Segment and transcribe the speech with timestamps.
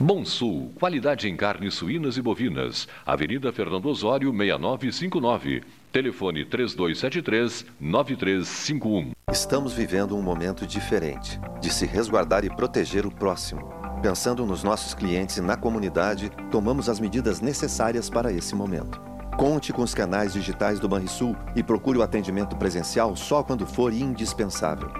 [0.00, 2.88] Bom Sul, qualidade em carnes suínas e bovinas.
[3.04, 5.62] Avenida Fernando Osório, 6959.
[5.92, 9.10] Telefone 3273-9351.
[9.30, 13.70] Estamos vivendo um momento diferente de se resguardar e proteger o próximo.
[14.00, 18.98] Pensando nos nossos clientes e na comunidade, tomamos as medidas necessárias para esse momento.
[19.36, 23.92] Conte com os canais digitais do Banrisul e procure o atendimento presencial só quando for
[23.92, 24.90] indispensável.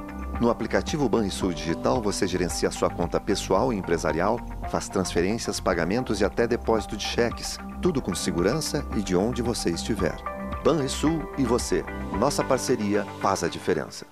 [0.42, 6.25] No aplicativo Banrisul Digital, você gerencia sua conta pessoal e empresarial, faz transferências, pagamentos e
[6.25, 10.16] até depósito de cheques, tudo com segurança e de onde você estiver.
[10.64, 11.84] Banrisul e você.
[12.19, 14.04] Nossa parceria faz a diferença.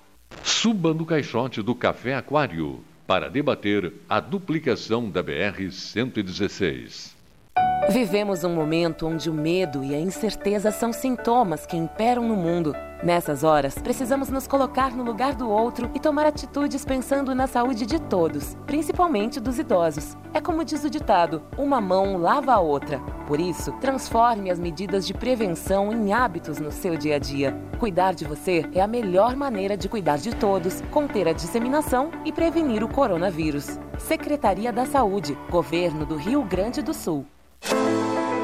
[0.44, 7.10] Suba no caixote do Café Aquário para debater a duplicação da BR-116.
[7.90, 12.72] Vivemos um momento onde o medo e a incerteza são sintomas que imperam no mundo.
[13.02, 17.86] Nessas horas, precisamos nos colocar no lugar do outro e tomar atitudes pensando na saúde
[17.86, 20.18] de todos, principalmente dos idosos.
[20.34, 23.00] É como diz o ditado: uma mão lava a outra.
[23.26, 27.56] Por isso, transforme as medidas de prevenção em hábitos no seu dia a dia.
[27.78, 32.32] Cuidar de você é a melhor maneira de cuidar de todos, conter a disseminação e
[32.32, 33.78] prevenir o coronavírus.
[33.98, 37.24] Secretaria da Saúde, Governo do Rio Grande do Sul.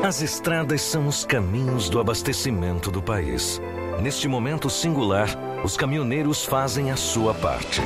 [0.03, 3.61] As estradas são os caminhos do abastecimento do país.
[4.01, 5.29] Neste momento singular,
[5.65, 7.81] os caminhoneiros fazem a sua parte.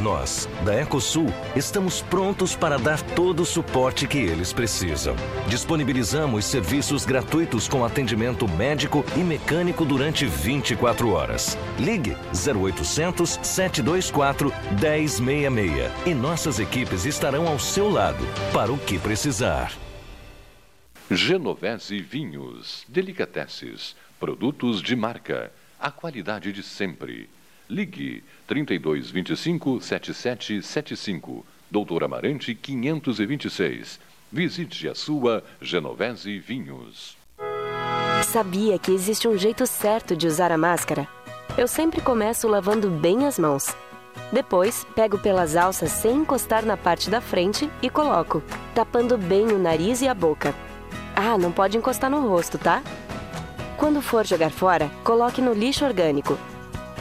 [0.00, 5.16] Nós, da Ecosul, estamos prontos para dar todo o suporte que eles precisam.
[5.48, 11.58] Disponibilizamos serviços gratuitos com atendimento médico e mecânico durante 24 horas.
[11.78, 19.72] Ligue 0800 724 1066 e nossas equipes estarão ao seu lado para o que precisar.
[21.10, 27.28] Genovese Vinhos, Delicateces, produtos de marca, a qualidade de sempre.
[27.68, 33.98] Ligue 3225 7775, Doutor Amarante 526.
[34.30, 37.16] Visite a sua Genovese Vinhos.
[38.24, 41.08] Sabia que existe um jeito certo de usar a máscara?
[41.56, 43.74] Eu sempre começo lavando bem as mãos.
[44.32, 48.42] Depois, pego pelas alças sem encostar na parte da frente e coloco,
[48.74, 50.54] tapando bem o nariz e a boca.
[51.14, 52.82] Ah, não pode encostar no rosto, tá?
[53.76, 56.38] Quando for jogar fora, coloque no lixo orgânico.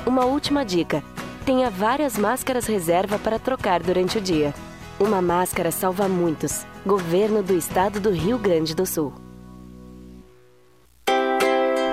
[0.06, 1.02] Uma última dica:
[1.46, 4.54] tenha várias máscaras reserva para trocar durante o dia.
[5.00, 6.66] Uma máscara salva muitos.
[6.86, 9.25] Governo do Estado do Rio Grande do Sul.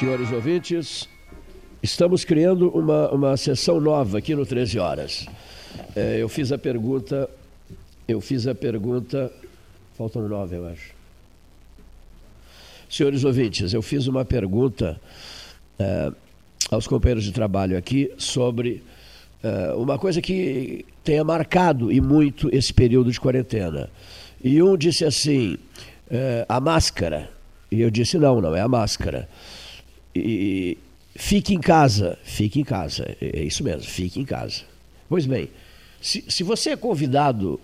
[0.00, 1.06] Senhores ouvintes,
[1.82, 5.26] estamos criando uma, uma sessão nova aqui no 13 Horas.
[5.94, 7.28] É, eu fiz a pergunta,
[8.08, 9.30] eu fiz a pergunta,
[9.98, 10.94] faltam nove, eu acho.
[12.88, 14.98] Senhores ouvintes, eu fiz uma pergunta
[15.78, 16.10] é,
[16.70, 18.82] aos companheiros de trabalho aqui sobre
[19.42, 23.90] é, uma coisa que tenha marcado e muito esse período de quarentena.
[24.42, 25.58] E um disse assim,
[26.10, 27.28] é, a máscara.
[27.70, 29.28] E eu disse, não, não é a máscara.
[30.14, 30.78] E
[31.14, 34.62] fique em casa, fique em casa, é isso mesmo, fique em casa.
[35.08, 35.50] Pois bem,
[36.00, 37.60] se, se você é convidado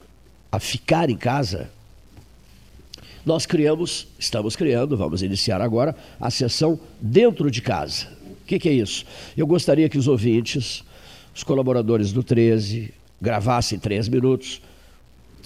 [0.50, 1.70] a ficar em casa,
[3.24, 8.06] nós criamos, estamos criando, vamos iniciar agora, a sessão dentro de casa.
[8.42, 9.04] O que, que é isso?
[9.36, 10.84] Eu gostaria que os ouvintes,
[11.34, 14.60] os colaboradores do 13, gravassem três minutos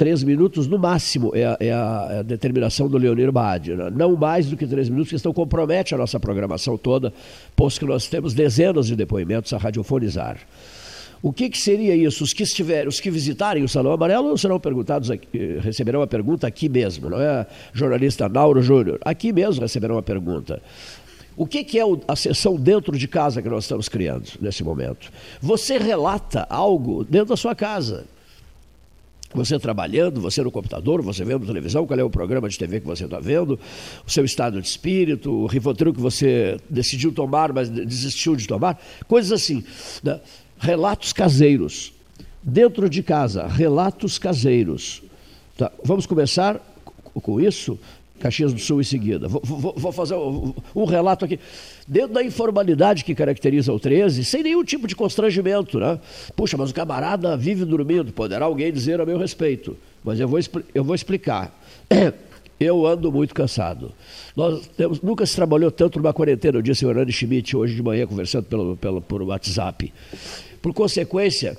[0.01, 3.75] Três minutos no máximo é a, é a, é a determinação do Leonir Bade.
[3.75, 3.91] Né?
[3.95, 7.13] Não mais do que três minutos, porque senão compromete a nossa programação toda,
[7.55, 10.39] posto que nós temos dezenas de depoimentos a radiofonizar.
[11.23, 12.25] O que, que, seria isso?
[12.25, 15.29] Os que estiverem, os que visitarem o Salão Amarelo serão perguntados, aqui,
[15.61, 17.47] receberão a pergunta aqui mesmo, não é?
[17.75, 20.63] Jornalista Nauro Júnior, aqui mesmo receberão a pergunta.
[21.37, 25.13] O que, que é a sessão dentro de casa que nós estamos criando nesse momento?
[25.43, 28.07] Você relata algo dentro da sua casa
[29.33, 32.87] Você trabalhando, você no computador, você vendo televisão, qual é o programa de TV que
[32.87, 33.59] você está vendo,
[34.05, 38.81] o seu estado de espírito, o Rivotril que você decidiu tomar, mas desistiu de tomar,
[39.07, 39.63] coisas assim.
[40.03, 40.21] Né?
[40.59, 41.93] Relatos caseiros.
[42.43, 45.03] Dentro de casa, relatos caseiros.
[45.57, 45.71] Tá?
[45.85, 46.61] Vamos começar
[47.15, 47.79] com isso?
[48.19, 49.29] Caxias do Sul em seguida.
[49.29, 51.39] Vou, vou, vou fazer um, relato aqui.
[51.91, 55.99] Dentro da informalidade que caracteriza o 13, sem nenhum tipo de constrangimento, né?
[56.37, 59.77] Puxa, mas o camarada vive dormindo, poderá alguém dizer a meu respeito.
[60.05, 60.39] Mas eu vou,
[60.73, 61.53] eu vou explicar.
[62.61, 63.91] Eu ando muito cansado.
[64.37, 67.83] Nós temos, nunca se trabalhou tanto numa quarentena, eu disse o Hernani Schmidt hoje de
[67.83, 69.91] manhã, conversando pelo, pelo, por WhatsApp.
[70.61, 71.57] Por consequência,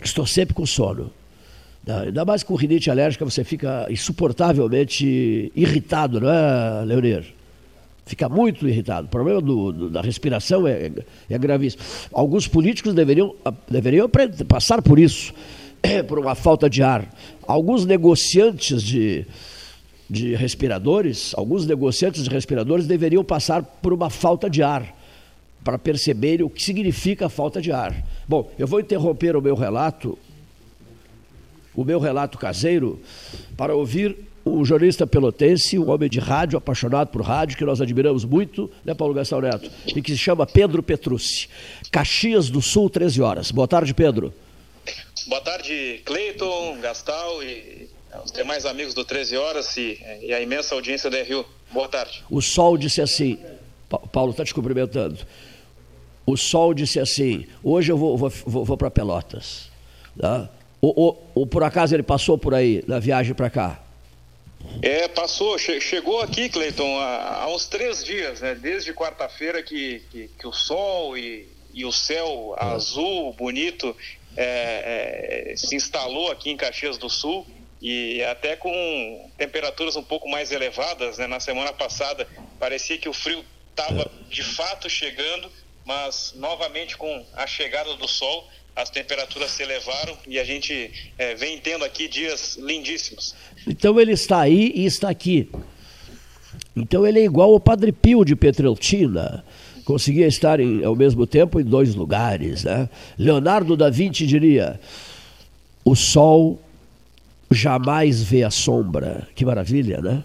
[0.00, 1.10] estou sempre com sono.
[1.84, 7.37] Ainda mais com rinite alérgica, você fica insuportavelmente irritado, não é, Leonir?
[8.08, 9.06] Fica muito irritado.
[9.06, 10.90] O problema do, do, da respiração é,
[11.28, 11.82] é gravíssimo.
[12.10, 13.34] Alguns políticos deveriam,
[13.68, 14.10] deveriam
[14.48, 15.34] passar por isso,
[16.08, 17.06] por uma falta de ar.
[17.46, 19.26] Alguns negociantes de,
[20.08, 24.96] de respiradores, alguns negociantes de respiradores deveriam passar por uma falta de ar
[25.62, 27.94] para perceberem o que significa a falta de ar.
[28.26, 30.18] Bom, eu vou interromper o meu relato
[31.78, 32.98] o meu relato caseiro
[33.56, 34.16] para ouvir
[34.48, 38.94] o jornalista pelotense, um homem de rádio, apaixonado por rádio, que nós admiramos muito, né,
[38.94, 39.70] Paulo Gastão Neto?
[39.86, 41.48] E que se chama Pedro Petrucci.
[41.90, 43.50] Caxias do Sul, 13 horas.
[43.50, 44.32] Boa tarde, Pedro.
[45.26, 47.88] Boa tarde, Cleiton, Gastal e
[48.24, 51.44] os demais amigos do 13 Horas e, e a imensa audiência da RU.
[51.70, 52.24] Boa tarde.
[52.30, 53.38] O Sol disse assim,
[54.12, 55.18] Paulo está te cumprimentando.
[56.24, 59.70] O Sol disse assim, hoje eu vou, vou, vou, vou para Pelotas.
[60.18, 60.48] Tá?
[60.80, 63.80] Ou, ou, ou, por acaso ele passou por aí na viagem para cá?
[64.80, 68.54] É, passou, che chegou aqui, Cleiton, há, há, uns três dias, né?
[68.54, 72.64] Desde quarta-feira que, que, que, o sol e, e o céu é.
[72.64, 73.96] azul, bonito,
[74.36, 77.46] é, é, se instalou aqui em Caxias do Sul
[77.80, 81.26] e até com temperaturas um pouco mais elevadas, né?
[81.26, 85.50] Na semana passada parecia que o frio estava de fato chegando,
[85.84, 88.48] mas novamente com a chegada do sol
[88.78, 93.34] as temperaturas se elevaram e a gente é, vem tendo aqui dias lindíssimos.
[93.68, 95.48] Então ele está aí e está aqui.
[96.74, 99.44] Então ele é igual ao Padre Pio de Petrelcina.
[99.84, 102.64] Conseguia estar em, ao mesmo tempo em dois lugares.
[102.64, 102.88] Né?
[103.18, 104.80] Leonardo da Vinci diria:
[105.84, 106.60] o sol
[107.50, 109.28] jamais vê a sombra.
[109.34, 110.24] Que maravilha, né?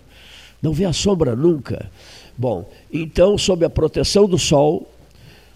[0.61, 1.89] Não vê a sombra nunca.
[2.37, 4.89] Bom, então, sob a proteção do sol,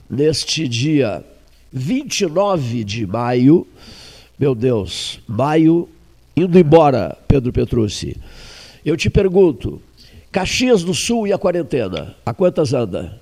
[0.09, 1.23] neste dia
[1.71, 3.65] 29 de maio,
[4.37, 5.89] meu Deus, maio
[6.37, 8.15] indo embora, Pedro Petrucci.
[8.85, 9.81] Eu te pergunto,
[10.31, 13.19] Caxias do Sul e a quarentena, a quantas anda?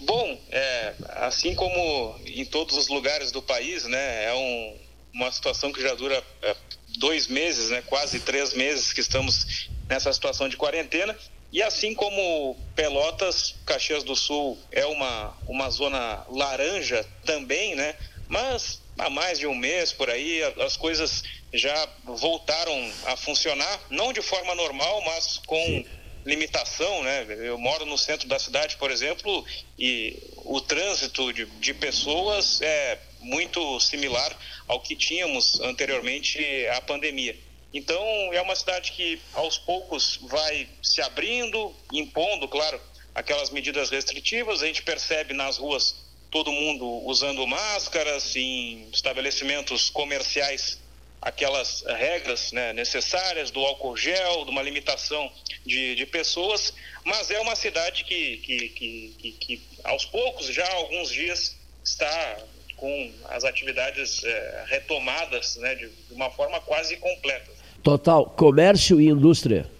[0.00, 4.74] Bom, é, assim como em todos os lugares do país, né, é um,
[5.14, 6.54] uma situação que já dura é,
[6.98, 11.16] dois meses, né, quase três meses que estamos nessa situação de quarentena.
[11.50, 17.94] E assim como Pelotas, Caxias do Sul é uma, uma zona laranja também, né?
[18.28, 21.22] Mas há mais de um mês por aí as coisas
[21.52, 25.84] já voltaram a funcionar, não de forma normal, mas com
[26.24, 27.26] limitação, né?
[27.38, 29.44] Eu moro no centro da cidade, por exemplo,
[29.78, 34.36] e o trânsito de, de pessoas é muito similar
[34.66, 36.38] ao que tínhamos anteriormente
[36.68, 37.36] à pandemia.
[37.72, 42.80] Então, é uma cidade que aos poucos vai se abrindo, impondo, claro,
[43.14, 44.62] aquelas medidas restritivas.
[44.62, 50.78] A gente percebe nas ruas todo mundo usando máscaras, em estabelecimentos comerciais,
[51.20, 55.30] aquelas regras né, necessárias do álcool gel, de uma limitação
[55.64, 56.72] de, de pessoas.
[57.04, 62.38] Mas é uma cidade que, que, que, que, aos poucos, já há alguns dias, está
[62.76, 67.50] com as atividades é, retomadas né, de, de uma forma quase completa.
[67.82, 69.70] Total, comércio e indústria.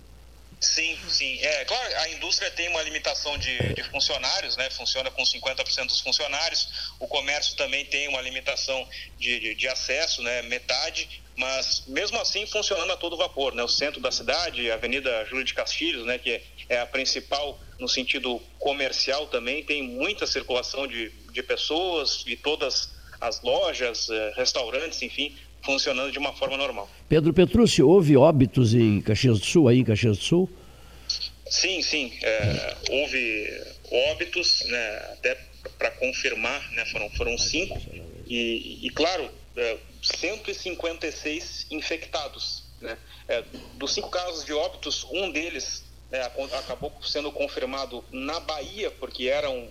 [0.60, 1.38] Sim, sim.
[1.40, 4.70] É, claro, a indústria tem uma limitação de, de funcionários, né?
[4.70, 6.90] Funciona com 50% dos funcionários.
[6.98, 8.88] O comércio também tem uma limitação
[9.18, 10.42] de, de, de, acesso, né?
[10.42, 13.62] Metade, mas mesmo assim funcionando a todo vapor, né?
[13.62, 16.18] O centro da cidade, a Avenida Júlio de Castilhos, né?
[16.18, 22.36] Que é a principal no sentido comercial também, tem muita circulação de, de pessoas e
[22.36, 22.90] todas
[23.20, 26.88] as lojas, eh, restaurantes, enfim, funcionando de uma forma normal.
[27.08, 30.50] Pedro Petrucci, houve óbitos em Caxias do Sul, aí em Caxias do Sul?
[31.48, 32.12] Sim, sim.
[32.22, 33.62] É, houve
[34.10, 35.38] óbitos, né, até
[35.78, 37.80] para confirmar, né, foram, foram cinco.
[38.26, 39.76] E, e claro, é,
[40.06, 42.62] 156 infectados.
[42.80, 42.96] Né?
[43.28, 43.42] É,
[43.74, 49.50] dos cinco casos de óbitos, um deles é, acabou sendo confirmado na Bahia, porque era
[49.50, 49.68] um,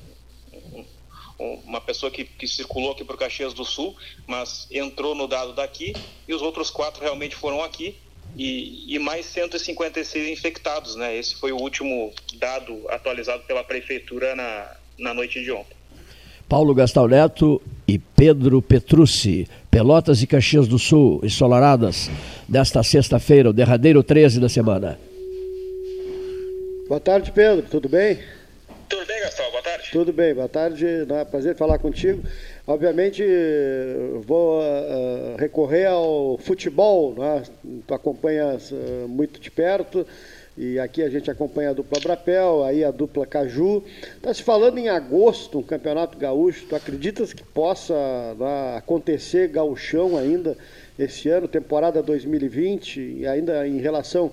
[1.40, 3.96] um, uma pessoa que, que circulou aqui o Caxias do Sul,
[4.28, 5.94] mas entrou no dado daqui,
[6.28, 7.98] e os outros quatro realmente foram aqui,
[8.38, 11.16] e, e, mais 156 infectados, né?
[11.16, 15.76] Esse foi o último dado atualizado pela Prefeitura na, na noite de ontem.
[16.48, 22.10] Paulo Gastal Neto e Pedro Petrucci, Pelotas e Caxias do Sul, ensolaradas,
[22.48, 24.98] desta sexta-feira, o derradeiro 13 da semana.
[26.88, 28.18] Boa tarde, Pedro, tudo bem?
[28.88, 29.90] Tudo bem, Gastão, boa tarde.
[29.92, 32.24] Tudo bem, boa tarde, é prazer falar contigo.
[32.66, 33.22] Obviamente,
[34.26, 37.44] vou uh, recorrer ao futebol, né?
[37.86, 40.08] tu acompanhas uh, muito de perto,
[40.58, 43.84] e aqui a gente acompanha a dupla Brapel, aí a dupla Caju.
[44.16, 46.66] Está se falando em agosto, um campeonato gaúcho.
[46.70, 47.94] Tu acreditas que possa
[48.40, 50.58] né, acontecer gauchão ainda
[50.98, 54.32] esse ano, temporada 2020, e ainda em relação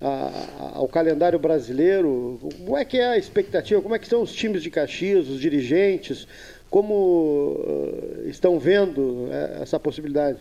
[0.00, 2.40] a, ao calendário brasileiro?
[2.58, 3.80] Como é que é a expectativa?
[3.80, 6.26] Como é que estão os times de Caxias, os dirigentes?
[6.68, 10.38] Como uh, estão vendo uh, essa possibilidade?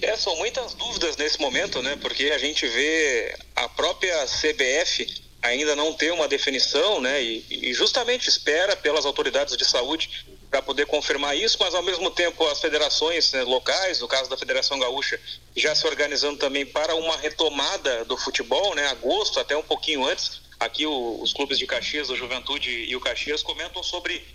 [0.00, 1.96] É, são muitas dúvidas nesse momento, né?
[2.00, 5.06] Porque a gente vê a própria CBF
[5.42, 7.22] ainda não ter uma definição, né?
[7.22, 12.10] E, e justamente espera pelas autoridades de saúde para poder confirmar isso, mas ao mesmo
[12.10, 15.20] tempo as federações né, locais, no caso da Federação Gaúcha,
[15.54, 18.86] já se organizando também para uma retomada do futebol, né?
[18.88, 20.40] Agosto até um pouquinho antes.
[20.58, 24.26] Aqui o, os clubes de Caxias, o Juventude e o Caxias comentam sobre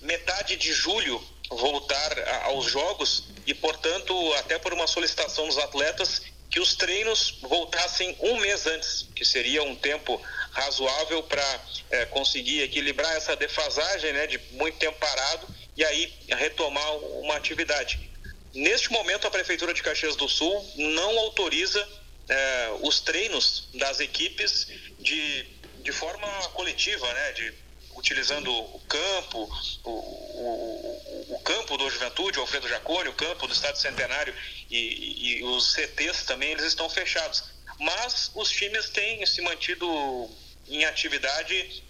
[0.00, 6.60] metade de julho voltar aos jogos e, portanto, até por uma solicitação dos atletas que
[6.60, 13.14] os treinos voltassem um mês antes, que seria um tempo razoável para é, conseguir equilibrar
[13.16, 18.08] essa defasagem né, de muito tempo parado e aí retomar uma atividade.
[18.54, 21.86] Neste momento, a Prefeitura de Caxias do Sul não autoriza
[22.28, 24.66] é, os treinos das equipes
[24.98, 25.46] de,
[25.82, 27.54] de forma coletiva, né, de
[27.98, 29.50] utilizando o campo,
[29.84, 34.32] o, o, o, campo do Juventude, o Alfredo Jaconi, o campo do Estado Centenário
[34.70, 37.44] e, e, e os CTs também, eles estão fechados.
[37.78, 40.30] Mas os times têm se mantido
[40.68, 41.84] em atividade.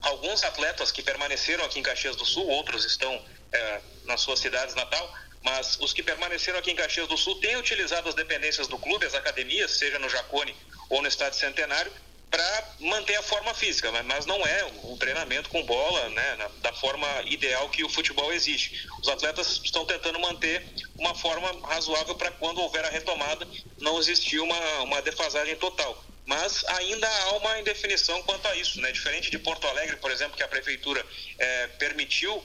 [0.00, 4.74] Alguns atletas que permaneceram aqui em Caxias do Sul, outros estão é, nas suas cidades
[4.74, 8.78] natal, mas os que permaneceram aqui em Caxias do Sul têm utilizado as dependências do
[8.78, 10.56] clube, as academias, seja no Jacone
[10.90, 11.92] ou no Estado Centenário,
[12.32, 17.06] para manter a forma física, mas não é um treinamento com bola né, da forma
[17.26, 18.72] ideal que o futebol exige.
[19.02, 20.66] Os atletas estão tentando manter
[20.96, 23.46] uma forma razoável para quando houver a retomada
[23.78, 26.02] não existir uma, uma defasagem total.
[26.24, 28.80] Mas ainda há uma indefinição quanto a isso.
[28.80, 28.92] Né?
[28.92, 31.04] Diferente de Porto Alegre, por exemplo, que a prefeitura
[31.38, 32.42] é, permitiu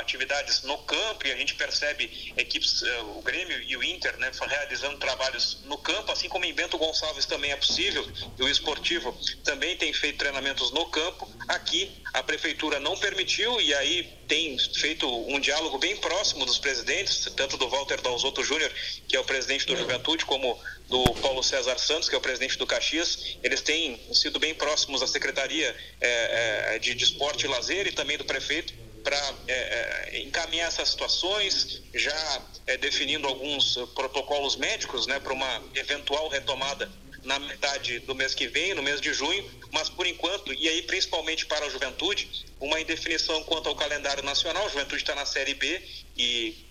[0.00, 4.30] atividades no campo e a gente percebe equipes, uh, o Grêmio e o Inter, né,
[4.48, 8.06] realizando trabalhos no campo, assim como em Bento Gonçalves também é possível,
[8.38, 11.28] e o esportivo também tem feito treinamentos no campo.
[11.48, 17.30] Aqui a prefeitura não permitiu e aí tem feito um diálogo bem próximo dos presidentes,
[17.36, 18.72] tanto do Walter Dalzotto Júnior,
[19.08, 20.58] que é o presidente do Juventude, como
[20.90, 23.38] do Paulo César Santos, que é o presidente do Caxias.
[23.42, 27.92] Eles têm sido bem próximos da Secretaria é, é, de, de Esporte e Lazer e
[27.92, 35.06] também do prefeito para é, é, encaminhar essas situações, já é, definindo alguns protocolos médicos
[35.06, 36.90] né, para uma eventual retomada
[37.22, 40.82] na metade do mês que vem, no mês de junho, mas por enquanto, e aí
[40.82, 44.66] principalmente para a juventude, uma indefinição quanto ao calendário nacional.
[44.66, 45.82] A juventude está na Série B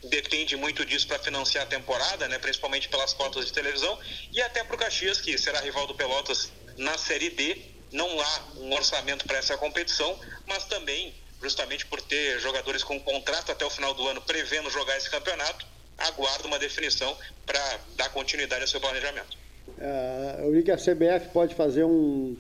[0.04, 3.98] depende muito disso para financiar a temporada, né, principalmente pelas cotas de televisão,
[4.32, 7.58] e até para o Caxias, que será rival do Pelotas na Série D.
[7.92, 13.52] Não há um orçamento para essa competição, mas também justamente por ter jogadores com contrato
[13.52, 15.66] até o final do ano prevendo jogar esse campeonato,
[15.98, 19.38] aguarda uma definição para dar continuidade ao seu planejamento.
[19.78, 22.38] Uh, eu vi que a CBF pode fazer um,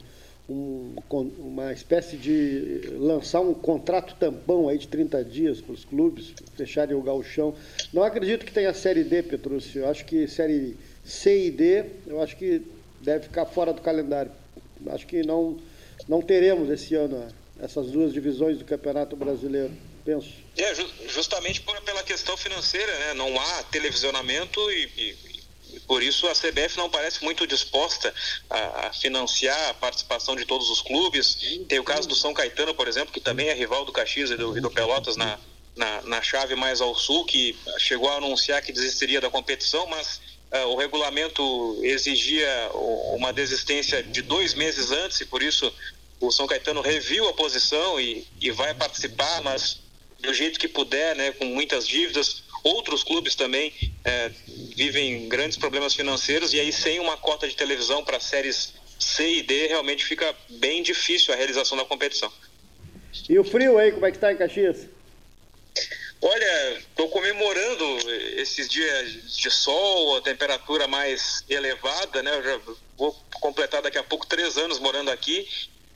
[0.50, 0.96] um,
[1.38, 6.96] uma espécie de lançar um contrato tampão aí de 30 dias para os clubes fecharem
[6.96, 7.54] o galchão.
[7.94, 9.82] Não acredito que tenha Série D, Petrúcio.
[9.82, 12.62] Eu acho que Série C e D, eu acho que
[13.02, 14.32] deve ficar fora do calendário.
[14.88, 15.58] Acho que não,
[16.08, 17.28] não teremos esse ano
[17.62, 19.72] essas duas divisões do Campeonato Brasileiro,
[20.06, 20.30] penso.
[20.58, 20.74] É,
[21.10, 23.14] justamente por, pela questão financeira, né?
[23.14, 25.29] Não há televisionamento e, e,
[25.88, 28.14] por isso a CBF não parece muito disposta
[28.50, 31.38] a, a, financiar a participação de todos os clubes.
[31.68, 34.38] Tem o caso do São Caetano, por exemplo, que também é rival do Caxias e
[34.38, 35.40] do, e do Pelotas na,
[35.76, 40.22] na, na chave mais ao sul, que chegou a anunciar que desistiria da competição, mas
[40.52, 42.50] Uh, o regulamento exigia
[43.14, 45.72] uma desistência de dois meses antes e por isso
[46.20, 49.80] o São Caetano reviu a posição e, e vai participar, mas
[50.20, 52.44] do jeito que puder, né, com muitas dívidas.
[52.64, 54.32] Outros clubes também é,
[54.76, 59.44] vivem grandes problemas financeiros e aí sem uma cota de televisão para séries C e
[59.44, 62.32] D realmente fica bem difícil a realização da competição.
[63.30, 64.88] E o frio aí, como é que está em Caxias?
[66.22, 72.36] Olha, estou comemorando esses dias de sol, a temperatura mais elevada, né?
[72.36, 72.60] Eu já
[72.98, 75.48] vou completar daqui a pouco três anos morando aqui.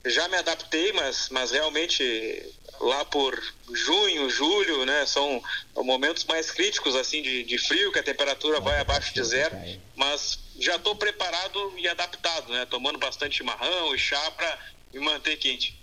[0.05, 2.43] Já me adaptei, mas, mas realmente
[2.81, 3.41] lá por
[3.73, 5.05] junho, julho, né?
[5.05, 5.41] São
[5.77, 9.55] momentos mais críticos assim de, de frio, que a temperatura vai abaixo de zero.
[9.95, 12.65] Mas já estou preparado e adaptado, né?
[12.69, 14.59] Tomando bastante chimarrão e chá para
[14.93, 15.79] me manter quente.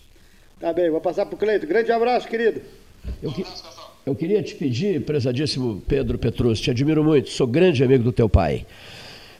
[0.61, 1.67] Tá bem, vou passar para o Cleito.
[1.67, 2.61] Grande abraço, querido.
[3.23, 3.47] Eu, que,
[4.05, 8.29] eu queria te pedir, prezadíssimo Pedro Petrus, te admiro muito, sou grande amigo do teu
[8.29, 8.67] pai.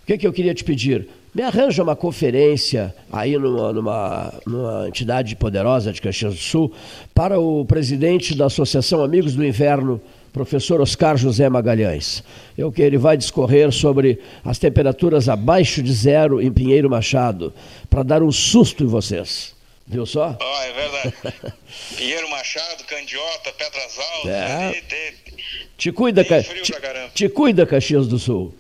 [0.03, 1.07] O que, que eu queria te pedir?
[1.33, 6.75] Me arranja uma conferência aí numa, numa, numa, entidade poderosa de Caxias do Sul
[7.15, 10.01] para o presidente da Associação Amigos do Inverno,
[10.33, 12.25] professor Oscar José Magalhães.
[12.59, 17.55] Eu que ele vai discorrer sobre as temperaturas abaixo de zero em Pinheiro Machado,
[17.89, 19.55] para dar um susto em vocês.
[19.87, 20.37] Viu só?
[20.41, 21.55] Oh, é verdade.
[21.97, 24.33] Pinheiro Machado, Candiota, Pedras Altas.
[24.33, 24.67] É.
[24.67, 24.83] Ali,
[25.77, 26.43] Te cuida, Ca...
[26.43, 28.53] te, te cuida, Caxias do Sul.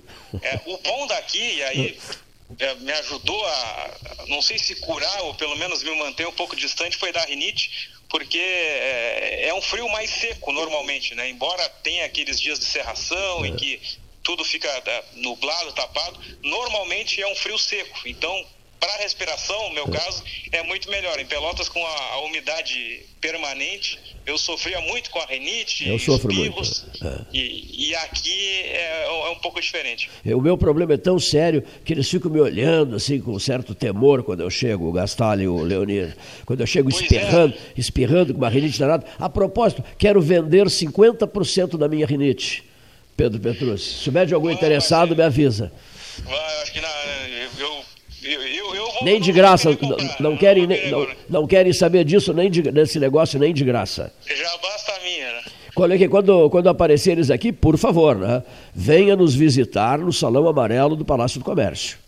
[0.42, 1.98] É, o bom daqui, e aí
[2.58, 3.90] é, me ajudou a,
[4.28, 7.90] não sei se curar ou pelo menos me manter um pouco distante, foi da rinite,
[8.08, 11.28] porque é, é um frio mais seco normalmente, né?
[11.28, 13.48] Embora tenha aqueles dias de serração é.
[13.48, 13.80] em que
[14.22, 18.00] tudo fica é, nublado, tapado, normalmente é um frio seco.
[18.04, 18.46] Então,
[18.80, 21.20] para respiração, no meu caso, é muito melhor.
[21.20, 26.32] Em Pelotas, com a, a, umidade permanente, eu sofria muito com a renite, eu sofro
[26.32, 27.06] espirros, muito.
[27.06, 27.36] É.
[27.36, 30.08] E, e, aqui é, é, um pouco diferente.
[30.24, 34.22] O meu problema é tão sério que eles ficam me olhando assim com certo temor
[34.22, 36.16] quando eu chego, o Gastalho e o Leonir,
[36.46, 37.80] quando eu chego pois espirrando, é.
[37.80, 39.04] espirrando com uma rinite danada.
[39.18, 42.64] A propósito, quero vender 50% da minha rinite.
[43.14, 45.70] Pedro Petrus, se souber de algum interessado, me avisa.
[46.24, 46.88] Vai, acho que na,
[47.58, 47.84] eu
[48.22, 52.04] eu, eu, eu vou, nem de graça, não, não, querem, nem, não, não, querem saber
[52.04, 54.12] disso, nem de, desse negócio, nem de graça.
[54.26, 55.42] Já basta a minha, né?
[55.74, 58.42] Quando, quando, quando apareceres aqui, por favor, né,
[58.74, 61.98] venha nos visitar no Salão Amarelo do Palácio do Comércio.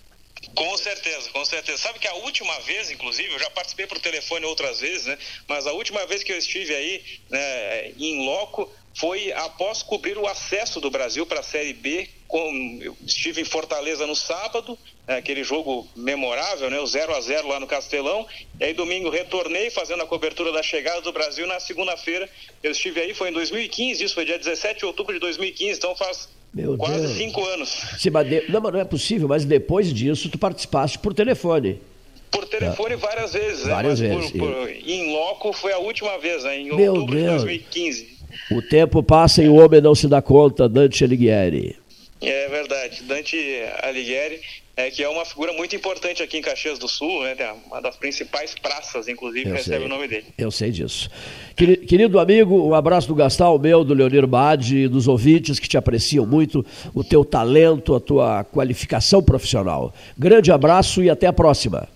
[0.55, 1.79] Com certeza, com certeza.
[1.79, 5.17] Sabe que a última vez, inclusive, eu já participei por telefone outras vezes, né?
[5.49, 10.27] Mas a última vez que eu estive aí, né, em loco, foi após cobrir o
[10.27, 12.09] acesso do Brasil para a Série B.
[12.33, 17.21] Com, eu estive em Fortaleza no sábado, né, aquele jogo memorável, né, o 0 a
[17.21, 18.27] 0 lá no Castelão.
[18.59, 21.47] E aí domingo retornei fazendo a cobertura da chegada do Brasil.
[21.47, 22.27] Na segunda-feira
[22.63, 25.95] eu estive aí, foi em 2015, isso foi dia 17 de outubro de 2015, então
[25.95, 27.19] faz Meu quase Deus.
[27.19, 27.69] cinco anos.
[27.99, 28.09] Se,
[28.49, 31.83] não, mas não é possível, mas depois disso tu participaste por telefone.
[32.31, 34.09] Por telefone várias vezes, né, várias né?
[34.09, 34.31] vezes.
[34.31, 37.43] Por, em loco foi a última vez, né, em Meu outubro Deus.
[37.43, 38.13] de 2015.
[38.53, 41.82] O tempo passa e o homem não se dá conta, Dante Alighieri.
[42.23, 43.37] É verdade, Dante
[43.83, 44.41] Alighieri,
[44.77, 47.97] é, que é uma figura muito importante aqui em Caxias do Sul, né, uma das
[47.97, 49.87] principais praças, inclusive, Eu recebe sei.
[49.87, 50.27] o nome dele.
[50.39, 51.11] Eu sei disso.
[51.57, 56.25] Querido amigo, um abraço do Gastal, meu, do Leonir Bade, dos ouvintes que te apreciam
[56.25, 59.93] muito, o teu talento, a tua qualificação profissional.
[60.17, 61.89] Grande abraço e até a próxima.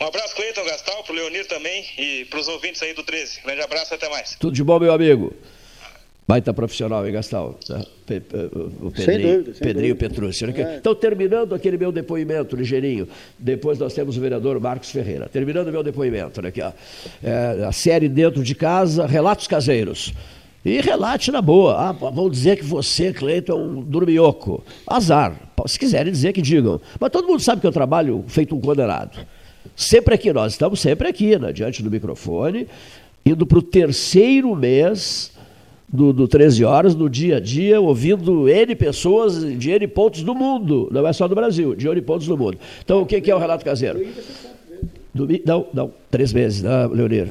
[0.00, 3.40] Um abraço, Cleiton Gastal, para o Leonir também e para os ouvintes aí do 13.
[3.44, 4.36] Grande abraço e até mais.
[4.38, 5.34] Tudo de bom, meu amigo.
[6.28, 7.54] Baita profissional, hein, Gastão?
[7.66, 7.80] Tá?
[8.82, 10.08] O Pedrinho, sem dúvida, sem Pedrinho dúvida.
[10.10, 10.50] Petrúcio.
[10.50, 10.76] É.
[10.76, 15.26] Então, terminando aquele meu depoimento ligeirinho, depois nós temos o vereador Marcos Ferreira.
[15.26, 16.70] Terminando o meu depoimento, né, aqui, ó.
[17.24, 20.12] É, a série Dentro de Casa, Relatos Caseiros.
[20.62, 21.76] E relate na boa.
[21.76, 24.62] Ah, vão dizer que você, Cleiton, é um dormioco.
[24.86, 25.34] Azar.
[25.64, 26.78] Se quiserem dizer, que digam.
[27.00, 29.18] Mas todo mundo sabe que eu trabalho feito um condenado.
[29.74, 32.68] Sempre aqui, nós estamos sempre aqui, né, diante do microfone,
[33.24, 35.37] indo para o terceiro mês
[35.88, 40.34] do, do 13 Horas, no dia a dia, ouvindo N pessoas de N pontos do
[40.34, 42.58] mundo, não é só do Brasil, de N pontos do mundo.
[42.84, 44.06] Então, o que, que é o relato caseiro?
[45.44, 47.28] Não, não, três meses, né, Leonir?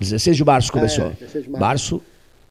[0.00, 1.06] 16 de março começou.
[1.06, 2.02] É, março,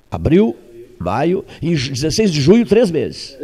[0.09, 0.55] abril,
[0.99, 3.37] maio, e 16 de junho, três meses.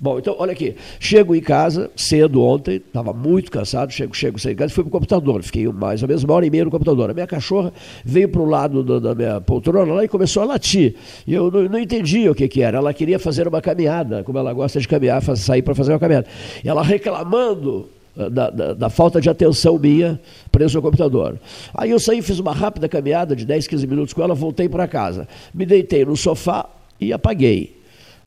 [0.00, 0.74] Bom, então, olha aqui.
[1.00, 4.88] Chego em casa cedo ontem, estava muito cansado, chego, chego, saí em casa fui para
[4.88, 5.42] o computador.
[5.42, 7.10] Fiquei mais ou menos uma hora e meia no computador.
[7.10, 7.72] A minha cachorra
[8.04, 10.94] veio para o lado do, da minha poltrona lá e começou a latir.
[11.26, 12.78] E eu não, não entendi o que, que era.
[12.78, 16.26] Ela queria fazer uma caminhada, como ela gosta de caminhar, sair para fazer uma caminhada.
[16.62, 21.38] E ela reclamando ah, da, da, da, falta de atenção minha preso ao computador.
[21.74, 24.88] Aí eu saí, fiz uma rápida caminhada de 10, 15 minutos com ela, voltei para
[24.88, 25.28] casa.
[25.54, 26.68] Me deitei no sofá
[27.00, 27.75] e apaguei.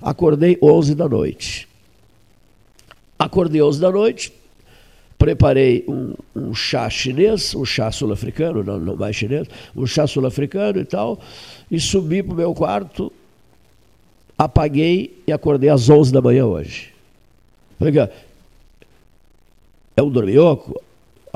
[0.01, 1.67] Acordei 11 da noite.
[3.17, 4.31] Acordei 11 da noite,
[5.17, 10.79] preparei um, um chá chinês, um chá sul-africano, não, não mais chinês, um chá sul-africano
[10.79, 11.19] e tal,
[11.69, 13.11] e subi para o meu quarto,
[14.37, 16.93] apaguei e acordei às 11 da manhã hoje.
[17.77, 17.93] Falei,
[19.97, 20.81] é um dormioco?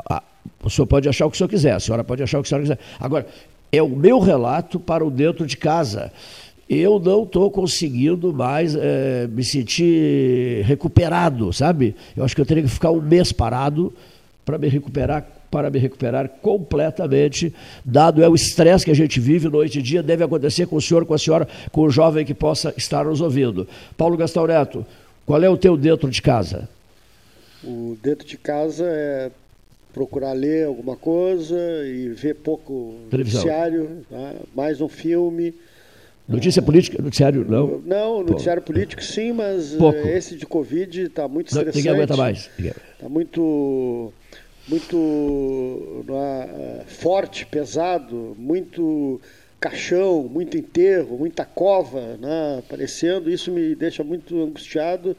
[0.08, 0.22] Ah,
[0.62, 2.46] o senhor pode achar o que o senhor quiser, a senhora pode achar o que
[2.46, 2.78] a senhora quiser.
[2.98, 3.26] Agora,
[3.70, 6.10] é o meu relato para o dentro de casa.
[6.74, 11.94] Eu não estou conseguindo mais é, me sentir recuperado, sabe?
[12.16, 13.92] Eu acho que eu teria que ficar um mês parado
[14.44, 19.48] para me recuperar para me recuperar completamente, dado é o estresse que a gente vive
[19.48, 22.34] noite e dia, deve acontecer com o senhor, com a senhora, com o jovem que
[22.34, 23.64] possa estar nos ouvindo.
[23.96, 24.84] Paulo Gastão Neto,
[25.24, 26.68] qual é o teu dentro de casa?
[27.62, 29.30] O dentro de casa é
[29.92, 31.56] procurar ler alguma coisa
[31.86, 33.42] e ver pouco Televisão.
[33.42, 34.34] noticiário, tá?
[34.56, 35.54] mais um filme.
[36.26, 37.82] Notícia política, noticiário não?
[37.84, 39.98] Não, noticiário político sim, mas Pouco.
[39.98, 41.76] eh, esse de Covid está muito estressante.
[41.76, 42.50] ninguém aguenta mais.
[42.58, 44.10] Está muito,
[44.66, 49.20] muito é, eh, forte, pesado, muito
[49.60, 53.30] caixão, muito enterro, muita cova né, aparecendo.
[53.30, 55.14] Isso me deixa muito angustiado.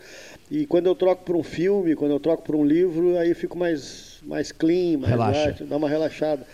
[0.50, 3.58] E quando eu troco por um filme, quando eu troco por um livro, aí fico
[3.58, 5.66] mais, mais clean, mais Relaxa.
[5.66, 6.46] dá uma relaxada.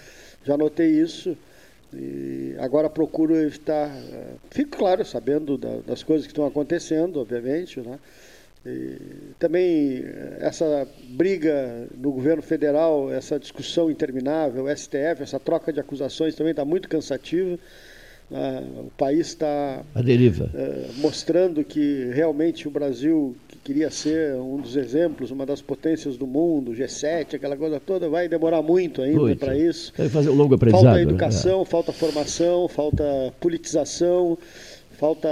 [0.45, 1.37] Já notei isso.
[1.93, 3.89] E agora procuro evitar.
[3.89, 7.99] eh, Fico, claro, sabendo da- das coisas que estão acontecendo, obviamente, né?
[8.65, 15.79] E também eh, essa briga no governo federal, essa discussão interminável, STF, essa troca de
[15.79, 17.57] acusações também está muito cansativa.
[18.29, 18.63] né?
[18.85, 19.83] O país está
[20.53, 26.25] eh, mostrando que realmente o Brasil, queria ser um dos exemplos, uma das potências do
[26.25, 29.93] mundo, G7, aquela coisa toda, vai demorar muito ainda para isso.
[29.93, 30.83] Que fazer um longo aprendizado.
[30.83, 31.03] Falta né?
[31.03, 34.37] educação, falta formação, falta politização,
[35.01, 35.29] falta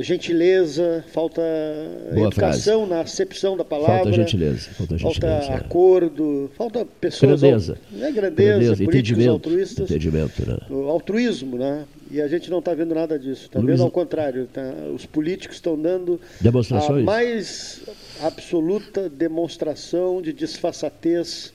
[0.00, 1.42] gentileza, falta
[2.14, 3.96] Boa educação na acepção da palavra.
[3.96, 5.54] Falta gentileza, falta gentileza, é.
[5.54, 7.40] acordo, falta pessoas.
[7.40, 7.78] Grandeza.
[7.92, 9.30] Não é grandeza, políticos entendimento.
[9.30, 9.90] altruístas.
[9.90, 10.58] Entendimento, né?
[10.88, 11.84] Altruísmo, né?
[12.10, 13.44] E a gente não está vendo nada disso.
[13.46, 14.46] Está Luiz- vendo ao contrário.
[14.52, 14.62] tá?
[14.94, 16.20] Os políticos estão dando
[16.72, 17.82] a mais
[18.22, 21.52] absoluta demonstração de disfarçatez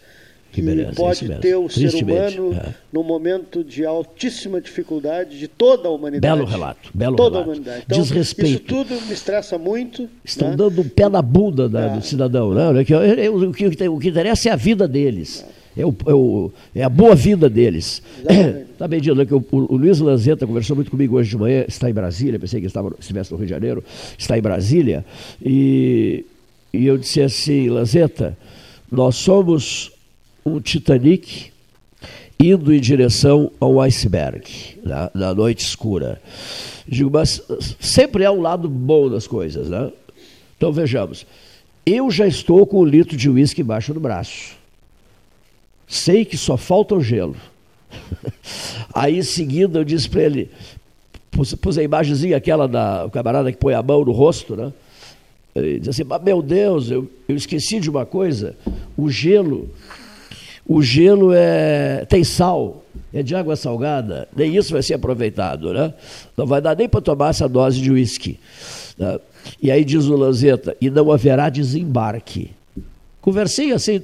[0.52, 2.74] Que merece, é pode ter o ser humano é.
[2.92, 6.36] num momento de altíssima dificuldade de toda a humanidade.
[6.36, 7.50] Belo relato, belo toda relato.
[7.50, 7.84] a humanidade.
[7.88, 8.52] Então, Desrespeito.
[8.52, 10.08] Isso tudo me estressa muito.
[10.24, 10.56] Estão né?
[10.56, 12.54] dando um pé na bunda da- do cidadão.
[12.54, 12.62] Né?
[12.88, 15.44] É- é- O que, o que- o que interessa é a vida deles.
[15.44, 18.02] É, o- é o- é a boa vida deles.
[18.72, 21.66] Está bem dito, né, que o, o- Luiz Lanzetta conversou muito comigo hoje de manhã,
[21.68, 23.84] está em Brasília, pensei que estava, estivesse no Rio de Janeiro,
[24.18, 25.04] está em Brasília,
[25.44, 26.26] e,
[26.74, 28.38] e eu disse assim, Lanzetta,
[28.92, 29.92] nós somos
[30.46, 31.52] um Titanic
[32.40, 34.44] indo em direção ao iceberg,
[34.84, 36.22] na, na noite escura.
[36.86, 37.42] Digo, mas
[37.80, 39.90] sempre há um lado bom das coisas, né?
[40.58, 41.26] Então vejamos,
[41.86, 44.56] eu já estou com um litro de uísque embaixo do braço.
[45.88, 47.36] Sei que só falta o gelo.
[48.94, 50.50] Aí em seguida eu disse para ele,
[51.32, 54.72] pus, pus a imagenzinha aquela da camarada que põe a mão no rosto, né?
[55.56, 58.56] Ele diz assim, mas meu Deus, eu, eu esqueci de uma coisa,
[58.98, 59.70] o gelo,
[60.66, 65.94] o gelo é, tem sal, é de água salgada, nem isso vai ser aproveitado, né?
[66.36, 68.40] Não vai dar nem para tomar essa dose de uísque.
[68.98, 69.20] né?
[69.62, 72.50] E aí diz o Lanzetta, e não haverá desembarque.
[73.22, 74.02] Conversei assim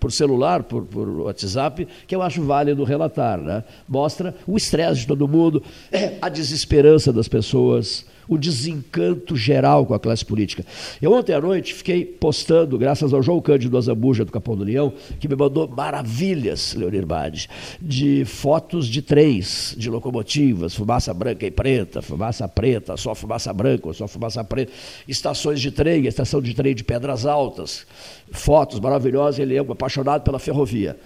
[0.00, 3.38] por, celular, por, por WhatsApp, que eu acho válido relatar.
[3.38, 3.62] Né?
[3.86, 5.62] Mostra o estresse de todo mundo,
[6.20, 10.64] a desesperança das pessoas, o desencanto geral com a classe política.
[11.02, 14.92] Eu ontem à noite fiquei postando, graças ao João Cândido Azambuja do Capão do Leão,
[15.18, 17.50] que me mandou maravilhas, Leonir Bade,
[17.82, 23.92] de fotos de trens, de locomotivas, fumaça branca e preta, fumaça preta, só fumaça branca,
[23.92, 24.70] só fumaça preta,
[25.08, 27.84] estações de trem, estação de trem de Pedras Altas,
[28.30, 30.96] fotos maravilhosas, ele é apaixonado pela ferrovia.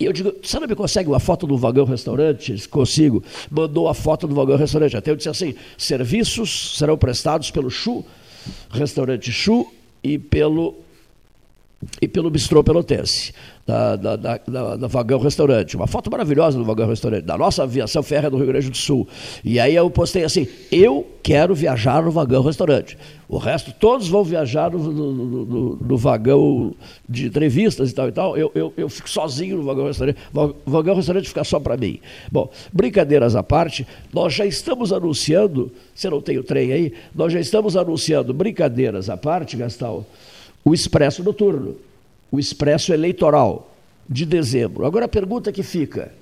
[0.00, 2.68] E eu digo, você não me consegue uma foto do vagão restaurante?
[2.68, 3.22] Consigo.
[3.50, 4.96] Mandou a foto do vagão restaurante.
[4.96, 8.04] Até eu disse assim: serviços serão prestados pelo Chu,
[8.70, 9.66] restaurante Chu,
[10.02, 10.74] e pelo,
[12.00, 13.32] e pelo Bistrô Pelotense,
[13.66, 15.76] da, da, da, da- Vagão Restaurante.
[15.76, 19.06] Uma foto maravilhosa do Vagão Restaurante, da nossa aviação férrea do Rio Grande do Sul.
[19.44, 22.98] E aí eu postei assim: eu quero viajar no Vagão Restaurante.
[23.28, 26.74] O resto, todos vão viajar no, no- no- no- no vagão
[27.08, 28.36] de entrevistas e tal e tal.
[28.36, 30.18] Eu, eu, eu fico sozinho no vagão restaurante.
[30.34, 31.98] O vagão restaurante fica só para mim.
[32.30, 37.32] Bom, brincadeiras à parte, nós já estamos anunciando, você não tem o trem aí, nós
[37.32, 40.04] já estamos anunciando, brincadeiras à parte, Gastão,
[40.64, 41.76] o Expresso Noturno,
[42.32, 43.70] o Expresso Eleitoral
[44.08, 44.84] de dezembro.
[44.86, 46.12] Agora a pergunta que fica: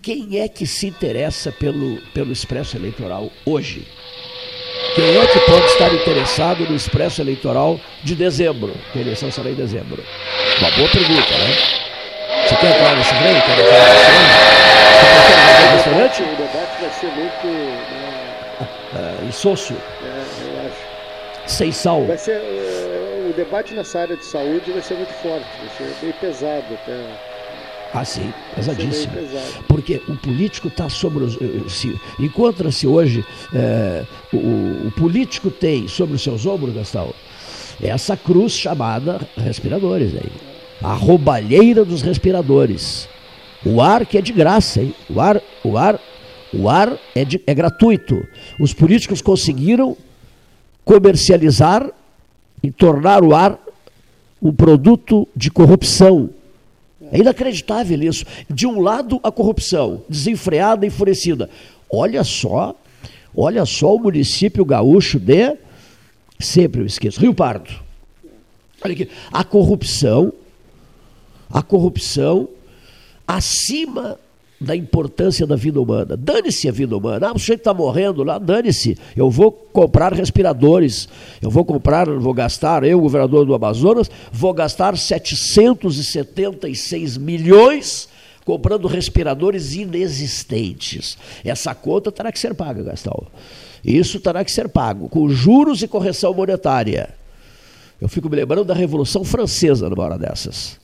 [0.00, 3.86] quem é que se interessa pelo, pelo Expresso Eleitoral hoje?
[4.94, 8.72] Quem é que pode estar interessado no Expresso Eleitoral de dezembro?
[8.92, 10.02] Que a eleição será em dezembro.
[10.60, 11.56] Uma boa pergunta, né?
[12.46, 13.34] Você quer entrar nesse trem?
[13.34, 14.48] Quer entrar nesse trem?
[14.98, 16.22] Você quer entrar no restaurante?
[16.22, 17.46] O debate vai ser muito
[18.94, 21.52] Ah, insosso, é, eu acho.
[21.56, 22.04] sem sal.
[22.06, 22.40] Vai ser,
[23.44, 27.04] debate nessa área de saúde vai ser muito forte, vai ser bem pesado até.
[27.94, 29.12] Ah, sim, pesadíssimo.
[29.66, 31.36] Porque o político está sobre os.
[31.40, 33.24] eh, se- Encontra-se hoje.
[33.54, 37.14] eh, o, o político tem sobre os seus ombros, Gastão,
[37.82, 40.30] essa cruz chamada respiradores aí.
[40.82, 43.08] A roubalheira dos respiradores.
[43.64, 44.94] O ar que é de graça, hein?
[45.08, 45.98] O ar, o ar,
[46.52, 48.26] o ar é, de- é gratuito.
[48.60, 49.96] Os políticos conseguiram
[50.84, 51.88] comercializar
[52.62, 53.58] e tornar o ar
[54.40, 56.30] um produto de corrupção.
[57.10, 58.24] É inacreditável isso.
[58.48, 61.48] De um lado, a corrupção, desenfreada e enfurecida.
[61.90, 62.74] Olha só,
[63.34, 65.56] olha só o município gaúcho de.
[66.38, 67.70] Sempre eu esqueço, Rio Pardo.
[68.84, 70.32] Olha aqui, a corrupção,
[71.50, 72.48] a corrupção
[73.26, 74.18] acima
[74.60, 76.16] da importância da vida humana.
[76.16, 77.28] Dane-se a vida humana.
[77.28, 78.98] Ah, o sujeito está morrendo lá, dane-se.
[79.16, 81.08] Eu vou comprar respiradores.
[81.40, 88.08] Eu vou comprar, vou gastar, eu, governador do Amazonas, vou gastar 776 milhões
[88.44, 91.16] comprando respiradores inexistentes.
[91.44, 93.26] Essa conta terá que ser paga, Gastão.
[93.84, 97.10] Isso terá que ser pago, com juros e correção monetária.
[98.00, 100.80] Eu fico me lembrando da Revolução Francesa numa hora dessas.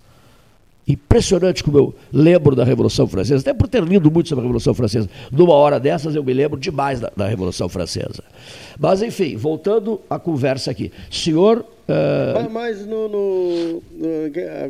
[0.87, 4.75] Impressionante como eu lembro da Revolução Francesa, até por ter lido muito sobre a Revolução
[4.75, 5.09] Francesa.
[5.33, 8.23] Numa hora dessas eu me lembro demais da, da Revolução Francesa.
[8.79, 10.93] Mas, enfim, voltando à conversa aqui.
[11.11, 11.65] Senhor.
[11.89, 14.07] eh, Mas, no, no- no-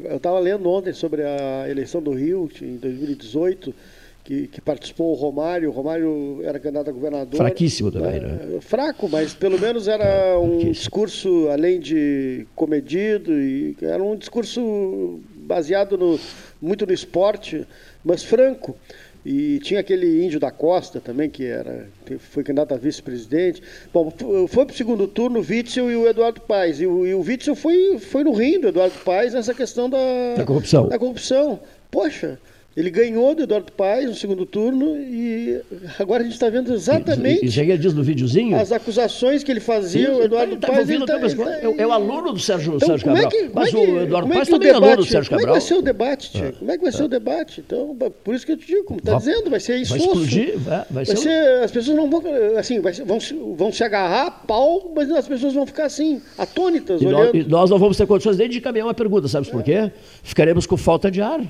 [0.08, 3.74] eu estava lendo ontem sobre a eleição do Rio, em 2018,
[4.22, 5.68] que, que participou o Romário.
[5.68, 7.36] O Romário era candidato a governador.
[7.36, 8.58] Fraquíssimo também, né?
[8.60, 15.96] Fraco, mas pelo menos era um discurso, além de comedido, e era um discurso baseado
[15.96, 16.18] no,
[16.60, 17.66] muito no esporte,
[18.04, 18.76] mas franco.
[19.24, 23.62] E tinha aquele índio da Costa também, que era foi candidato a vice-presidente.
[23.92, 24.12] Bom,
[24.48, 26.78] foi para o segundo turno o Witzel e o Eduardo Paes.
[26.78, 30.34] E o, e o Witzel foi, foi no rim do Eduardo Paes nessa questão da,
[30.36, 30.88] Da corrupção.
[30.88, 31.58] Da corrupção.
[31.90, 32.38] Poxa,
[32.76, 35.60] ele ganhou do Eduardo Paes no segundo turno e
[35.98, 38.56] agora a gente está vendo exatamente E Cheguei diz no videozinho.
[38.56, 40.88] as acusações que ele fazia, o Eduardo Tá Paes.
[40.88, 43.30] envolvido, ele tá- ele tá- é, é o aluno do Sérgio, Então, Sérgio é Cabral.
[43.30, 45.10] que- como mas é que- o Eduardo é Paes que também é aluno do debate-
[45.12, 45.60] Sérgio Como é que Cabral.
[45.60, 46.52] vai ser o debate, Tia?
[46.58, 47.60] Como é que vai ser o debate?
[47.64, 50.02] Então, por isso que eu te digo, como está Vai- dizendo, vai ser vai insosso.
[50.04, 52.22] explodir, vai- vai ser um- As pessoas não vão,
[52.58, 55.84] assim, vai ser- vão, se- vão se agarrar a pau, mas as pessoas vão ficar
[55.86, 57.36] assim, atônitas, E nós, olhando.
[57.36, 59.90] e nós não vamos ter condições nem de encaminhar uma pergunta, sabe por quê?
[60.22, 61.40] Ficaremos com falta de ar.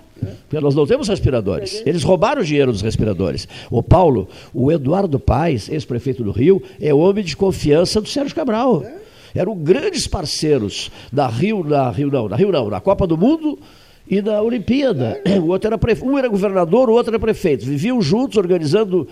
[0.48, 1.82] Porque nós não temos respiradores.
[1.86, 3.48] Eles roubaram o dinheiro dos respiradores.
[3.70, 8.84] O Paulo, o Eduardo Paes, ex-prefeito do Rio, é homem de confiança do Sérgio Cabral.
[9.34, 13.58] Eram grandes parceiros da Rio, da Rio não, da Rio não, da Copa do Mundo
[14.08, 15.20] e da Olimpíada.
[15.42, 16.04] O outro era prefe...
[16.04, 17.64] Um era governador, o outro era prefeito.
[17.64, 19.08] Viviam juntos organizando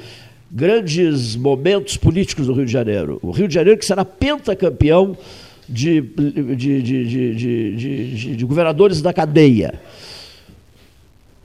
[0.51, 3.19] grandes momentos políticos do Rio de Janeiro.
[3.23, 5.17] O Rio de Janeiro que será pentacampeão
[5.69, 9.81] de, de, de, de, governadores da cadeia.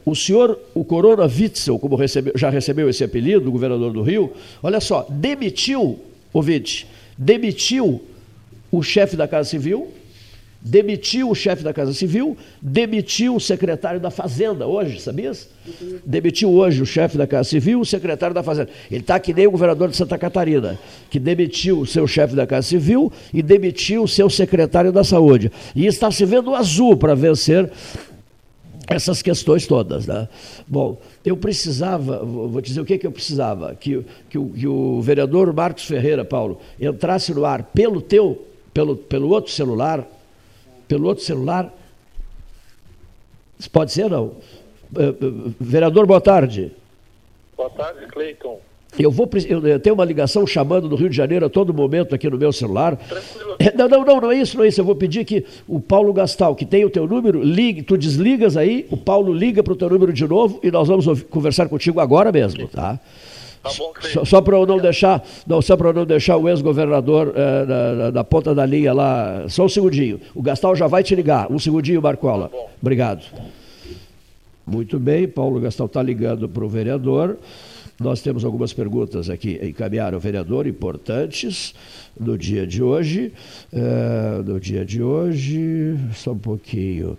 [0.08, 1.98] O senhor, o Corona Witzel, como
[2.34, 4.32] já recebeu esse apelido, o governador do Rio,
[4.63, 6.00] olha só, demitiu,
[6.32, 8.02] ouvinte, demitiu
[8.72, 9.89] o chefe da Casa Civil,
[10.62, 15.50] demitiu o chefe da Casa Civil, demitiu o secretário da Fazenda hoje, sabias?
[16.06, 18.70] Demitiu hoje o chefe da Casa Civil, o secretário da Fazenda.
[18.89, 22.48] Ele está que nem o governador de Santa Catarina, que demitiu o seu chefe da
[22.48, 25.52] Casa Civil e demitiu o seu secretário da Saúde.
[25.76, 27.70] E está se vendo azul para vencer
[28.88, 30.08] essas questões todas.
[30.08, 30.28] Né?
[30.65, 35.02] Bom, eu precisava, vou dizer o que, que eu precisava, que, que, o, que o
[35.02, 40.08] vereador Marcos Ferreira, Paulo, entrasse no ar pelo teu, pelo, pelo outro celular,
[40.88, 41.73] pelo outro celular.
[43.71, 44.36] Pode ser, não?
[44.95, 46.71] Eh, eh, Vereador, boa tarde.
[47.56, 48.60] Boa tarde, Cleiton.
[49.00, 52.30] Eu, vou, eu tenho uma ligação chamando do Rio de Janeiro a todo momento aqui
[52.30, 52.98] no meu celular.
[53.60, 54.82] É, Não, não, não, não é isso, não é isso.
[54.82, 58.58] Eu vou pedir que o Paulo Gastal, que tem o teu número, ligue, tu desligas
[58.58, 62.00] aí, o Paulo liga para o teu número de novo e nós vamos conversar contigo
[62.00, 63.00] agora mesmo, tá?
[64.14, 67.94] Só, só para eu não deixar, não, só para não deixar o ex-governador eh, na,
[68.06, 69.44] na- na ponta da linha lá.
[69.50, 70.22] Só um segundinho.
[70.34, 71.52] O Gastal já vai te ligar.
[71.52, 72.50] Um segundinho, Marcola.
[72.82, 73.24] Obrigado.
[74.66, 77.38] Muito bem, Paulo Gastal está ligando para o vereador.
[78.00, 81.74] Nós temos algumas perguntas aqui encaminhar ao vereador, importantes,
[82.20, 83.34] no dia de hoje.
[83.74, 87.18] Eh, no dia de hoje, só um pouquinho.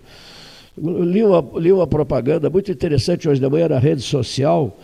[0.77, 4.79] Li uma, li uma propaganda muito interessante hoje de manhã na rede social,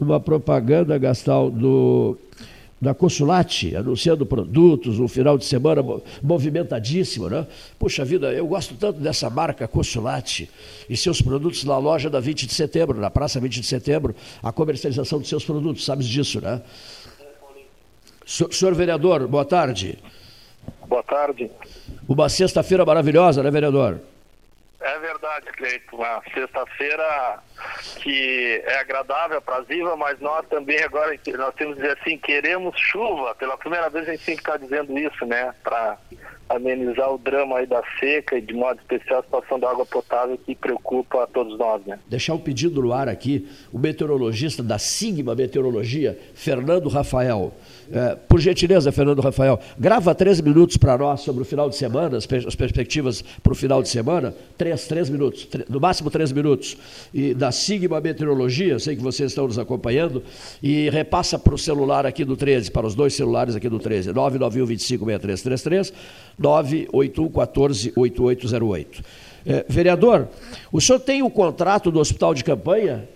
[0.00, 2.16] uma propaganda, Gastal, do,
[2.84, 7.46] da Consulate, anunciando produtos, um final de semana mo- movimentadíssimo, né?
[7.78, 10.48] Puxa vida, eu gosto tanto dessa marca Consulate
[10.88, 14.52] e seus produtos na loja da 20 de setembro, na Praça 20 de setembro, a
[14.52, 16.60] comercialização dos seus produtos, sabes disso, né?
[18.26, 19.98] Senhor, senhor vereador, boa tarde.
[20.86, 21.50] Boa tarde.
[22.08, 24.00] Uma sexta-feira maravilhosa, né, vereador?
[24.84, 25.96] É verdade, Cleiton.
[25.96, 27.38] Uma sexta-feira
[27.96, 33.34] que é agradável, aprazível, mas nós também agora, nós temos que dizer assim, queremos chuva.
[33.34, 35.54] Pela primeira vez a gente tem que estar dizendo isso, né?
[35.62, 35.96] Para
[36.50, 40.36] amenizar o drama aí da seca e de modo especial a situação da água potável
[40.36, 41.98] que preocupa a todos nós, né?
[42.06, 47.54] Deixar um pedido no ar aqui, o meteorologista da Sigma Meteorologia, Fernando Rafael.
[47.92, 52.16] É, por gentileza, Fernando Rafael, grava três minutos para nós sobre o final de semana,
[52.16, 54.34] as, as perspectivas para o final de semana.
[54.56, 56.76] Três, três minutos, no máximo três minutos.
[57.12, 60.22] E da Sigma Meteorologia, sei que vocês estão nos acompanhando,
[60.62, 64.12] e repassa para o celular aqui do 13, para os dois celulares aqui do 13,
[64.12, 65.92] 991 25 6333,
[66.38, 69.02] 981 14 8808.
[69.46, 70.28] É, vereador,
[70.72, 73.06] o senhor tem o contrato do hospital de campanha?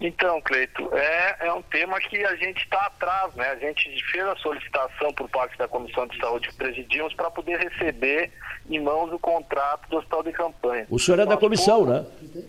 [0.00, 3.50] Então, Cleito, é, é um tema que a gente está atrás, né?
[3.50, 7.58] A gente fez a solicitação por parte da Comissão de Saúde que presidimos para poder
[7.58, 8.30] receber
[8.68, 10.86] em mãos o contrato do hospital de campanha.
[10.90, 12.04] O senhor é da comissão, né?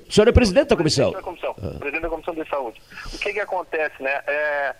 [0.07, 1.11] O senhor é presidente da comissão?
[1.11, 1.79] Presidente da comissão, ah.
[1.79, 2.81] presidente da Comissão de Saúde.
[3.13, 4.21] O que que acontece, né?
[4.27, 4.75] É,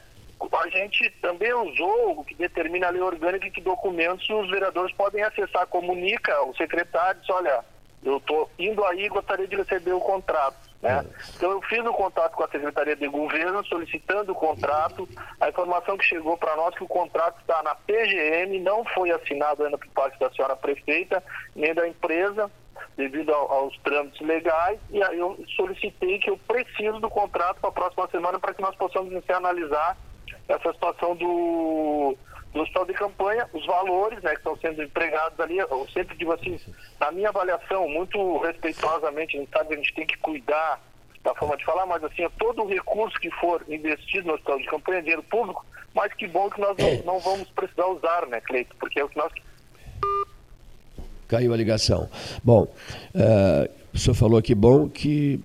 [0.52, 5.24] a gente também usou o que determina a lei orgânica que documentos os vereadores podem
[5.24, 7.64] acessar, comunica o secretário, diz, olha,
[8.04, 10.73] eu estou indo aí e gostaria de receber o contrato.
[10.84, 11.06] Né?
[11.38, 15.08] Então eu fiz o contato com a Secretaria de Governo solicitando o contrato.
[15.40, 19.10] A informação que chegou para nós é que o contrato está na PGM, não foi
[19.10, 21.24] assinado ainda por parte da senhora prefeita,
[21.56, 22.52] nem da empresa,
[22.98, 24.78] devido ao, aos trâmites legais.
[24.90, 28.62] E aí eu solicitei que eu preciso do contrato para a próxima semana para que
[28.62, 29.96] nós possamos analisar
[30.50, 32.18] essa situação do
[32.54, 36.32] do hospital de campanha, os valores né, que estão sendo empregados ali, eu sempre digo
[36.32, 36.60] assim,
[37.00, 40.80] na minha avaliação, muito respeitosamente, a gente sabe que a gente tem que cuidar
[41.24, 44.66] da forma de falar, mas assim, todo o recurso que for investido no hospital de
[44.66, 48.76] campanha dinheiro público, mas que bom que nós não, não vamos precisar usar, né, Cleito?
[48.78, 49.32] Porque é o que nós.
[51.28, 52.10] Caiu a ligação.
[52.44, 55.40] Bom, uh, o senhor falou que bom que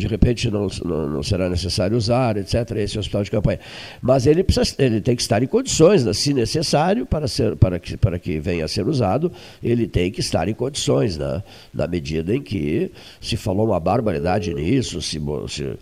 [0.00, 3.60] de repente não, não, não, será necessário usar, etc., esse hospital de campanha.
[4.00, 6.12] Mas ele, precisa, ele tem que estar em condições, né?
[6.12, 9.30] se necessário, para, ser, para, que, para que venha a ser usado,
[9.62, 11.42] ele tem que estar em condições, né?
[11.72, 12.90] na medida em que
[13.20, 15.78] se falou uma barbaridade nisso, se, se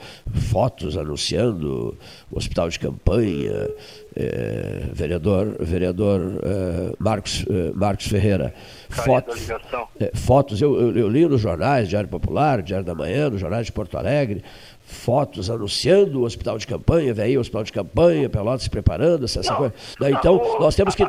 [0.51, 1.97] fotos anunciando
[2.31, 3.69] hospital de campanha,
[4.19, 8.53] é, vereador, vereador é, Marcos, é, Marcos Ferreira.
[8.89, 9.49] Fotos,
[10.15, 13.73] fotos eu, eu, eu, li nos jornais, Diário Popular, Diário da Manhã, nos jornais de
[13.73, 14.43] Porto Alegre,
[14.81, 19.25] fotos anunciando o hospital de campanha, vem aí o hospital de campanha, Pelotas se preparando,
[19.25, 19.75] essa, essa coisa.
[20.01, 21.05] Então, nós temos que.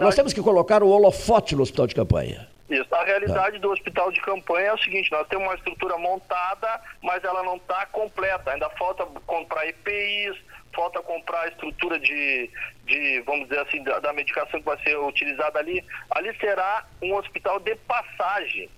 [0.00, 2.48] nós temos que colocar o holofote no hospital de campanha.
[2.68, 2.92] Isso.
[2.94, 7.22] A realidade do hospital de campanha é o seguinte: nós temos uma estrutura montada, mas
[7.22, 8.50] ela não está completa.
[8.50, 10.36] Ainda falta comprar EPIs,
[10.76, 12.50] falta comprar a estrutura de,
[12.84, 15.82] de vamos dizer assim, da, da, medicação que vai ser utilizada ali.
[16.10, 18.68] Ali será um hospital de passagem,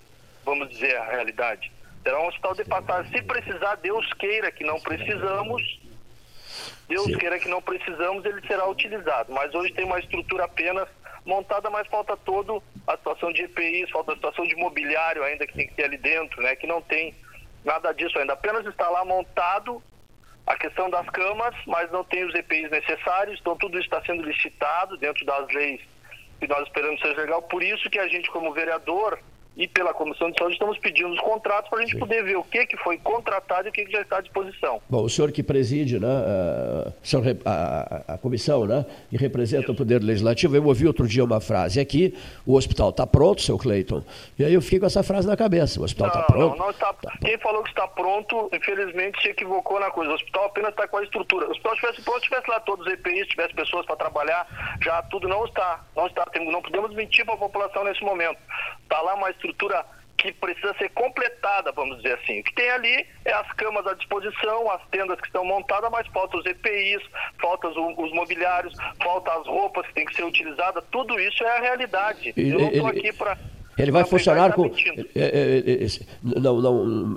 [0.45, 1.69] vamos dizer a realidade.
[2.01, 3.11] Será um hospital de passagem.
[3.11, 5.79] Se precisar, Deus queira que não precisamos,
[6.87, 7.17] Deus Sim.
[7.17, 9.33] queira que não precisamos, ele será utilizado.
[9.33, 10.87] Mas hoje tem uma estrutura apenas
[11.25, 15.53] montada, mas falta todo a situação de EPIs, falta a situação de mobiliário ainda que
[15.53, 16.55] tem que ter ali dentro, né?
[16.55, 17.13] Que não tem
[17.65, 18.33] nada disso ainda.
[18.33, 19.83] Apenas está lá montado
[20.49, 24.97] a questão das camas, mas não tem os EPIs necessários, então tudo está sendo licitado
[24.97, 25.79] dentro das leis
[26.39, 27.43] que nós esperamos seja legal.
[27.43, 29.19] Por isso que a gente, como vereador,
[29.59, 31.99] e pela Comissão de Saúde estamos pedindo os contratos para a gente Sim.
[31.99, 34.81] poder ver o que, que foi contratado e o que, que já está à disposição.
[34.89, 36.93] Bom, o senhor que preside né, a,
[37.45, 39.71] a, a comissão né, e representa Isso.
[39.73, 43.57] o Poder Legislativo, eu ouvi outro dia uma frase aqui, o hospital está pronto, seu
[43.57, 44.01] Cleiton,
[44.37, 46.57] e aí eu fiquei com essa frase na cabeça, o hospital está pronto?
[46.57, 47.17] Não, não está, tá.
[47.21, 50.97] Quem falou que está pronto, infelizmente se equivocou na coisa, o hospital apenas está com
[50.97, 51.47] a estrutura.
[51.47, 54.47] O hospital estivesse pronto, tivesse lá todos os EPIs, tivesse pessoas para trabalhar,
[54.81, 58.37] já tudo não está, não está, não podemos mentir para a população nesse momento.
[58.83, 59.85] Está lá uma estrutura estrutura
[60.17, 62.41] que precisa ser completada, vamos dizer assim.
[62.41, 66.05] O que tem ali é as camas à disposição, as tendas que estão montadas, mas
[66.07, 67.01] falta os EPIs,
[67.39, 71.57] falta os, os mobiliários, falta as roupas que têm que ser utilizadas, tudo isso é
[71.57, 72.33] a realidade.
[72.35, 73.37] Ele, Eu não estou aqui para.
[73.77, 74.65] Ele vai funcionar com.
[74.65, 75.87] É, é, é,
[76.21, 77.15] não, não,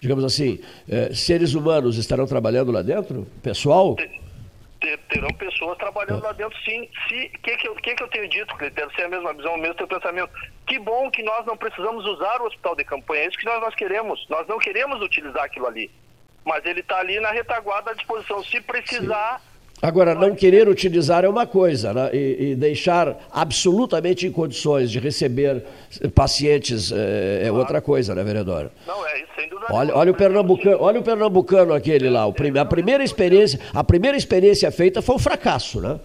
[0.00, 3.28] digamos assim, é, seres humanos estarão trabalhando lá dentro?
[3.40, 3.94] Pessoal?
[4.84, 6.82] Ter, terão pessoas trabalhando lá dentro, sim.
[6.82, 9.54] O que, que, eu, que, que eu tenho dito, que deve ser a mesma visão,
[9.54, 10.30] o mesmo teu pensamento.
[10.66, 13.60] Que bom que nós não precisamos usar o hospital de campanha, é isso que nós,
[13.60, 14.26] nós queremos.
[14.28, 15.90] Nós não queremos utilizar aquilo ali.
[16.44, 18.44] Mas ele está ali na retaguarda à disposição.
[18.44, 19.40] Se precisar.
[19.40, 22.10] Sim Agora, não querer utilizar é uma coisa, né?
[22.12, 25.62] e, e, deixar absolutamente em condições de receber
[26.14, 28.70] pacientes é, é outra coisa, né, vereador?
[28.86, 29.66] Não, é isso, sem dúvida.
[29.70, 34.16] Olha, olha, o pernambucano, olha o pernambucano aquele lá, o, a primeira experiência, a primeira
[34.16, 36.00] experiência feita foi um fracasso, né?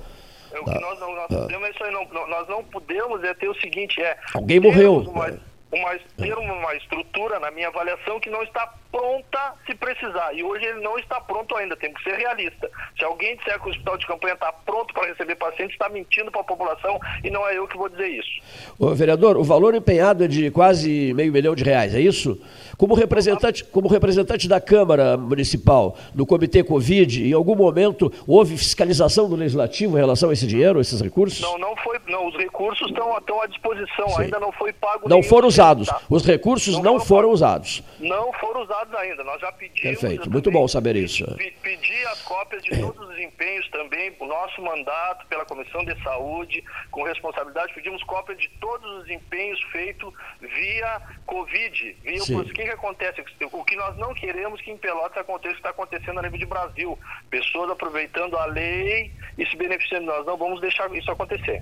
[0.52, 1.70] É, o que nós não, nós, ah.
[1.70, 4.18] isso aí, não, nós não podemos é ter o seguinte, é...
[4.34, 4.98] Alguém morreu.
[4.98, 5.28] Uma,
[5.72, 10.34] uma, ter uma estrutura, na minha avaliação, que não está pronta se precisar.
[10.34, 12.70] E hoje ele não está pronto ainda, tem que ser realista.
[12.98, 16.32] Se alguém disser que o hospital de campanha está pronto para receber pacientes, está mentindo
[16.32, 18.42] para a população e não é eu que vou dizer isso.
[18.78, 22.40] Ô, vereador, o valor empenhado é de quase meio milhão de reais, é isso?
[22.78, 29.30] Como representante, como representante da Câmara Municipal, no Comitê Covid, em algum momento houve fiscalização
[29.30, 31.42] do Legislativo em relação a esse dinheiro, esses recursos?
[31.42, 32.00] Não, não foi.
[32.08, 34.22] Não, os recursos estão, estão à disposição, Sim.
[34.24, 35.08] ainda não foi pago.
[35.08, 35.90] Não foram usados.
[36.10, 37.84] Os recursos não, não foram, foram usados.
[38.00, 39.24] Não foram usados ainda.
[39.24, 40.00] Nós já pedimos.
[40.00, 41.26] Perfeito, muito bom saber isso.
[41.62, 46.64] Pedi as cópias de todos os empenhos também, o nosso mandato pela Comissão de Saúde,
[46.92, 51.98] com responsabilidade, pedimos cópias de todos os empenhos feitos via Covid.
[52.04, 53.24] Via, o que, que acontece?
[53.52, 56.40] O que nós não queremos que em Pelotas aconteça o que está acontecendo a nível
[56.40, 56.98] de Brasil.
[57.30, 60.06] Pessoas aproveitando a lei e se beneficiando.
[60.06, 61.62] Nós não vamos deixar isso acontecer.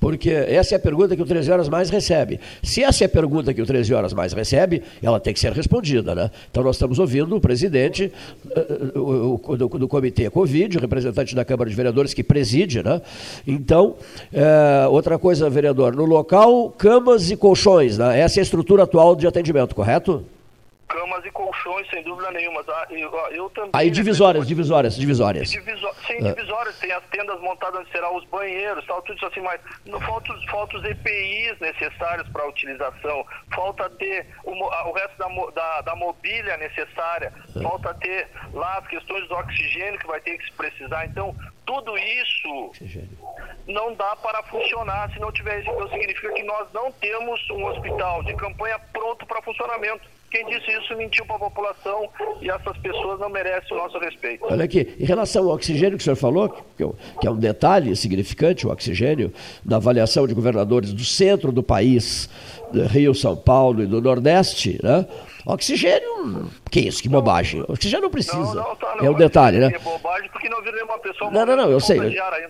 [0.00, 2.40] Porque essa é a pergunta que o 13 Horas mais recebe.
[2.62, 5.52] Se essa é a pergunta que o 13 Horas mais recebe, ela tem que ser
[5.52, 6.14] respondida.
[6.14, 6.30] Né?
[6.50, 8.12] Então nós estamos ouvindo o presidente
[8.46, 12.82] uh, do, do, Comitê Covid, o representante da Câmara de Vereadores que preside.
[12.82, 13.00] Né?
[13.46, 13.96] Então,
[14.32, 17.98] uh, outra coisa, vereador, no local, camas e colchões.
[17.98, 18.20] Né?
[18.20, 20.24] Essa é a estrutura atual de atendimento, correto?
[20.88, 22.64] Camas e colchões, sem dúvida nenhuma.
[22.66, 23.70] Ah, eu, eu também.
[23.74, 25.50] Aí divisórias, né, divisórias, divisórias.
[25.50, 26.32] Divisó sim, ah.
[26.32, 26.78] divisórias.
[26.78, 30.32] Tem as tendas montadas onde serão os banheiros, tal, tudo isso assim, mas não falta,
[30.50, 33.24] falta os EPIs necessários para a utilização,
[33.54, 37.62] falta ter o, o resto da, da, da, mobília necessária, ah.
[37.62, 41.04] falta ter lá as questões do oxigênio que vai ter que se precisar.
[41.06, 41.34] Então,
[41.68, 42.72] tudo isso
[43.66, 45.70] não dá para funcionar se não tiver isso.
[45.70, 50.08] Então significa que nós não temos um hospital de campanha pronto para funcionamento.
[50.30, 52.08] Quem disse isso mentiu para a população
[52.42, 54.44] e essas pessoas não merecem o nosso respeito.
[54.44, 58.66] Olha aqui, em relação ao oxigênio que o senhor falou, que é um detalhe significante,
[58.66, 59.32] o oxigênio,
[59.64, 62.28] na avaliação de governadores do centro do país,
[62.90, 65.06] Rio, São Paulo e do Nordeste, né?
[65.48, 67.64] Oxigênio, que isso, que bobagem.
[67.66, 68.36] Oxigênio não precisa.
[68.36, 69.72] Não, não, tá, é um detalhe, né?
[69.74, 71.30] É bobagem porque não virei uma pessoa.
[71.30, 71.98] Não, não, não, eu sei.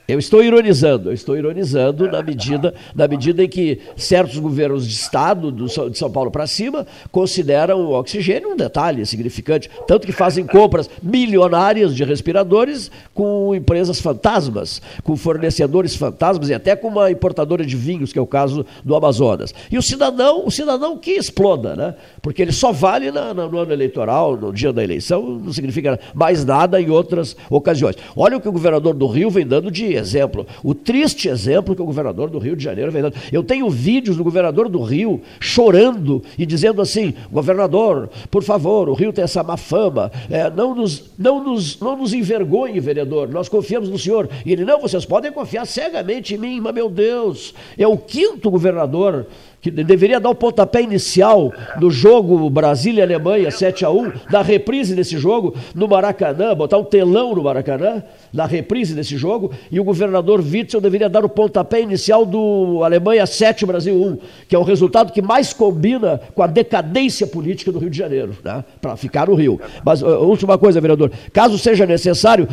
[0.08, 2.10] Eu estou ironizando, eu estou ironizando é.
[2.10, 6.44] na medida, na medida em que certos governos de estado do, de São Paulo para
[6.48, 13.54] cima consideram o oxigênio um detalhe significante, tanto que fazem compras milionárias de respiradores com
[13.54, 18.26] empresas fantasmas, com fornecedores fantasmas e até com uma importadora de vinhos, que é o
[18.26, 19.54] caso do Amazonas.
[19.70, 21.94] E o cidadão, o cidadão que exploda, né?
[22.20, 26.00] Porque ele só vale na, na, no ano eleitoral, no dia da eleição, não significa
[26.14, 27.96] mais nada em outras ocasiões.
[28.16, 30.46] Olha o que o governador do Rio vem dando de exemplo.
[30.64, 33.14] O triste exemplo que o governador do Rio de Janeiro vem dando.
[33.30, 38.94] Eu tenho vídeos do governador do Rio chorando e dizendo assim: governador, por favor, o
[38.94, 43.50] Rio tem essa má fama, é, não, nos, não, nos, não nos envergonhe, vereador, nós
[43.50, 44.30] confiamos no senhor.
[44.46, 48.50] E ele, não, vocês podem confiar cegamente em mim, mas meu Deus, é o quinto
[48.50, 49.26] governador
[49.60, 54.40] que deveria dar o pontapé inicial do jogo Brasília e Alemanha 7 a 1 da
[54.40, 58.02] reprise desse jogo no Maracanã, botar um telão no Maracanã,
[58.32, 63.26] na reprise desse jogo, e o governador Witzel deveria dar o pontapé inicial do Alemanha
[63.26, 67.78] 7 Brasil 1, que é o resultado que mais combina com a decadência política do
[67.78, 68.64] Rio de Janeiro, né?
[68.80, 69.60] para ficar no Rio.
[69.84, 72.48] Mas, última coisa, vereador, caso seja necessário,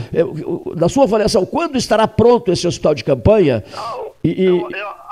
[0.76, 3.64] na sua avaliação, quando estará pronto esse hospital de campanha?
[4.24, 4.66] E, e...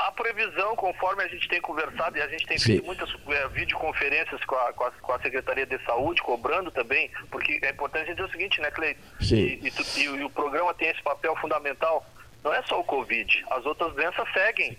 [0.03, 2.65] A previsão, conforme a gente tem conversado e a gente tem Sim.
[2.65, 7.09] feito muitas é, videoconferências com a, com, a, com a, Secretaria de Saúde, cobrando também,
[7.31, 8.99] porque é importante dizer o seguinte, né, Cleiton?
[9.21, 12.05] E, e, e, e, o programa tem esse papel fundamental.
[12.43, 14.77] Não é só o Covid, as outras doenças seguem.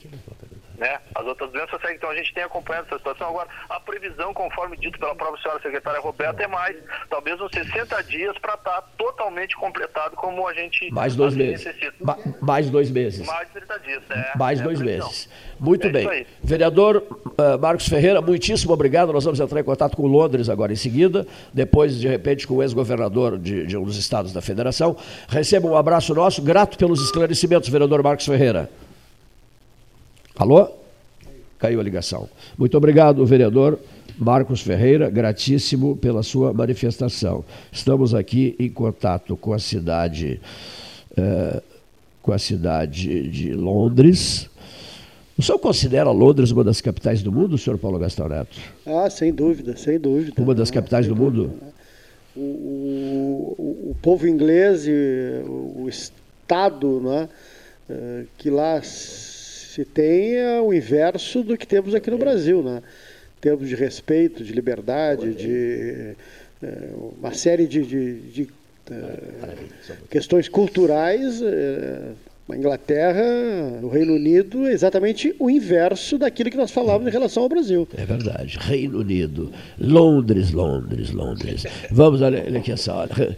[0.76, 0.98] Né?
[1.14, 3.28] As outras doenças seguem, então a gente tem acompanhado essa situação.
[3.28, 6.76] Agora, a previsão, conforme dito pela própria senhora secretária Roberta, é mais,
[7.08, 11.64] talvez uns 60 dias para estar tá totalmente completado como a gente mais dois meses.
[11.64, 11.94] necessita.
[12.00, 13.26] Ma mais dois meses.
[13.26, 14.36] Mais 30 dias, é.
[14.36, 15.28] Mais é dois meses.
[15.58, 16.26] Muito é bem.
[16.42, 19.12] Vereador uh, Marcos Ferreira, muitíssimo obrigado.
[19.12, 22.62] Nós vamos entrar em contato com Londres agora em seguida, depois, de repente, com o
[22.62, 24.96] ex-governador de, de um dos estados da federação.
[25.28, 28.68] Receba um abraço nosso, grato pelos esclarecimentos, vereador Marcos Ferreira.
[30.36, 30.68] Alô?
[31.60, 32.28] Caiu a ligação.
[32.58, 33.78] Muito obrigado, vereador
[34.18, 37.44] Marcos Ferreira, gratíssimo pela sua manifestação.
[37.70, 40.40] Estamos aqui em contato com a cidade,
[41.16, 41.62] eh,
[42.20, 44.50] com a cidade de Londres.
[45.38, 48.58] O senhor considera Londres uma das capitais do mundo, senhor Paulo Gastão Neto?
[48.84, 50.42] Ah, sem dúvida, sem dúvida.
[50.42, 51.42] Uma das capitais do dúvida.
[51.42, 51.54] mundo?
[52.34, 57.28] O, o, o, povo inglês e o Estado, né,
[58.36, 58.80] que lá
[59.74, 62.80] se tem é o inverso do que temos aqui no Brasil, né?
[63.40, 66.14] Temos de respeito, de liberdade, de
[66.62, 68.48] é, uma série de, de, de
[68.88, 69.56] é,
[70.08, 72.12] questões culturais é,
[72.46, 73.24] A Inglaterra,
[73.82, 77.88] o Reino Unido, é exatamente o inverso daquilo que nós falávamos em relação ao Brasil.
[77.96, 78.58] É verdade.
[78.60, 81.64] Reino Unido, Londres, Londres, Londres.
[81.90, 83.36] Vamos, olha, aqui essa hora.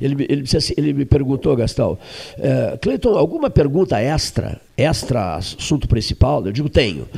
[0.00, 1.98] Ele, ele, assim, ele me perguntou, Gastão,
[2.38, 6.46] é, Cleiton, alguma pergunta extra, extra assunto principal?
[6.46, 7.08] Eu digo, tenho.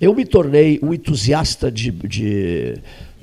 [0.00, 2.74] Eu me tornei um entusiasta de, de,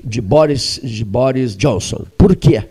[0.02, 2.06] de, Boris, de Boris Johnson.
[2.18, 2.64] Por quê?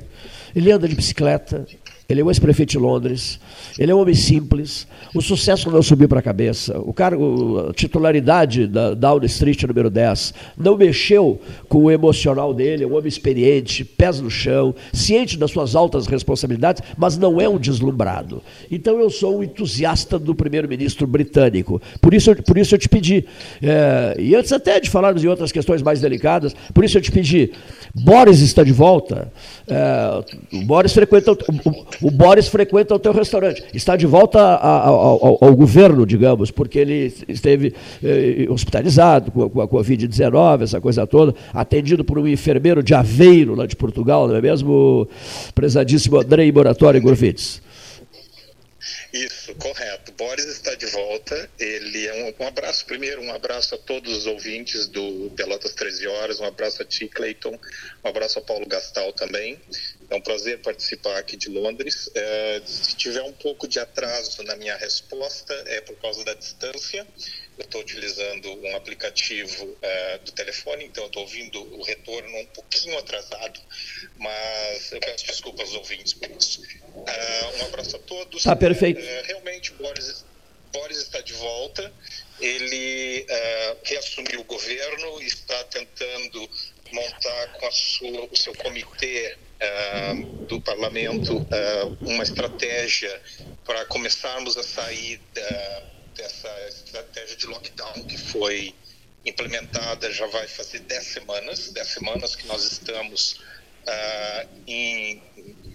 [0.55, 1.67] Ele anda de bicicleta,
[2.09, 3.41] ele é o ex-prefeito de Londres,
[3.79, 7.73] ele é um homem simples, o sucesso não subiu para a cabeça, o cargo, a
[7.73, 13.09] titularidade da Down Street número 10 não mexeu com o emocional dele, é um homem
[13.09, 18.41] experiente, pés no chão, ciente das suas altas responsabilidades, mas não é um deslumbrado.
[18.71, 21.81] Então eu sou um entusiasta do primeiro-ministro britânico.
[22.01, 23.25] Por isso, por isso eu te pedi,
[23.63, 27.11] é, e antes até de falarmos em outras questões mais delicadas, por isso eu te
[27.11, 27.51] pedi,
[27.95, 29.33] Boris está de volta,
[29.67, 35.45] é, Boris frequenta, o, o, Boris frequenta o teu restaurante, está de volta ao, ao,
[35.45, 42.05] ao governo, digamos, porque ele esteve eh, hospitalizado com, a Covid-19, essa coisa toda, atendido
[42.05, 45.09] por um enfermeiro de Aveiro, lá de Portugal, não é mesmo,
[45.55, 47.61] prezadíssimo Andrei Moratório Gurvitz?
[49.17, 50.12] Isso, correto.
[50.12, 51.51] Boris está de volta.
[51.59, 56.07] Ele é um, um, abraço primeiro, um abraço a todos os ouvintes do Pelotas 13
[56.07, 57.59] Horas, um abraço a ti, Clayton,
[58.05, 59.59] um abraço a Paulo Gastal também.
[60.11, 62.11] É um prazer participar aqui de Londres.
[62.14, 67.07] É, se tiver um pouco de atraso na minha resposta, é por causa da distância.
[67.59, 72.47] Eu estou utilizando um aplicativo é, do telefone, então eu estou ouvindo o retorno um
[72.47, 73.61] pouquinho atrasado,
[74.19, 76.63] mas eu peço desculpas aos ouvintes por isso.
[77.07, 78.43] É, um abraço a todos.
[78.43, 79.01] Tá perfeito.
[79.01, 80.25] É, realmente, Boris,
[80.73, 81.93] Boris está de volta.
[82.39, 83.27] Ele
[83.85, 86.51] reassumiu o governo, está tentando
[86.93, 93.21] montar com sua, o seu comitê uh, do parlamento uh, uma estratégia
[93.65, 95.83] para começarmos a sair da,
[96.17, 98.75] dessa estratégia de lockdown que foi
[99.25, 103.41] implementada já vai fazer 10 semanas, 10 semanas que nós estamos
[103.87, 105.23] uh, em,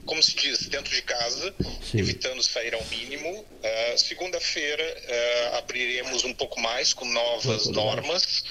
[0.05, 1.99] como se diz, dentro de casa, Sim.
[1.99, 3.29] evitando sair ao mínimo.
[3.29, 8.43] Uh, Segunda-feira uh, abriremos um pouco mais com novas normas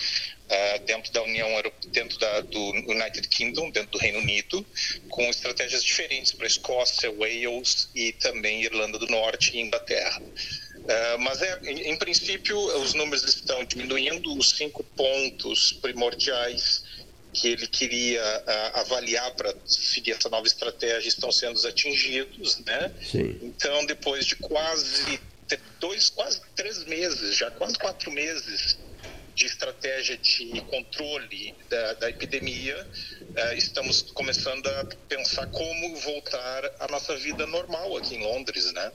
[0.85, 4.67] dentro da União Europeia, dentro da, do United Kingdom, dentro do Reino Unido,
[5.09, 10.21] com estratégias diferentes para Escócia, Wales e também Irlanda do Norte e Inglaterra.
[10.91, 16.83] Uh, mas, é, em, em, princípio, os números estão diminuindo, os cinco pontos primordiais
[17.33, 22.93] que ele queria uh, avaliar para seguir essa nova estratégia estão sendo atingidos, né?
[23.09, 23.39] Sim.
[23.41, 25.21] Então, depois de quase
[25.79, 28.77] dois, quase três meses, já quase quatro meses
[29.33, 32.85] de estratégia de controle da, da epidemia,
[33.23, 38.91] uh, estamos começando a pensar como voltar à nossa vida normal aqui em Londres, né?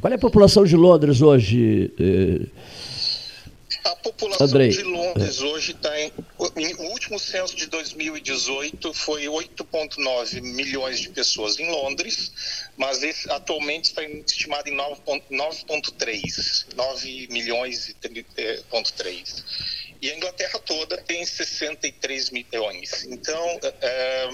[0.00, 1.92] Qual é a população de Londres hoje?
[1.98, 2.46] Eh...
[3.84, 4.70] A população Andrei.
[4.70, 6.12] de Londres hoje está em.
[6.38, 12.32] O último censo de 2018 foi 8,9 milhões de pessoas em Londres,
[12.76, 16.66] mas esse, atualmente está estimado em 9,3.
[16.74, 19.44] 9 milhões e 3,3.
[20.02, 23.04] E a Inglaterra toda tem 63 milhões.
[23.04, 23.60] Então.
[23.62, 24.30] É, é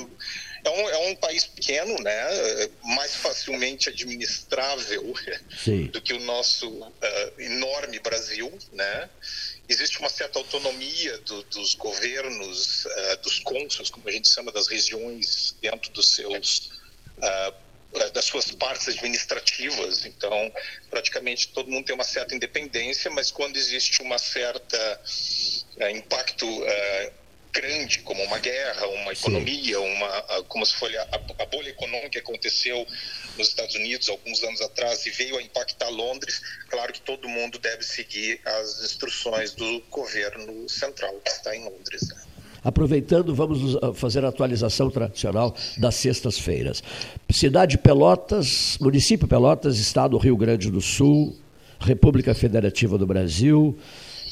[0.71, 2.69] um, é um país pequeno, né?
[2.85, 5.15] mais facilmente administrável
[5.57, 5.87] Sim.
[5.87, 6.93] do que o nosso uh,
[7.39, 8.53] enorme Brasil.
[8.73, 9.09] Né?
[9.69, 14.69] Existe uma certa autonomia do, dos governos, uh, dos cônsules, como a gente chama, das
[14.69, 16.71] regiões, dentro dos seus.
[17.19, 17.73] Uh,
[18.15, 20.51] das suas partes administrativas, então
[20.89, 25.01] praticamente todo mundo tem uma certa independência, mas quando existe uma certa
[25.91, 26.47] impacto
[27.53, 32.19] grande, como uma guerra, uma economia, uma, como se fosse a, a, bolha econômica que
[32.19, 32.87] aconteceu
[33.37, 37.59] nos Estados Unidos alguns anos atrás e veio a impactar Londres, claro que todo mundo
[37.59, 42.09] deve seguir as instruções do governo central que está em Londres.
[42.09, 42.23] Né?
[42.65, 46.83] Aproveitando, vamos fazer a atualização tradicional das sextas-feiras.
[47.31, 51.37] Cidade Pelotas, município Pelotas, Estado Rio Grande do Sul,
[51.81, 53.77] República Federativa do Brasil,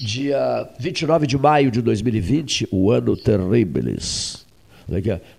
[0.01, 4.47] dia 29 de maio de 2020, o ano terribilis.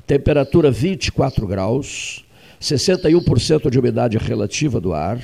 [0.05, 2.23] Temperatura 24 graus,
[2.61, 5.21] 61% de umidade relativa do ar.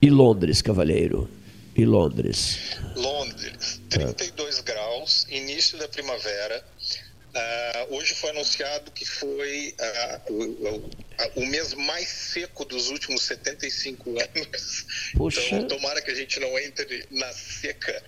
[0.00, 1.28] E Londres, cavalheiro?
[1.76, 2.78] E Londres?
[2.96, 4.62] Londres, 32 é.
[4.62, 6.64] graus, início da primavera.
[7.38, 10.90] Uh, hoje foi anunciado que foi uh, o,
[11.36, 14.86] o, mês mais seco dos últimos 75 anos.
[15.14, 15.40] Puxa.
[15.42, 18.02] Então, tomara que a gente não entre na seca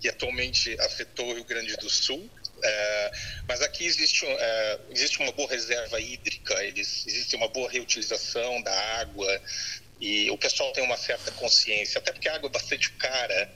[0.00, 2.18] que atualmente afetou o Rio Grande do Sul.
[2.18, 3.16] Uh,
[3.48, 4.26] mas aqui existe,
[4.90, 9.40] existe uma boa reserva hídrica, eles, existe uma boa reutilização da água,
[10.00, 13.50] E o pessoal tem uma certa consciência, até porque a água é bastante cara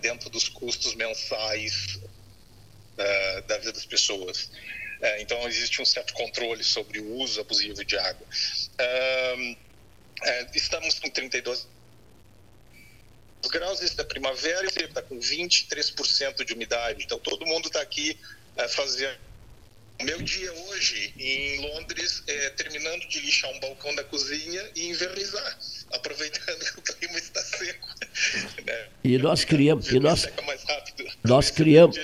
[0.00, 2.00] dentro dos custos mensais
[3.00, 4.44] uh, da vida das pessoas.
[5.00, 8.26] Uh, então, existe um certo controle sobre o uso abusivo de água.
[10.54, 11.66] estamos com 32
[13.50, 17.04] graus da primavera e está com 23% de umidade.
[17.04, 18.18] Então, todo mundo está aqui
[18.68, 19.29] fazendo
[20.04, 25.58] meu dia hoje em Londres é terminando de lixar um balcão da cozinha e invernizar,
[25.92, 27.88] aproveitando que o clima está seco.
[28.66, 28.86] Né?
[29.02, 30.28] E nós criamos, e nós,
[31.24, 31.96] nós criamos,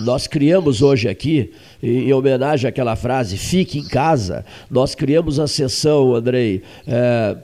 [0.00, 6.14] nós criamos hoje aqui, em homenagem àquela frase "fique em casa", nós criamos a sessão,
[6.14, 6.62] Andrei.
[6.86, 7.36] É,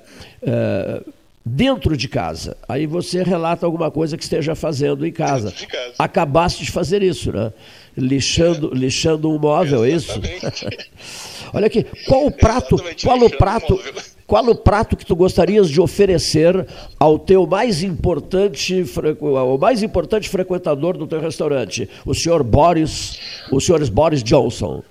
[0.42, 1.02] é,
[1.48, 2.56] dentro de casa.
[2.68, 5.50] Aí você relata alguma coisa que esteja fazendo em casa.
[5.50, 5.94] casa.
[5.98, 7.52] Acabaste de fazer isso, né?
[7.98, 10.20] Lixando, lixando um móvel, é isso?
[11.52, 13.82] Olha aqui, qual o prato, qual o prato,
[14.26, 16.66] qual o prato que tu gostarias de oferecer
[16.98, 18.84] ao teu mais importante,
[19.20, 23.18] o mais importante frequentador do teu restaurante, o senhor Boris,
[23.50, 24.82] o senhor Boris Johnson?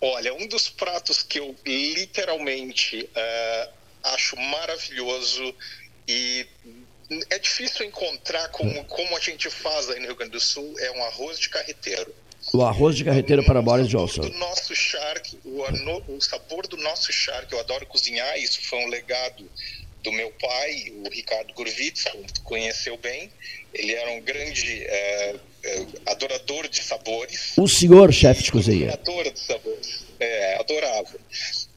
[0.00, 3.68] Olha, um dos pratos que eu literalmente uh,
[4.02, 5.54] acho maravilhoso
[6.08, 6.46] e
[7.30, 10.90] é difícil encontrar como, como a gente faz aí no Rio Grande do Sul, é
[10.92, 12.14] um arroz de carreteiro.
[12.52, 14.22] O arroz de carreteiro para Boris Johnson.
[14.22, 15.62] O nosso charque, o,
[16.16, 19.48] o sabor do nosso charque, eu adoro cozinhar, isso foi um legado
[20.02, 22.04] do meu pai, o Ricardo Gurvitz,
[22.34, 23.30] tu conheceu bem.
[23.72, 27.52] Ele era um grande é, é, adorador de sabores.
[27.56, 28.92] O senhor chefe de cozinha.
[28.92, 30.04] Adorador de sabores.
[30.18, 31.18] É, adorava.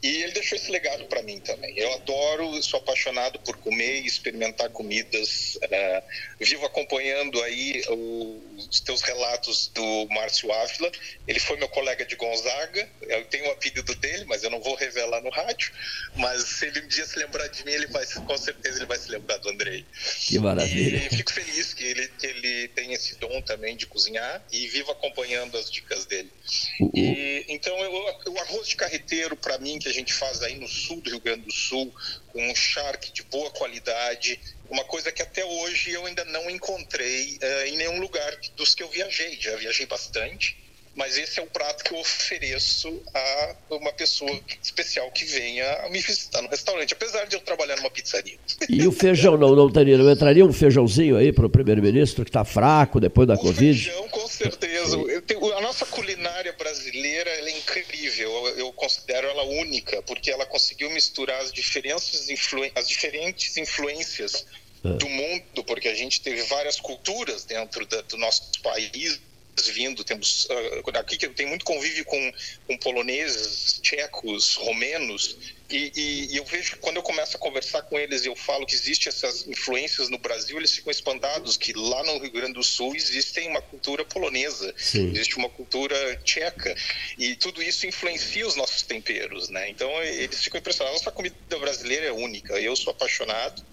[0.05, 1.73] E ele deixou esse legado para mim também.
[1.75, 5.55] Eu adoro, sou apaixonado por comer e experimentar comidas.
[5.55, 6.03] Uh,
[6.39, 10.91] vivo acompanhando aí o, os teus relatos do Márcio Ávila.
[11.27, 12.89] Ele foi meu colega de Gonzaga.
[13.01, 15.71] Eu tenho o apelido dele, mas eu não vou revelar no rádio.
[16.15, 18.97] Mas se ele um dia se lembrar de mim, ele vai, com certeza ele vai
[18.97, 19.85] se lembrar do Andrei.
[20.19, 20.97] Que maravilha.
[20.97, 24.91] E fico feliz que ele, que ele tem esse dom também de cozinhar e vivo
[24.91, 26.31] acompanhando as dicas dele.
[26.79, 26.91] Uh -uh.
[26.95, 27.91] E, então, eu,
[28.31, 31.19] o arroz de carreteiro, para mim, que a gente faz aí no sul do Rio
[31.19, 31.93] Grande do Sul,
[32.27, 34.39] com um charque de boa qualidade,
[34.69, 38.83] uma coisa que até hoje eu ainda não encontrei uh, em nenhum lugar dos que
[38.83, 39.39] eu viajei.
[39.39, 40.57] Já viajei bastante,
[40.95, 44.31] mas esse é o prato que eu ofereço a uma pessoa
[44.63, 48.37] especial que venha me visitar no restaurante, apesar de eu trabalhar numa pizzaria.
[48.69, 52.29] E o feijão não, não teria, não entraria um feijãozinho aí para o primeiro-ministro que
[52.29, 53.83] está fraco depois da o Covid?
[53.83, 54.97] Feijão, com certeza.
[55.27, 60.89] Tenho, a nossa culinária brasileira é incrível, eu, eu, considero ela única, porque ela conseguiu
[60.91, 64.45] misturar as diferentes, influ, as diferentes influências
[64.83, 64.89] é.
[64.89, 69.19] do mundo, porque a gente teve várias culturas dentro da, do nosso país
[69.63, 72.33] vindo, temos uh, aqui que tem muito convívio com,
[72.67, 75.37] com poloneses, tchecos, romenos,
[75.69, 78.35] e, e, e, eu vejo que quando eu começo a conversar com eles e eu
[78.35, 82.53] falo que existem essas influências no Brasil, eles ficam espantados que lá no Rio Grande
[82.53, 85.09] do Sul existe uma cultura polonesa, Sim.
[85.09, 86.75] existe uma cultura tcheca,
[87.17, 89.67] e tudo isso influencia os nossos temperos, né?
[89.69, 91.01] Então eles ficam impressionados.
[91.01, 92.59] Nossa comida brasileira é única.
[92.59, 93.65] Eu sou apaixonado.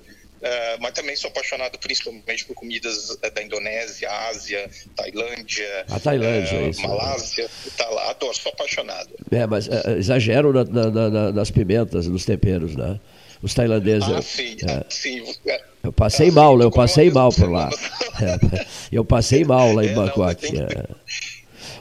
[0.43, 6.59] Uh, mas também sou apaixonado principalmente por comidas uh, da Indonésia, Ásia, Tailândia, a Tailândia,
[6.59, 9.11] uh, isso, Malásia, tá lá, adoro, sou apaixonado.
[9.30, 9.68] É, mas
[9.99, 12.99] exagero na, na, na, nas pimentas, nos temperos, né?
[13.40, 14.09] Os tailandeses.
[14.09, 14.72] Ah, sim, é.
[14.72, 15.22] ah, sim.
[15.82, 17.70] Eu passei ah, mal, sim, eu passei mal por lá.
[18.20, 20.53] É, eu passei mal lá em é, Bangkok.
[20.53, 20.66] Não,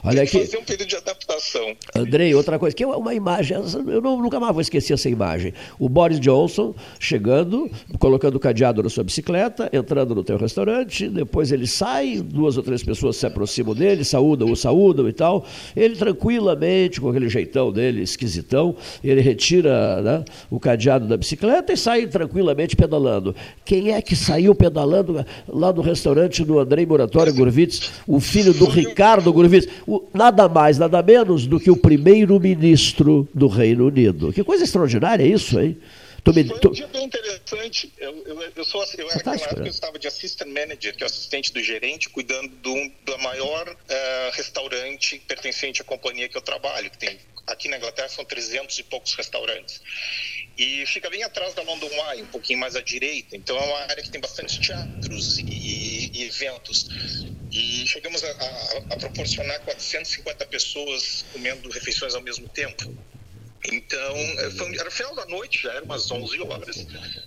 [0.04, 0.40] Olha aqui.
[0.40, 1.76] Fazer um período de adaptação.
[1.94, 5.54] Andrei, outra coisa, que é uma imagem, eu nunca mais vou esquecer essa imagem.
[5.78, 11.52] O Boris Johnson chegando, colocando o cadeado na sua bicicleta, entrando no teu restaurante, depois
[11.52, 15.46] ele sai, duas ou três pessoas se aproximam dele, saúdam, o saúdam e tal.
[15.76, 18.74] Ele tranquilamente, com aquele jeitão dele, esquisitão,
[19.04, 23.36] ele retira né, o cadeado da bicicleta e sai tranquilamente pedalando.
[23.64, 27.92] Quem é que saiu pedalando lá do restaurante do Andrei Moratório Gurvitz?
[28.04, 29.68] O filho do Ricardo Gurvitz
[30.12, 34.32] nada mais, nada menos do que o primeiro-ministro do Reino Unido.
[34.32, 35.78] Que coisa extraordinária isso, hein?
[36.24, 36.60] Tu me, tu...
[36.60, 37.92] Foi um dia bem interessante.
[37.98, 41.06] Eu, eu, eu, sou, eu era naquela época eu estava de assistant manager, que é
[41.06, 42.74] o assistente do gerente, cuidando do,
[43.04, 48.08] do maior uh, restaurante pertencente à companhia que eu trabalho, que tem aqui na Inglaterra
[48.08, 49.80] são 300 e poucos restaurantes.
[50.56, 53.36] E fica bem atrás da London Eye, um pouquinho mais à direita.
[53.36, 56.88] Então é uma área que tem bastante teatros e, e, e eventos.
[57.52, 62.96] E chegamos a, a, a, proporcionar 450 pessoas comendo refeições ao mesmo tempo.
[63.70, 66.86] Então, é, foi, era final da noite, já era umas 11 horas,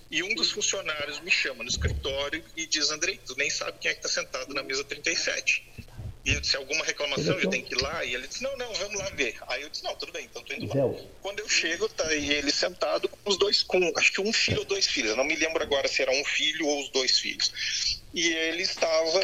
[0.10, 3.92] e um dos funcionários me chama no escritório e diz: Andrei, tu nem sabe quem
[3.92, 5.64] é que está sentado na mesa 37.
[6.26, 8.04] E eu disse, alguma reclamação, eu tenho que ir lá?
[8.04, 9.36] E ele disse, não, não, vamos lá ver.
[9.48, 11.00] Aí eu disse, não, tudo bem, então tô indo lá.
[11.22, 14.66] Quando eu chego, tá ele sentado com os dois, com acho que um filho ou
[14.66, 15.12] dois filhos.
[15.12, 18.02] Eu não me lembro agora se era um filho ou os dois filhos.
[18.12, 19.22] E ele estava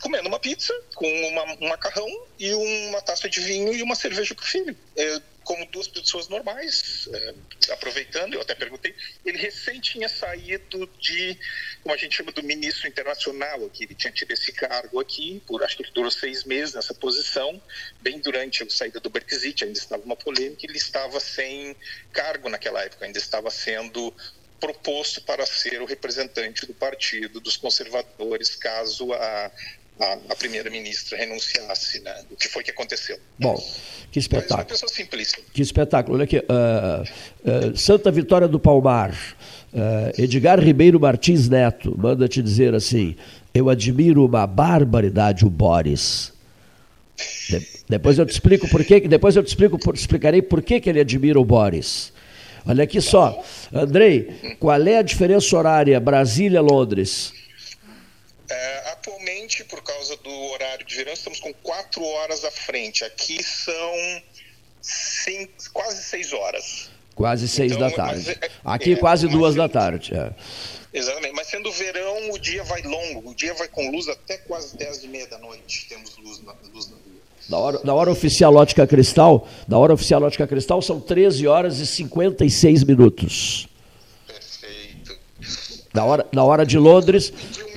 [0.00, 4.34] comendo uma pizza com uma, um macarrão e uma taça de vinho e uma cerveja
[4.34, 4.76] pro filho.
[4.96, 11.38] É, como duas pessoas normais, é, aproveitando, eu até perguntei, ele recém tinha saído de,
[11.82, 15.62] como a gente chama, do ministro internacional aqui, ele tinha tido esse cargo aqui, por
[15.62, 17.60] acho que ele durou seis meses nessa posição,
[18.00, 21.74] bem durante a saída do Brexit, ainda estava uma polêmica, ele estava sem
[22.12, 24.14] cargo naquela época, ainda estava sendo
[24.60, 29.50] proposto para ser o representante do partido dos conservadores, caso a,
[29.98, 32.24] a, a primeira-ministra renunciasse, né?
[32.30, 33.18] O que foi que aconteceu?
[33.40, 33.56] Bom,
[34.12, 34.58] que espetáculo.
[34.58, 35.42] Mas uma pessoa simplista.
[35.52, 36.14] Que espetáculo.
[36.14, 39.12] Olha aqui, uh, uh, Santa Vitória do Palmar,
[39.72, 43.16] uh, Edgar Ribeiro Martins Neto, manda te dizer assim,
[43.52, 46.32] eu admiro uma barbaridade o Boris.
[47.48, 50.80] De, depois eu te explico por quê, depois eu te explico, por, explicarei por que,
[50.80, 52.12] que ele admira o Boris.
[52.64, 53.42] Olha aqui só,
[53.72, 57.32] Andrei, qual é a diferença horária Brasília-Londres?
[58.48, 63.02] É, atualmente, por causa do horário de verão, estamos com quatro horas à frente.
[63.02, 64.22] Aqui são
[64.80, 66.91] cinco, quase seis horas.
[67.14, 68.30] Quase seis então, da tarde.
[68.30, 70.14] É, Aqui é, quase duas sendo, da tarde.
[70.14, 70.32] É.
[70.92, 71.34] Exatamente.
[71.34, 73.30] Mas sendo verão, o dia vai longo.
[73.30, 75.86] O dia vai com luz até quase dez e meia da noite.
[75.88, 77.02] Temos luz na, luz na rua.
[77.48, 81.78] Da hora, da hora oficial ótica cristal, da hora oficial ótica cristal são 13 horas
[81.80, 83.68] e 56 minutos.
[84.26, 85.18] Perfeito.
[85.92, 87.30] Da hora, da hora de Londres.
[87.30, 87.71] Um minutinho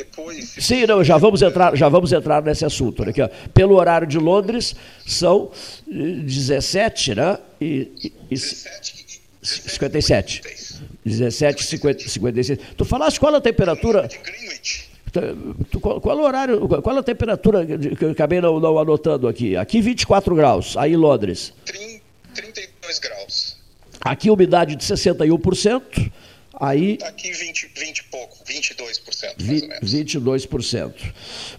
[0.00, 0.54] depois.
[0.58, 3.02] Sim, não, já vamos entrar, já vamos entrar nesse assunto.
[3.02, 3.28] Aqui, ó.
[3.52, 4.74] Pelo horário de Londres
[5.06, 5.50] são
[5.86, 7.38] 17, né?
[7.60, 10.42] E, e, e 17 e 57.
[11.04, 12.58] 17 e 56.
[12.76, 14.08] Tu falaste qual a temperatura?
[14.08, 14.90] De Greenwich.
[15.80, 19.56] Qual, qual, o horário, qual a temperatura que eu acabei não, não, anotando aqui?
[19.56, 21.52] Aqui 24 graus, aí em Londres.
[22.32, 23.56] 32 graus.
[24.00, 26.12] Aqui umidade de 61%,
[26.54, 26.96] aí...
[27.02, 29.46] Aqui 20, 20 e pouco, 22%.
[29.46, 29.94] Mais ou menos.
[29.94, 30.92] 22%.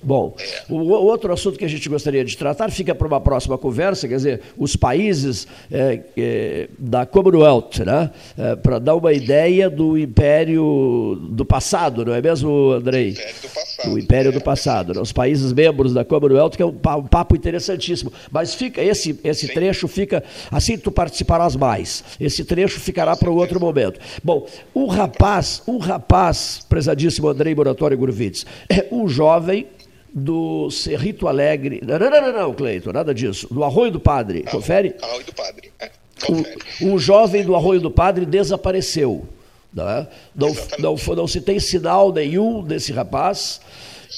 [0.04, 0.64] Bom, é.
[0.70, 4.08] o, o, outro assunto que a gente gostaria de tratar fica para uma próxima conversa,
[4.08, 8.12] quer dizer, os países é, é, da Commonwealth, né?
[8.38, 13.10] É, para dar uma ideia do império do passado, não é mesmo, Andrei?
[13.12, 13.94] Império do passado.
[13.94, 15.02] O império do passado, né?
[15.02, 18.12] os países membros da Commonwealth, que é um, papo interessantíssimo.
[18.32, 22.04] Mas fica esse, esse trecho fica, assim tu participarás mais.
[22.20, 24.00] Esse trecho ficará para um outro momento.
[24.24, 29.68] Bom, um rapaz, um rapaz, prezadíssimo Andrei Moratório Gurvitz, é um jovem
[30.12, 31.80] do Cerrito Alegre.
[31.86, 33.48] Não, não, não, não, Cleito, nada disso.
[33.52, 34.44] Do Arroio do Padre.
[34.44, 34.96] Confere?
[35.02, 35.72] Arroio do Padre.
[35.80, 35.92] É.
[36.30, 39.28] Um, um jovem do Arroio do Padre desapareceu.
[39.74, 40.08] Não, é?
[40.36, 43.62] não, não, não, se tem sinal nenhum desse rapaz.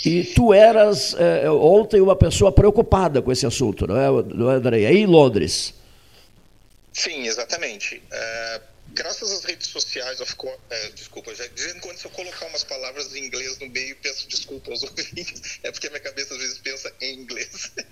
[0.05, 4.55] E tu eras é, ontem uma pessoa preocupada com esse assunto, não é, não é
[4.55, 4.81] André?
[4.81, 5.75] É em Londres.
[6.91, 8.01] Sim, exatamente.
[8.11, 8.61] É,
[8.93, 12.11] graças às redes sociais, of course, é, desculpa, já, de vez em quando se eu
[12.11, 16.01] colocar umas palavras em inglês no meio, peço desculpa aos ouvintes, é porque a minha
[16.01, 17.71] cabeça às vezes pensa em inglês.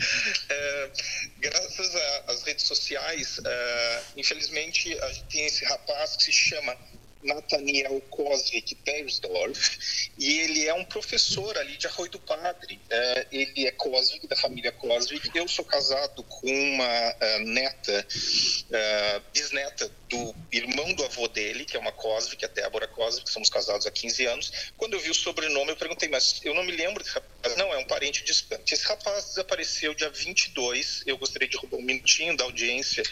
[0.50, 0.92] É,
[1.38, 1.96] graças
[2.28, 6.78] às redes sociais, é, infelizmente, a gente tem esse rapaz que se chama
[7.24, 12.76] Nathaniel Kosvik Bersdorf, e ele é um professor ali de Arroio do Padre.
[12.76, 15.30] Uh, ele é Kosvik, da família Kosvik.
[15.36, 21.78] Eu sou casado com uma uh, neta, uh, bisneta do irmão do avô dele, que
[21.78, 24.52] é uma Kosvik, a Débora Kosvik, somos casados há 15 anos.
[24.78, 27.56] Quando eu vi o sobrenome, eu perguntei, mas eu não me lembro desse rapaz.
[27.56, 28.74] Não, é um parente distante.
[28.74, 31.04] Esse rapaz desapareceu dia 22.
[31.06, 33.04] Eu gostaria de roubar um minutinho da audiência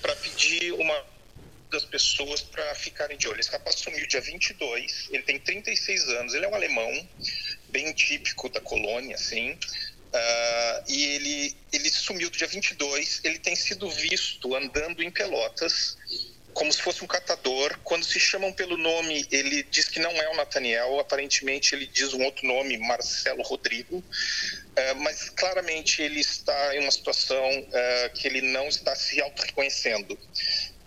[0.00, 1.15] para pedir uma
[1.70, 3.40] das pessoas para ficarem de olho.
[3.40, 7.08] Esse rapaz sumiu dia 22, ele tem 36 anos, ele é um alemão,
[7.68, 13.56] bem típico da colônia, assim, uh, e ele, ele sumiu do dia 22, ele tem
[13.56, 15.96] sido visto andando em Pelotas,
[16.54, 17.78] como se fosse um catador.
[17.84, 22.14] Quando se chamam pelo nome, ele diz que não é o Nathaniel, aparentemente ele diz
[22.14, 28.26] um outro nome, Marcelo Rodrigo, uh, mas claramente ele está em uma situação uh, que
[28.26, 30.18] ele não está se auto-reconhecendo.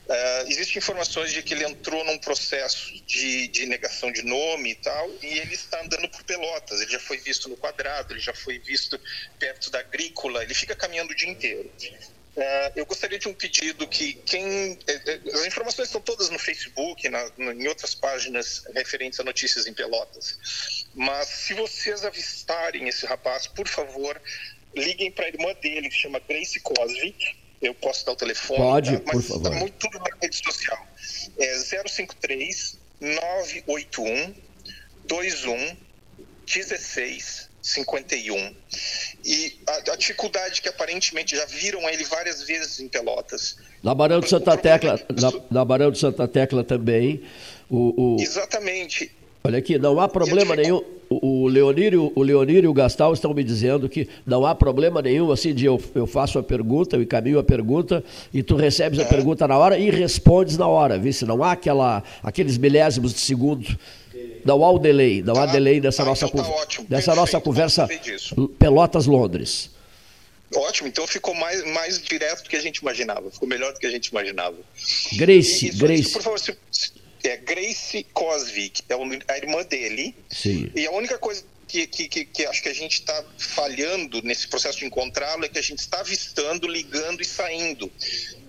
[0.09, 4.75] Uh, Existem informações de que ele entrou num processo de, de, negação de nome e
[4.75, 6.81] tal, e ele está andando por Pelotas.
[6.81, 8.99] Ele já foi visto no quadrado, ele já foi visto
[9.37, 11.71] perto da agrícola, ele fica caminhando o dia inteiro.
[12.35, 14.79] Uh, eu gostaria de um pedido que quem.
[14.87, 19.67] Eh, eh, as informações estão todas no Facebook, na, em outras páginas referentes a notícias
[19.67, 20.39] em Pelotas.
[20.95, 24.19] Mas se vocês avistarem esse rapaz, por favor,
[24.75, 28.59] liguem para a irmã dele, que chama Grace Cosvic eu posso dar o telefone.
[28.59, 29.11] Pode, tá?
[29.11, 29.47] por favor.
[29.47, 30.87] Está muito tudo na rede social.
[31.37, 34.33] É 053 981
[35.07, 35.77] 21
[36.45, 38.55] 16 51.
[39.25, 43.57] E a, a dificuldade que aparentemente já viram ele várias vezes em Pelotas.
[43.83, 47.23] Na Barão de Santa Tecla, na, na Barão de Santa Tecla também.
[47.69, 48.21] O, o...
[48.21, 49.11] Exatamente.
[49.43, 50.81] Olha aqui, não há problema nenhum.
[51.09, 55.01] O, o Leonírio, o Leonírio e o Gastal estão me dizendo que não há problema
[55.01, 58.99] nenhum assim de eu, eu faço a pergunta, eu encaminho a pergunta e tu recebes
[58.99, 61.11] a pergunta na hora e respondes na hora, viu?
[61.11, 63.65] Se não há aquela, aqueles milésimos de segundo.
[64.45, 67.89] Não há o delay, não há delay dessa nossa, então con- dessa nossa conversa
[68.59, 69.71] Pelotas Londres.
[70.55, 73.29] Ótimo, então ficou mais, mais direto do que a gente imaginava.
[73.31, 74.55] Ficou melhor do que a gente imaginava.
[75.15, 76.11] Grace, E- e- Grace.
[76.13, 76.91] Por favor, se- se-
[77.23, 80.15] é Grace Cosvig, é a irmã dele.
[80.29, 80.71] Sim.
[80.75, 84.47] E a única coisa que, que, que, que acho que a gente está falhando nesse
[84.47, 87.91] processo de encontrá-lo é que a gente está avistando, ligando e saindo.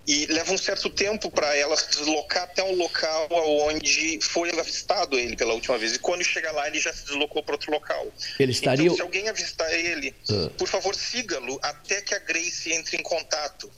[0.07, 5.17] E leva um certo tempo para ela se deslocar até um local onde foi avistado
[5.19, 5.95] ele pela última vez.
[5.95, 8.09] E quando chega lá, ele já se deslocou para outro local.
[8.39, 10.51] Ele estaria- Então, se alguém avistar ele, Ah.
[10.57, 13.71] por favor, siga-lo até que a Grace entre em contato.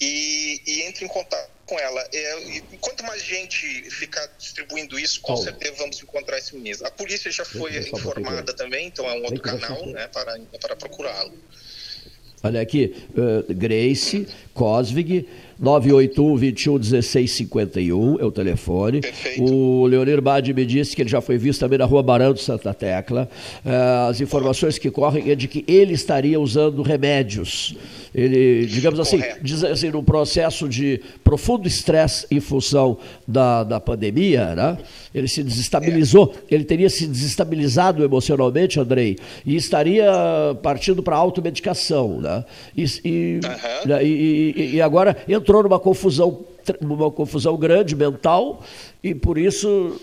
[0.00, 2.04] E, e entre em contato com ela.
[2.12, 3.56] É, quanto mais gente
[3.90, 5.44] ficar distribuindo isso, com Paulo.
[5.44, 6.84] certeza vamos encontrar esse menino.
[6.84, 11.32] A polícia já foi informada também, então é um outro canal né, para, para procurá-lo.
[12.42, 15.28] Olha aqui, eh, Grace Cosvig,
[15.58, 19.02] 981 21 16 51 é o telefone.
[19.38, 22.40] O Leonir Badi me disse que ele já foi visto também na rua Barão de
[22.40, 23.28] Santa Tecla.
[23.62, 27.76] Eh, as informações que correm é de que ele estaria usando remédios.
[28.14, 34.54] Ele, digamos assim, diz assim, num processo de profundo estresse em função da, da pandemia,
[34.54, 34.78] né?
[35.14, 40.10] ele se desestabilizou, ele teria se desestabilizado emocionalmente, Andrei, e estaria
[40.62, 42.20] partindo para a automedicação.
[42.20, 42.44] Né?
[42.76, 43.40] E, e,
[43.86, 46.40] né, e- e- e agora entrou numa confusão,
[46.80, 48.62] numa confusão grande mental,
[49.02, 50.00] e por isso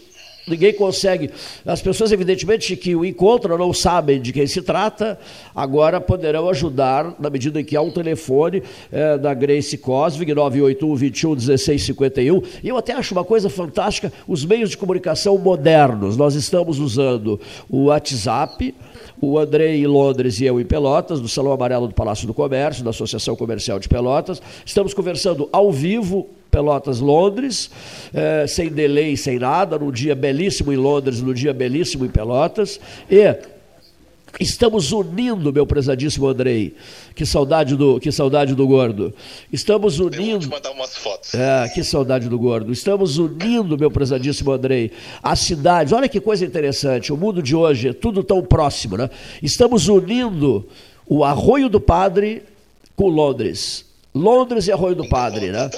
[0.48, 1.30] ninguém consegue.
[1.66, 5.20] As pessoas, evidentemente, que o encontram não sabem de quem se trata,
[5.56, 10.96] agora poderão ajudar, na medida em que há um telefone eh, da Grace Cosvig, 981
[10.96, 12.42] 21 16 51.
[12.64, 16.16] E eu até acho uma coisa fantástica, os meios de comunicação modernos.
[16.16, 17.40] Nós estamos usando
[17.70, 18.74] o WhatsApp,
[19.20, 22.84] o Andrei em Londres e eu em Pelotas, do Salão Amarelo do Palácio do Comércio,
[22.84, 24.42] da Associação Comercial de Pelotas.
[24.66, 27.70] Estamos conversando ao vivo, Pelotas, Londres,
[28.14, 32.80] eh, sem delay, sem nada, num dia belíssimo em Londres, num dia belíssimo em Pelotas.
[33.10, 33.36] E
[34.40, 36.76] Estamos unindo, meu prezadíssimo Andrei.
[37.16, 39.14] Que saudade do, que saudade do gordo.
[39.52, 40.48] Estamos unindo.
[40.48, 41.34] mandar umas fotos.
[41.34, 42.72] É, que saudade do gordo.
[42.72, 44.92] Estamos unindo, meu prezadíssimo Andrei,
[45.24, 45.92] as cidades.
[45.92, 47.12] Olha que coisa interessante.
[47.12, 49.10] O mundo de hoje é tudo tão próximo, né?
[49.42, 50.68] Estamos unindo
[51.08, 52.44] o Arroio do Padre
[52.96, 53.87] com Londres.
[54.18, 55.70] Londres e Arroio do Padre, né?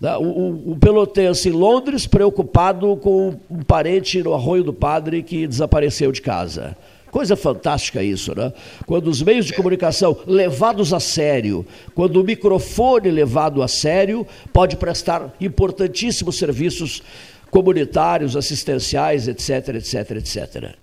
[0.00, 5.22] Né, O, o, o pelotense em Londres preocupado com um parente no Arroio do Padre
[5.22, 6.76] que desapareceu de casa.
[7.10, 8.52] Coisa fantástica isso, né?
[8.86, 14.76] Quando os meios de comunicação levados a sério, quando o microfone levado a sério, pode
[14.76, 17.02] prestar importantíssimos serviços
[17.50, 20.74] comunitários, assistenciais, etc, etc, etc.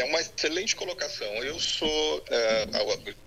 [0.00, 1.26] É uma excelente colocação.
[1.44, 2.66] Eu sou, é,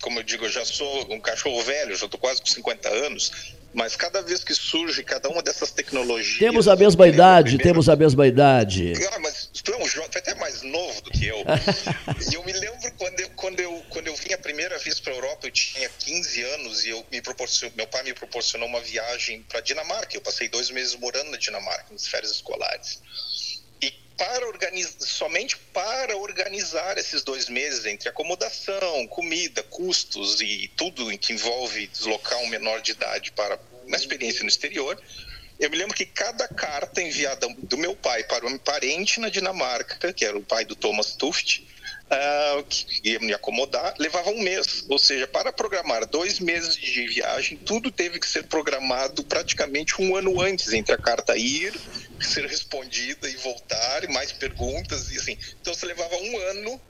[0.01, 3.31] como eu digo, eu já sou um cachorro velho, já estou quase com 50 anos,
[3.73, 6.39] mas cada vez que surge cada uma dessas tecnologias.
[6.39, 8.93] Temos a mesma idade, temos a mesma idade.
[9.11, 11.37] Ah, mas tu é um jovem, é até mais novo do que eu.
[12.31, 15.13] e eu me lembro quando eu, quando eu, quando eu vim a primeira vez para
[15.13, 17.21] a Europa, eu tinha 15 anos e eu me
[17.75, 20.15] meu pai me proporcionou uma viagem para Dinamarca.
[20.15, 22.99] Eu passei dois meses morando na Dinamarca, nas férias escolares.
[24.17, 24.43] Para
[24.99, 32.39] somente para organizar esses dois meses entre acomodação, comida, custos e tudo que envolve deslocar
[32.39, 35.01] um menor de idade para uma experiência no exterior,
[35.59, 40.11] eu me lembro que cada carta enviada do meu pai para um parente na Dinamarca,
[40.11, 41.65] que era o pai do Thomas Tuft,
[42.09, 44.85] ah, que ia me acomodar, levava um mês.
[44.89, 50.15] Ou seja, para programar dois meses de viagem, tudo teve que ser programado praticamente um
[50.15, 51.73] ano antes, entre a carta ir,
[52.27, 55.37] ser respondida e voltar, e mais perguntas, e assim.
[55.61, 56.81] Então você levava um ano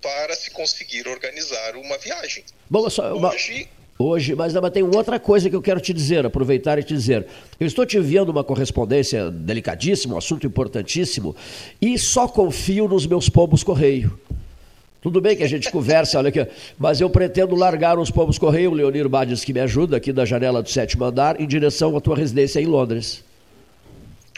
[0.00, 2.44] para se conseguir organizar uma viagem.
[2.68, 3.12] Bom, só.
[3.12, 3.68] Hoje,
[3.98, 7.24] Hoje, mas, mas tem outra coisa que eu quero te dizer, aproveitar e te dizer.
[7.60, 11.36] Eu estou te enviando uma correspondência delicadíssima, um assunto importantíssimo,
[11.80, 14.18] e só confio nos meus pombos correio.
[15.00, 16.44] Tudo bem que a gente conversa, olha aqui,
[16.78, 20.24] mas eu pretendo largar os pombos correio, o Leonir Bades que me ajuda aqui da
[20.24, 23.22] janela do sétimo andar, em direção à tua residência em Londres.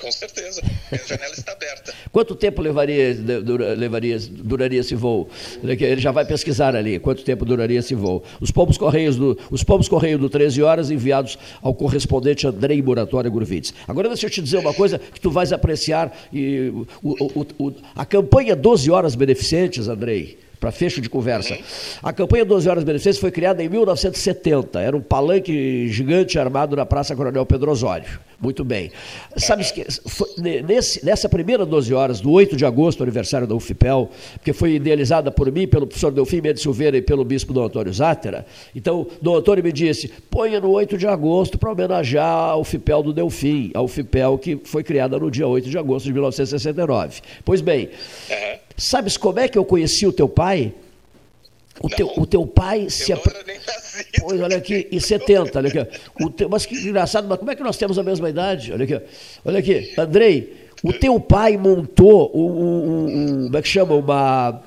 [0.00, 0.60] Com certeza,
[0.92, 1.92] a janela está aberta.
[2.12, 5.28] Quanto tempo levaria, dura- levaria, duraria esse voo?
[5.62, 8.22] Ele já vai pesquisar ali quanto tempo duraria esse voo.
[8.40, 13.30] Os pombos correios do, os pombos correio do 13 horas enviados ao correspondente Andrei Muratória
[13.30, 13.72] Gurvitz.
[13.88, 16.12] Agora deixa eu te dizer uma coisa que tu vais apreciar.
[16.32, 21.56] E, o- o- o- a campanha 12 horas beneficentes, Andrei, para fecho de conversa.
[22.02, 24.80] A campanha 12 Horas Beneficentes foi criada em 1970.
[24.80, 28.18] Era um palanque gigante armado na Praça Coronel Pedro Osório.
[28.44, 28.92] Muito bem.
[29.36, 30.28] Sabe que foi
[30.62, 34.10] nesse, nessa primeira 12 horas, do 8 de agosto, aniversário da UFPEL,
[34.44, 37.92] que foi idealizada por mim, pelo professor Delfim Mendes Silveira e pelo bispo Dom Antônio
[37.92, 43.02] Zátera, então Dom Antônio me disse, ponha no 8 de agosto para homenagear a UFPEL
[43.02, 47.22] do Delfim, a UFPEL que foi criada no dia 8 de agosto de 1969.
[47.44, 47.88] Pois bem,
[48.76, 50.72] Sabes como é que eu conheci o teu pai?
[51.80, 53.12] O teu, o teu pai se.
[53.12, 53.22] Ap...
[54.20, 56.00] Pois, olha aqui, em 70, olha aqui.
[56.20, 56.48] O teu...
[56.48, 58.72] Mas que engraçado, mas como é que nós temos a mesma idade?
[58.72, 59.00] Olha aqui,
[59.44, 63.94] olha aqui, Andrei, o teu pai montou um, um, um como é que chama?
[63.94, 64.62] Uma,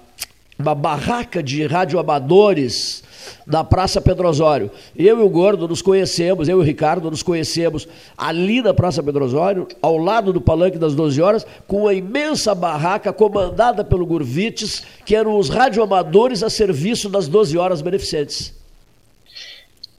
[0.57, 3.03] uma barraca de radioamadores
[3.45, 4.71] da Praça Pedro Osório.
[4.95, 7.87] Eu e o Gordo nos conhecemos, eu e o Ricardo nos conhecemos
[8.17, 12.55] ali na Praça Pedro Osório, ao lado do Palanque das 12 Horas, com uma imensa
[12.55, 18.53] barraca comandada pelo Gurvites, que eram os radioamadores a serviço das 12 Horas Beneficentes.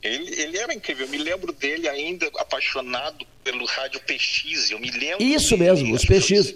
[0.03, 4.91] Ele, ele era incrível, eu me lembro dele ainda apaixonado pelo rádio PX, eu me
[4.91, 5.25] lembro.
[5.25, 6.55] Isso mesmo, os PX.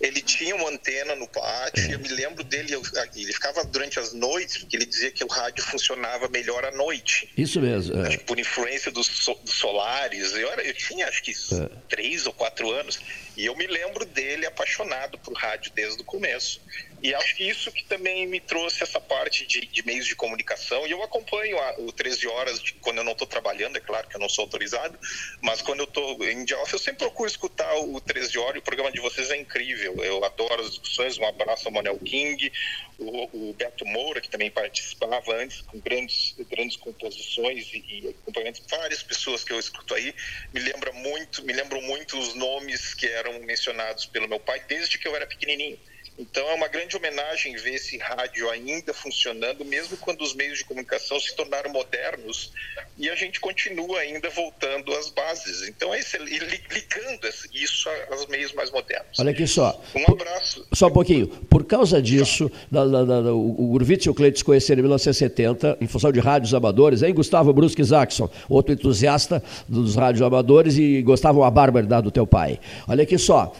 [0.00, 1.94] Ele tinha uma antena no pátio, é.
[1.94, 2.82] eu me lembro dele, eu,
[3.14, 7.30] ele ficava durante as noites, porque ele dizia que o rádio funcionava melhor à noite.
[7.38, 8.04] Isso mesmo.
[8.04, 8.16] É.
[8.18, 10.32] por influência dos, so, dos, solares.
[10.32, 11.70] Eu, era, eu tinha acho que é.
[11.88, 12.98] três ou quatro anos,
[13.36, 16.60] e eu me lembro dele apaixonado por rádio desde o começo.
[17.02, 20.86] E acho que isso que também me trouxe essa parte de, de meios de comunicação.
[20.86, 24.08] E eu acompanho a, o 13 Horas de, quando eu não estou trabalhando, é claro
[24.08, 24.96] que eu não sou autorizado,
[25.40, 28.58] mas quando eu estou em off, eu sempre procuro escutar o 13 Horas.
[28.58, 30.02] O programa de vocês é incrível.
[30.02, 31.18] Eu adoro as discussões.
[31.18, 32.50] Um abraço ao Manel King,
[32.98, 38.62] o, o Beto Moura, que também participava antes, com grandes, grandes composições e, acompanhamentos.
[38.68, 40.14] Várias pessoas que eu escuto aí
[40.52, 44.98] me lembram muito, me lembram muito os nomes que eram mencionados pelo meu pai desde
[44.98, 45.78] que eu era pequenininho.
[46.18, 50.64] Então é uma grande homenagem ver esse rádio ainda funcionando, mesmo quando os meios de
[50.64, 52.52] comunicação se tornaram modernos
[52.98, 55.66] e a gente continua ainda voltando às bases.
[55.68, 59.18] Então é isso, ligando isso aos meios mais modernos.
[59.18, 59.80] Olha aqui só.
[59.94, 60.66] Um abraço.
[60.72, 61.26] Só um pouquinho.
[61.26, 65.78] Por causa disso, da, da, da, o Gurvitz e o Cleiton se conheceram em 1970,
[65.80, 71.02] em função de rádios amadores, aí Gustavo Brusque Jackson, outro entusiasta dos rádios amadores e
[71.02, 72.60] gostavam a barbaridade do teu pai.
[72.86, 73.54] Olha aqui só.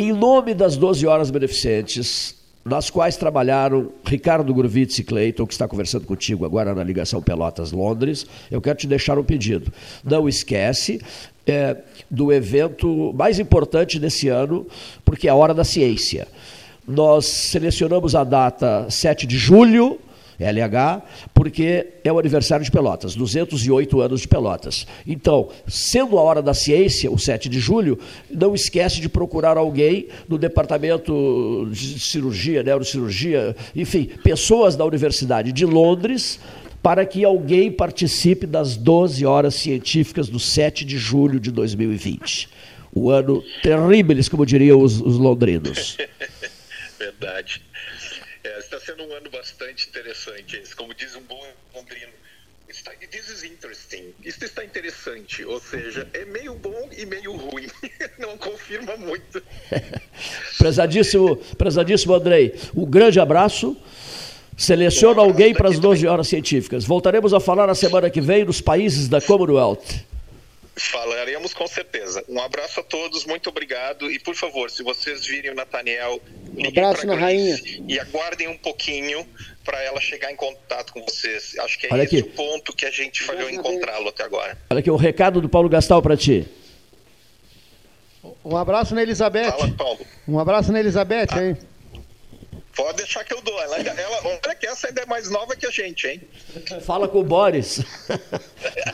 [0.00, 2.32] Em nome das 12 horas beneficentes,
[2.64, 8.24] nas quais trabalharam Ricardo Gurvitz e Cleiton, que está conversando contigo agora na ligação Pelotas-Londres,
[8.48, 9.72] eu quero te deixar um pedido.
[10.04, 11.00] Não esquece
[11.44, 11.78] é,
[12.08, 14.68] do evento mais importante desse ano,
[15.04, 16.28] porque é a Hora da Ciência.
[16.86, 19.98] Nós selecionamos a data 7 de julho,
[20.38, 21.02] LH,
[21.34, 24.86] porque é o aniversário de Pelotas, 208 anos de Pelotas.
[25.06, 27.98] Então, sendo a hora da ciência, o 7 de julho,
[28.30, 35.64] não esquece de procurar alguém no departamento de cirurgia, neurocirurgia, enfim, pessoas da Universidade de
[35.64, 36.38] Londres,
[36.82, 42.48] para que alguém participe das 12 horas científicas do 7 de julho de 2020.
[42.92, 45.98] O ano terrível, como diriam os, os londrinos.
[46.98, 47.62] Verdade.
[48.88, 50.62] Sendo um ano bastante interessante.
[50.74, 51.38] Como diz um bom
[51.74, 52.10] londrino,
[52.70, 54.14] está, this is interesting.
[54.24, 57.66] Isso está interessante, ou seja, é meio bom e meio ruim.
[58.18, 59.42] Não confirma muito.
[60.56, 63.76] prezadíssimo, prezadíssimo Andrei, um grande abraço.
[64.56, 66.86] Seleciona alguém para as 12 horas científicas.
[66.86, 69.84] Voltaremos a falar na semana que vem nos países da Commonwealth.
[70.78, 72.24] Falaremos com certeza.
[72.28, 74.10] Um abraço a todos, muito obrigado.
[74.10, 76.20] E por favor, se vocês virem o Nathaniel,
[76.56, 77.58] um abraço na rainha.
[77.86, 79.26] E aguardem um pouquinho
[79.64, 81.56] para ela chegar em contato com vocês.
[81.58, 82.28] Acho que é Olha esse aqui.
[82.28, 84.56] o ponto que a gente falhou encontrá-lo até agora.
[84.70, 86.46] Olha aqui, o um recado do Paulo Gastal para ti.
[88.44, 89.50] Um abraço na Elizabeth.
[89.50, 90.00] Fala, Paulo.
[90.26, 91.44] Um abraço na Elizabeth, ah.
[91.44, 91.56] hein?
[92.78, 93.60] Pode deixar que eu dou.
[93.60, 96.20] Ela, ela, olha que essa ainda é mais nova que a gente, hein?
[96.80, 97.80] Fala com o Boris.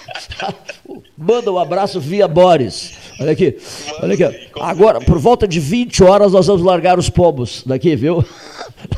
[1.19, 2.94] Manda um abraço via Boris.
[3.20, 3.59] Olha aqui.
[4.02, 4.48] Olha aqui.
[4.59, 8.24] Agora, por volta de 20 horas, nós vamos largar os pombos daqui, viu?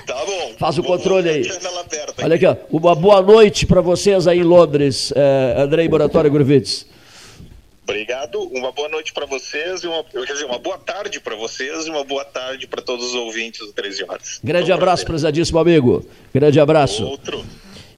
[0.07, 0.55] Tá bom.
[0.57, 1.51] Faz o controle aí.
[2.23, 2.55] Olha aqui, ó.
[2.71, 6.87] Uma boa noite para vocês aí em Londres, eh, Andrei Moratório Gurvitz.
[7.89, 11.87] Obrigado, uma boa noite para vocês e uma, quer dizer, uma boa tarde para vocês
[11.87, 14.41] e uma boa tarde para todos os ouvintes do 13 Horas.
[14.43, 16.05] Grande abraço, prezadíssimo amigo.
[16.35, 17.05] Grande abraço.
[17.05, 17.47] Outro.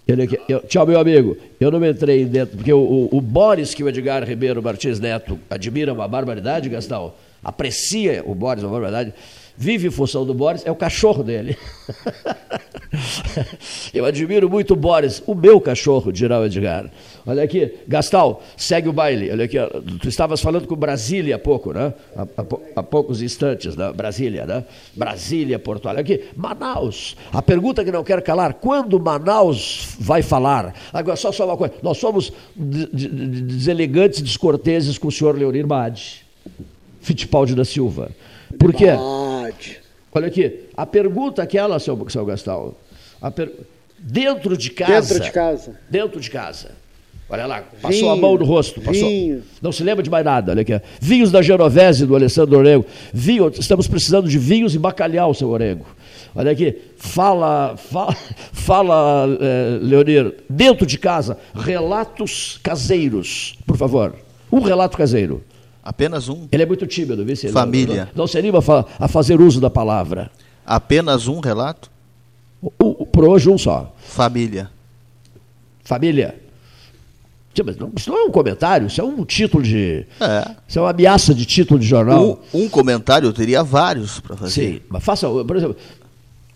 [0.07, 1.39] Ele, eu, tchau, meu amigo.
[1.59, 5.41] Eu não entrei dentro, porque o, o, o, Boris, que o Edgar Ribeiro Martins Neto
[5.49, 9.15] admira uma barbaridade, Gastão, aprecia o Boris uma barbaridade,
[9.57, 11.57] vive em função do Boris, é o cachorro dele.
[13.93, 16.91] Eu admiro muito o Boris, o meu cachorro, dirá o Edgar.
[17.29, 19.31] Olha aqui, Gastal, segue o baile.
[19.31, 19.59] Olha aqui,
[20.01, 21.93] tu estavas falando com Brasília há pouco, né?
[22.17, 22.45] Há, há,
[22.77, 23.93] há poucos instantes, né?
[23.93, 24.65] Brasília, né?
[24.97, 26.15] Brasília, Porto Alegre.
[26.15, 27.19] Aqui, Manaus.
[27.31, 30.75] A pergunta que não quero calar, quando Manaus vai falar?
[30.91, 36.25] Agora, só, só uma coisa, nós somos deselegantes, descorteses com o senhor Leonir Bade,
[37.03, 38.11] Fittipaldi da Silva.
[38.59, 38.87] Por quê?
[40.15, 42.75] Olha aqui, a pergunta aquela, seu, seu Gastal,
[43.37, 43.53] per...
[43.99, 45.15] dentro de casa.
[45.15, 45.81] Dentro de casa.
[45.91, 46.78] Dentro de casa.
[47.31, 48.81] Olha lá, passou vinho, a mão no rosto.
[48.81, 49.09] Passou.
[49.09, 49.43] Vinho.
[49.61, 50.53] Não se lembra de mais nada.
[50.53, 50.81] Olha aqui.
[50.99, 52.87] Vinhos da Genovese, do Alessandro Orego.
[53.13, 55.85] Vinho, estamos precisando de vinhos e bacalhau, seu Orego.
[56.35, 58.17] Olha aqui, fala, fala,
[58.53, 64.15] fala eh, Leonir, dentro de casa, relatos caseiros, por favor.
[64.51, 65.43] Um relato caseiro.
[65.83, 66.47] Apenas um?
[66.51, 67.37] Ele é muito tímido, viu?
[67.51, 67.95] Família.
[67.95, 68.61] Não, não, não se anima
[68.99, 70.31] a fazer uso da palavra.
[70.65, 71.91] Apenas um relato?
[72.61, 73.95] O, o, por hoje, um só.
[73.99, 74.71] Família.
[75.83, 76.48] Família.
[77.97, 80.07] Isso não é um comentário, isso é um título de.
[80.21, 80.55] É.
[80.67, 82.43] Isso é uma ameaça de título de jornal.
[82.53, 84.53] Um, um comentário eu teria vários para fazer.
[84.53, 85.77] Sim, mas faça, por exemplo.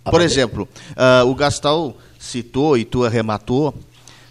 [0.04, 3.72] Por exemplo, uh, o Gastal citou e tu arrematou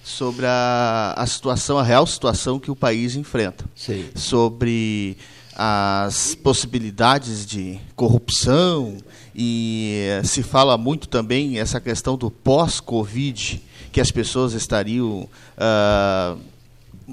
[0.03, 3.64] sobre a, a situação, a real situação que o país enfrenta.
[3.76, 4.06] Sim.
[4.14, 5.18] Sobre
[5.56, 8.98] as possibilidades de corrupção
[9.35, 13.61] e se fala muito também essa questão do pós-Covid,
[13.91, 15.27] que as pessoas estariam
[15.57, 16.39] uh,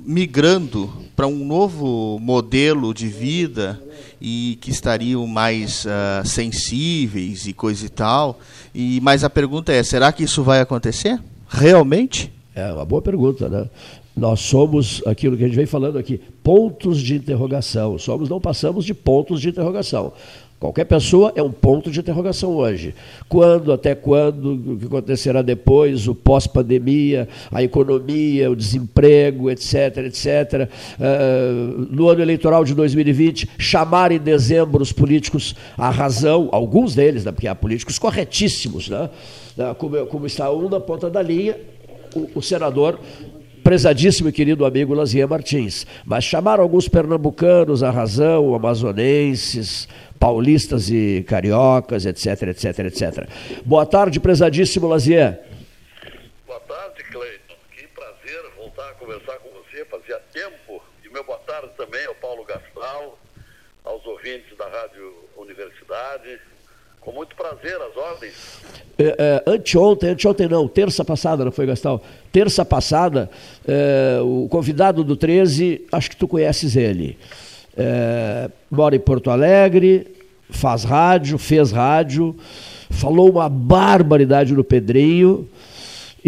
[0.04, 3.80] migrando para um novo modelo de vida
[4.20, 8.40] e que estariam mais uh, sensíveis e coisa e tal.
[8.74, 12.32] E mas a pergunta é, será que isso vai acontecer realmente?
[12.54, 13.68] É uma boa pergunta, né?
[14.16, 17.96] Nós somos aquilo que a gente vem falando aqui, pontos de interrogação.
[17.98, 20.12] Somos, não passamos de pontos de interrogação.
[20.58, 22.92] Qualquer pessoa é um ponto de interrogação hoje.
[23.28, 30.68] Quando, até quando, o que acontecerá depois, o pós-pandemia, a economia, o desemprego, etc, etc.
[30.98, 37.24] Uh, no ano eleitoral de 2020, chamar em dezembro os políticos à razão, alguns deles,
[37.24, 39.08] né, porque há políticos corretíssimos, né,
[39.78, 41.56] como, como está um na ponta da linha,
[42.34, 42.98] o senador
[43.68, 49.86] prezadíssimo e querido amigo Lazier Martins, mas chamaram alguns pernambucanos à razão, amazonenses,
[50.18, 53.28] paulistas e cariocas, etc, etc, etc.
[53.66, 55.38] Boa tarde, prezadíssimo Lazier.
[56.46, 57.56] Boa tarde, Cleiton.
[57.76, 60.82] Que prazer voltar a conversar com você, fazia tempo.
[61.04, 63.18] E meu boa tarde também ao Paulo Gastal,
[63.84, 66.40] aos ouvintes da Rádio Universidade,
[67.08, 68.34] com muito prazer, as ordens.
[68.98, 72.02] É, é, anteontem, anteontem não, terça passada, não foi, Gastal?
[72.30, 73.30] Terça passada,
[73.66, 77.18] é, o convidado do 13, acho que tu conheces ele.
[77.74, 80.06] É, mora em Porto Alegre,
[80.50, 82.36] faz rádio, fez rádio,
[82.90, 85.48] falou uma barbaridade no Pedrinho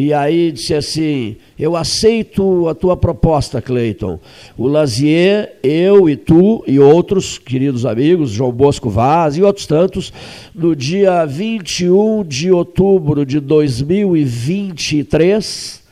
[0.01, 4.19] e aí disse assim: Eu aceito a tua proposta, Cleiton.
[4.57, 10.11] O Lazier, eu e tu e outros queridos amigos, João Bosco Vaz e outros tantos,
[10.55, 15.83] no dia 21 de outubro de 2023,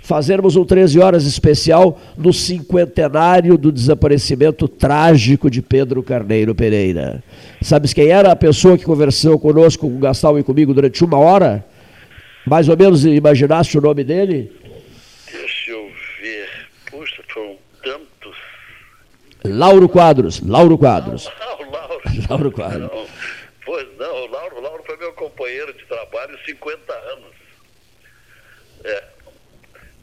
[0.00, 7.20] fazermos um 13 horas especial no cinquentenário do desaparecimento trágico de Pedro Carneiro Pereira.
[7.60, 11.68] Sabes quem era a pessoa que conversou conosco, com o e comigo durante uma hora?
[12.46, 14.52] Mais ou menos imaginaste o nome dele?
[15.30, 15.90] Deixa eu
[16.20, 16.68] ver.
[16.90, 18.36] Puxa, foram tantos.
[19.44, 20.40] Lauro Quadros.
[20.40, 21.30] Lauro Quadros.
[21.40, 22.00] Não, não Lauro.
[22.28, 22.90] Lauro Quadros.
[22.90, 23.06] Não.
[23.64, 27.34] Pois não, o Lauro, Lauro foi meu companheiro de trabalho 50 anos.
[28.84, 29.04] É.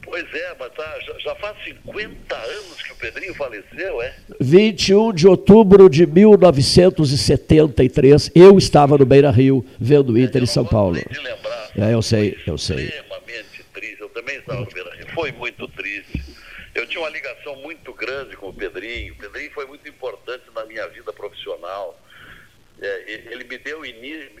[0.08, 4.14] Pois é, mas tá, já, já, faz 50 anos que o Pedrinho faleceu, é?
[4.40, 10.46] 21 de outubro de 1973, eu estava no Beira Rio vendo o Inter é, em
[10.46, 10.96] São Paulo.
[10.96, 12.86] De lembrar é, eu sei, eu sei.
[12.86, 14.00] Extremamente triste.
[14.00, 15.06] Eu também estava no Beira Rio.
[15.14, 16.24] Foi muito triste.
[16.74, 19.14] Eu tinha uma ligação muito grande com o Pedrinho.
[19.14, 21.98] O Pedrinho foi muito importante na minha vida profissional.
[22.80, 23.84] É, ele me deu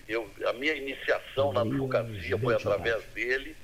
[0.08, 3.56] eu, a minha iniciação na advocacia foi através dele,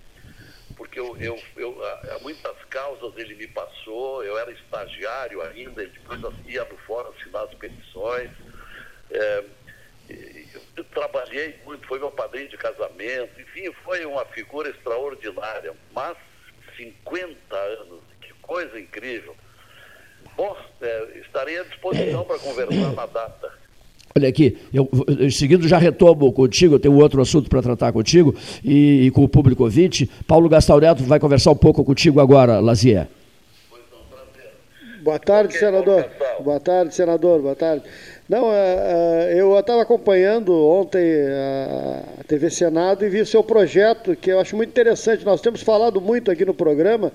[0.77, 1.77] porque eu, eu, eu,
[2.21, 7.45] muitas causas ele me passou, eu era estagiário ainda, ele depois ia no fórum assinar
[7.45, 8.31] as petições.
[9.11, 9.45] É,
[10.77, 16.17] eu trabalhei muito, foi meu padrinho de casamento, enfim, foi uma figura extraordinária, mas
[16.77, 19.37] 50 anos, que coisa incrível.
[20.37, 23.64] Bom, é, estarei à disposição para conversar na data.
[24.17, 24.89] Olha aqui, eu,
[25.19, 28.33] eu, seguindo já retomo contigo, eu tenho outro assunto para tratar contigo
[28.63, 30.09] e, e, com o público ouvinte.
[30.25, 33.09] Paulo Gastal Neto vai conversar um pouco contigo agora, Lazier.
[35.03, 36.09] Boa tarde, senador.
[36.41, 37.43] Boa tarde, senador.
[37.43, 37.83] Boa tarde.
[38.29, 41.03] Não, é, é, eu estava acompanhando ontem
[42.21, 45.25] a TV Senado e vi o seu projeto, que eu acho muito interessante.
[45.25, 47.13] Nós temos falado muito aqui no programa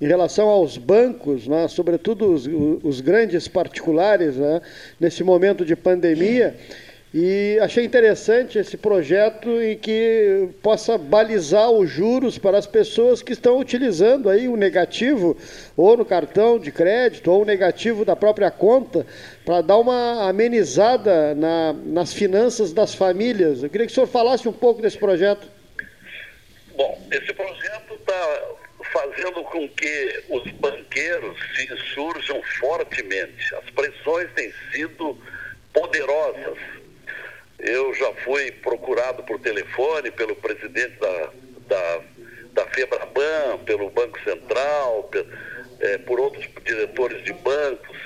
[0.00, 2.48] em relação aos bancos, né, sobretudo os,
[2.82, 4.60] os grandes particulares, né,
[5.00, 6.54] nesse momento de pandemia.
[7.12, 13.32] E achei interessante esse projeto em que possa balizar os juros para as pessoas que
[13.32, 15.34] estão utilizando aí o negativo,
[15.74, 19.06] ou no cartão de crédito, ou o negativo da própria conta,
[19.42, 23.62] para dar uma amenizada na, nas finanças das famílias.
[23.62, 25.48] Eu queria que o senhor falasse um pouco desse projeto.
[26.76, 28.57] Bom, esse projeto está
[29.00, 33.54] fazendo com que os banqueiros se surjam fortemente.
[33.54, 35.16] As pressões têm sido
[35.72, 36.58] poderosas
[37.58, 41.32] eu já fui procurado por telefone pelo presidente da,
[41.66, 42.00] da,
[42.52, 45.10] da FEBRABAN, pelo Banco Central,
[45.80, 47.96] é, por outros diretores de bancos.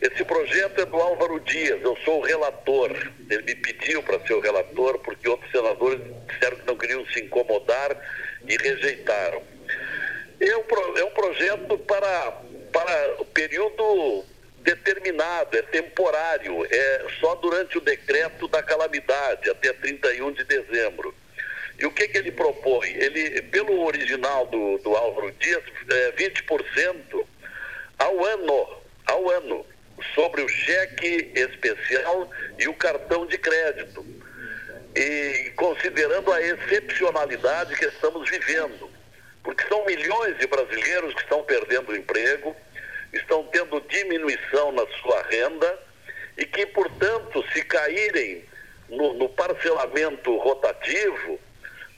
[0.00, 2.90] Esse projeto é do Álvaro Dias, eu sou o relator.
[3.28, 7.20] Ele me pediu para ser o relator porque outros senadores disseram que não queriam se
[7.20, 7.96] incomodar
[8.48, 9.42] e rejeitaram.
[10.42, 12.32] É um, é um projeto para,
[12.72, 14.24] para o período
[14.58, 21.14] determinado, é temporário, é só durante o decreto da calamidade, até 31 de dezembro.
[21.78, 22.90] E o que, que ele propõe?
[22.90, 27.26] Ele, pelo original do, do Álvaro Dias, é 20%
[27.98, 29.66] ao ano, ao ano,
[30.14, 32.28] sobre o cheque especial
[32.58, 34.04] e o cartão de crédito.
[34.94, 38.91] E considerando a excepcionalidade que estamos vivendo,
[39.42, 42.56] porque são milhões de brasileiros que estão perdendo emprego,
[43.12, 45.78] estão tendo diminuição na sua renda
[46.38, 48.44] e que, portanto, se caírem
[48.88, 51.38] no, no parcelamento rotativo,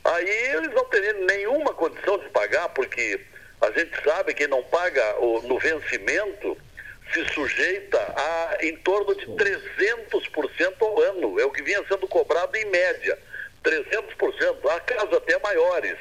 [0.04, 3.20] aí eles não teriam nenhuma condição de pagar, porque
[3.60, 6.56] a gente sabe que não paga o, no vencimento
[7.12, 11.38] se sujeita a em torno de 300% ao ano.
[11.38, 13.18] É o que vinha sendo cobrado em média.
[13.62, 15.96] 300%, há casos até maiores.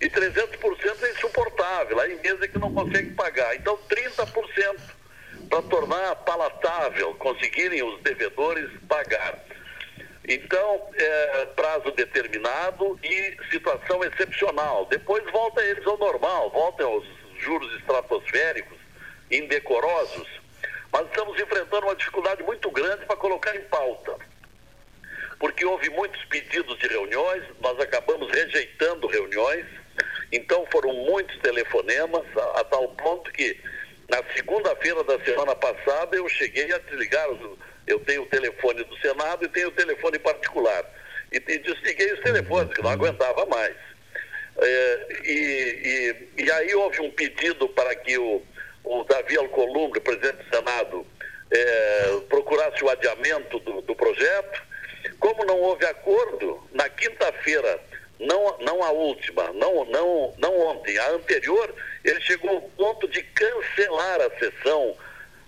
[0.00, 3.54] E 300% é insuportável, aí mesmo é que não consegue pagar.
[3.56, 4.78] Então 30%
[5.48, 9.38] para tornar palatável, conseguirem os devedores pagar.
[10.28, 14.86] Então, é, prazo determinado e situação excepcional.
[14.86, 17.04] Depois volta eles ao normal, voltam aos
[17.38, 18.78] juros estratosféricos,
[19.30, 20.28] indecorosos.
[20.92, 24.29] Mas estamos enfrentando uma dificuldade muito grande para colocar em pauta
[25.40, 29.64] porque houve muitos pedidos de reuniões, nós acabamos rejeitando reuniões,
[30.30, 33.58] então foram muitos telefonemas, a, a tal ponto que
[34.08, 37.26] na segunda-feira da semana passada eu cheguei a desligar,
[37.86, 40.84] eu tenho o telefone do Senado e tenho o telefone particular.
[41.32, 43.74] E, e desliguei os telefones, que não aguentava mais.
[44.58, 48.42] É, e, e, e, aí houve um pedido para que o,
[48.84, 51.06] o Davi Alcolumbre, presidente do Senado,
[51.50, 54.69] é, procurasse o adiamento do, do projeto.
[55.20, 57.78] Como não houve acordo, na quinta-feira,
[58.18, 63.22] não, não a última, não, não, não ontem, a anterior, ele chegou ao ponto de
[63.22, 64.96] cancelar a sessão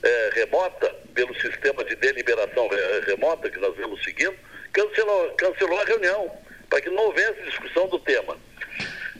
[0.03, 2.69] eh, remota, pelo sistema de deliberação
[3.07, 4.37] remota que nós vemos seguindo,
[4.73, 6.39] cancelou, cancelou a reunião,
[6.69, 8.39] para que não houvesse discussão do tema.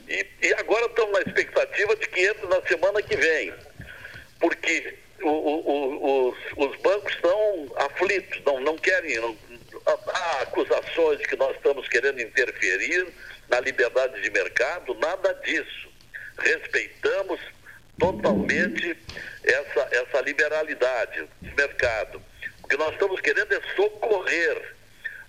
[0.07, 3.53] E, e agora estamos na expectativa de que entre na semana que vem,
[4.39, 9.37] porque o, o, os, os, bancos estão aflitos, não, não querem, não,
[9.85, 13.07] há acusações de que nós estamos querendo interferir
[13.49, 15.89] na liberdade de mercado, nada disso.
[16.37, 17.39] Respeitamos
[17.99, 18.97] totalmente
[19.43, 22.21] essa, essa liberalidade de mercado.
[22.63, 24.73] O que nós estamos querendo é socorrer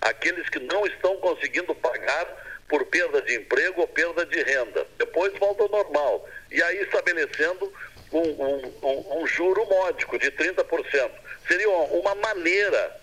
[0.00, 2.26] aqueles que não estão conseguindo pagar
[2.68, 4.86] por perda de emprego ou perda de renda.
[4.98, 6.28] Depois volta ao normal.
[6.50, 7.72] E aí estabelecendo
[8.18, 11.10] um, um, um, juro módico de 30%.
[11.46, 12.96] Seria uma maneira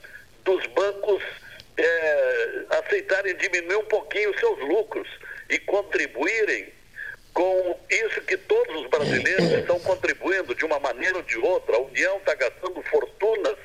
[0.44, 1.24] dos bancos
[1.78, 5.08] é, aceitarem diminuir um pouquinho seus lucros
[5.50, 6.72] e contribuírem
[7.34, 11.76] com isso que todos os brasileiros estão contribuindo de uma maneira ou de outra.
[11.76, 13.58] A União está gastando fortunas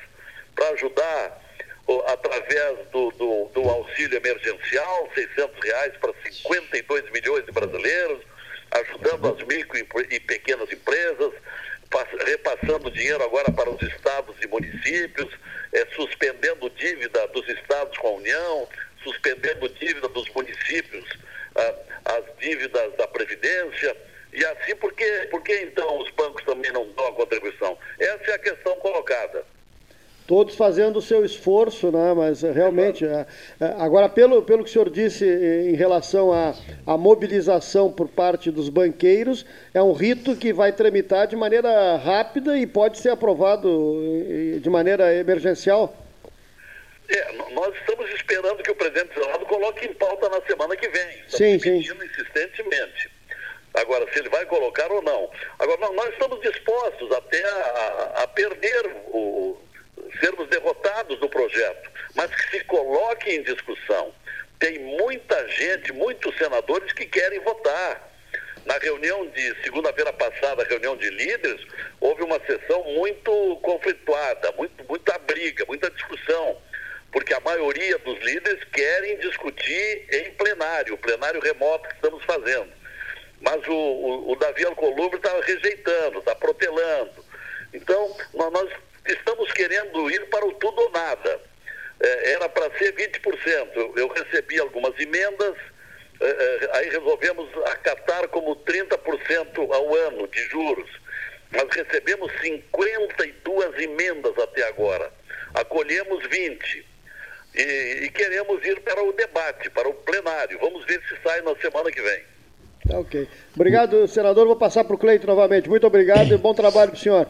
[0.55, 1.47] para ajudar
[2.07, 8.19] através do, do, do, auxílio emergencial, 600 reais para 52 milhões de brasileiros,
[8.71, 9.77] ajudando as micro
[10.09, 11.33] e pequenas empresas,
[12.25, 15.29] repassando dinheiro agora para os estados e municípios,
[15.73, 18.67] é, suspendendo dívida dos estados com a União,
[19.03, 21.05] suspendendo dívida dos municípios,
[21.55, 21.75] ah,
[22.05, 23.95] as dívidas da Previdência,
[24.33, 27.77] e assim, por que, por que então os bancos também não dão a contribuição?
[27.99, 29.45] Essa é a questão colocada.
[30.27, 32.13] Todos fazendo o seu esforço, né?
[32.13, 33.05] mas eh, realmente.
[33.05, 33.25] É,
[33.59, 36.53] é, agora, pelo, pelo que o senhor disse em relação à,
[36.85, 42.57] à mobilização por parte dos banqueiros, é um rito que vai tramitar de maneira rápida
[42.57, 43.69] e pode ser aprovado
[44.61, 45.95] de maneira emergencial.
[47.09, 51.09] É, nós estamos esperando que o presidente Zelado coloque em pauta na semana que vem.
[51.25, 52.05] Estamos sim, pedindo sim.
[52.05, 53.09] insistentemente.
[53.73, 55.29] Agora, se ele vai colocar ou não.
[55.59, 59.57] Agora, nós estamos dispostos até a, a perder, o,
[60.19, 64.13] sermos derrotados do projeto, mas que se coloque em discussão.
[64.59, 68.07] Tem muita gente, muitos senadores que querem votar.
[68.65, 71.61] Na reunião de segunda-feira passada, reunião de líderes,
[72.01, 76.57] houve uma sessão muito conflituada, muito, muita briga, muita discussão,
[77.11, 82.69] porque a maioria dos líderes querem discutir em plenário, o plenário remoto que estamos fazendo.
[83.39, 87.25] Mas o, o, o Davi Alcolumbre está rejeitando, está protelando.
[87.73, 88.69] Então, nós
[89.13, 91.39] estamos querendo ir para o tudo ou nada.
[91.99, 93.97] É, era para ser 20%.
[93.97, 95.55] Eu recebi algumas emendas,
[96.21, 100.89] é, é, aí resolvemos acatar como 30% ao ano de juros.
[101.51, 105.11] Nós recebemos 52 emendas até agora.
[105.53, 106.85] Acolhemos 20.
[107.55, 107.61] E,
[108.03, 110.59] e queremos ir para o debate, para o plenário.
[110.59, 112.23] Vamos ver se sai na semana que vem.
[112.87, 113.27] Tá ok.
[113.55, 114.45] Obrigado, senador.
[114.45, 115.67] Vou passar para o Cleito novamente.
[115.67, 117.27] Muito obrigado e bom trabalho para o senhor.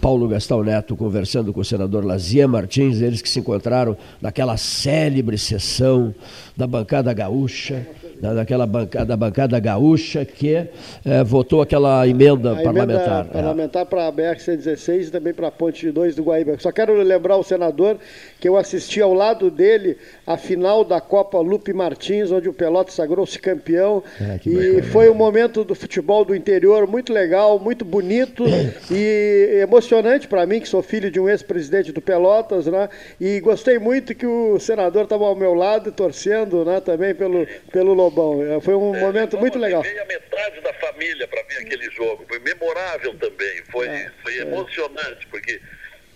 [0.00, 0.96] Paulo Gastão Neto.
[0.96, 6.14] Conversando com o senador Lazia Martins, eles que se encontraram naquela célebre sessão
[6.56, 7.86] da bancada gaúcha
[8.20, 13.20] daquela bancada, da bancada gaúcha que é, votou aquela emenda a parlamentar.
[13.20, 16.56] Emenda parlamentar para a BR-116 e também para a Ponte 2 do Guaíba.
[16.58, 17.98] Só quero lembrar o senador
[18.40, 22.94] que eu assisti ao lado dele a final da Copa Lupe Martins, onde o Pelotas
[22.94, 24.02] sagrou-se campeão.
[24.20, 28.44] É, e foi um momento do futebol do interior muito legal, muito bonito
[28.90, 32.88] e emocionante para mim, que sou filho de um ex-presidente do Pelotas, né?
[33.20, 37.94] E gostei muito que o senador estava ao meu lado torcendo, né, também pelo, pelo
[38.06, 38.42] Lobão.
[38.42, 39.84] É, foi um é, momento muito legal.
[39.84, 42.24] Eu a metade da família para ver aquele jogo.
[42.28, 43.62] Foi memorável também.
[43.70, 44.42] Foi, é, foi é.
[44.42, 45.60] emocionante, porque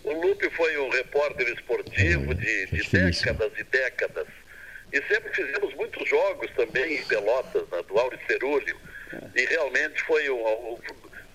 [0.04, 4.26] o Lupe foi um repórter esportivo de, de décadas e décadas.
[4.92, 8.76] E sempre fizemos muitos jogos também em Pelotas, né, do Auro Cerúlio.
[9.34, 10.78] E realmente foi um, um,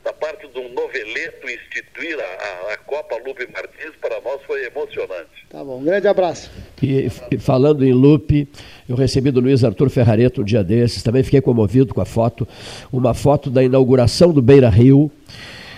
[0.06, 4.64] da parte de um noveleto instituir a, a, a, Copa Lupe Martins, para nós foi
[4.64, 5.48] emocionante.
[5.50, 6.52] Tá bom, um grande abraço.
[6.82, 8.48] E, e, falando em Lupe,
[8.88, 12.48] eu recebi do Luiz Arthur Ferrareto um dia desses, também fiquei comovido com a foto,
[12.94, 15.12] uma foto da inauguração do Beira Rio,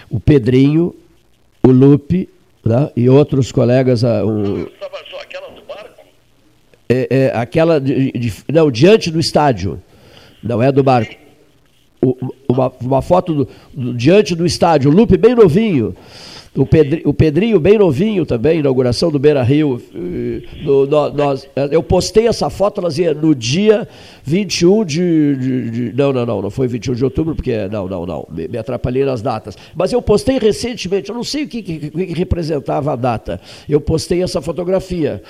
[0.09, 0.93] o Pedrinho,
[1.65, 2.27] o Lupe
[2.65, 4.03] né, e outros colegas.
[4.03, 4.67] Um...
[5.21, 6.01] aquela do barco?
[6.89, 9.81] É, é aquela, de, de, não, diante do estádio,
[10.43, 11.26] não é do barco
[12.47, 15.95] uma, uma foto do, do, diante do estádio, o Lupe bem novinho,
[16.57, 19.81] o, Pedri, o Pedrinho bem novinho também, inauguração do Beira Rio.
[20.63, 23.88] No, no, nós, eu postei essa foto Lazia, no dia
[24.23, 27.67] 21 de, de, de, Não, não, não, não foi 21 de outubro, porque.
[27.67, 29.55] Não, não, não, me, me atrapalhei nas datas.
[29.75, 33.39] Mas eu postei recentemente, eu não sei o que, que, que representava a data.
[33.69, 35.21] Eu postei essa fotografia,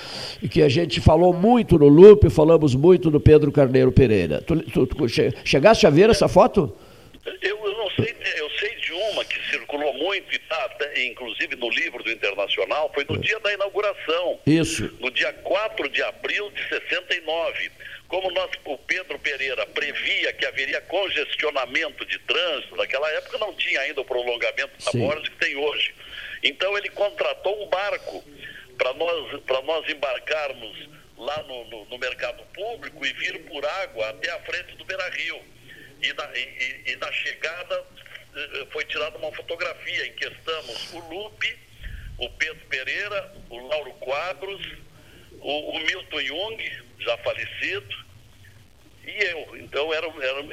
[0.50, 4.42] que a gente falou muito no Lupe, falamos muito no Pedro Carneiro Pereira.
[4.46, 5.06] Tu, tu, tu
[5.44, 6.72] chegaste a ver essa foto?
[7.42, 8.77] Eu, eu não sei, eu sei
[9.68, 14.40] circulou muito e está inclusive no livro do Internacional, foi no dia da inauguração.
[14.46, 14.90] Isso.
[14.98, 17.70] No dia 4 de abril de 69.
[18.08, 23.80] Como nós, o Pedro Pereira previa que haveria congestionamento de trânsito, naquela época não tinha
[23.80, 25.94] ainda o prolongamento da Borges que tem hoje.
[26.42, 28.24] Então ele contratou um barco
[28.78, 30.88] para nós, nós embarcarmos
[31.18, 35.08] lá no, no, no mercado público e vir por água até a frente do Beira
[35.10, 35.42] Rio
[36.00, 37.84] e na, e, e na chegada
[38.70, 41.58] foi tirada uma fotografia em que estamos o Lupe,
[42.18, 44.60] o Pedro Pereira, o Lauro Quadros,
[45.40, 48.08] o, o Milton Jung, já falecido,
[49.06, 49.56] e eu.
[49.56, 50.52] Então éramos, éramos,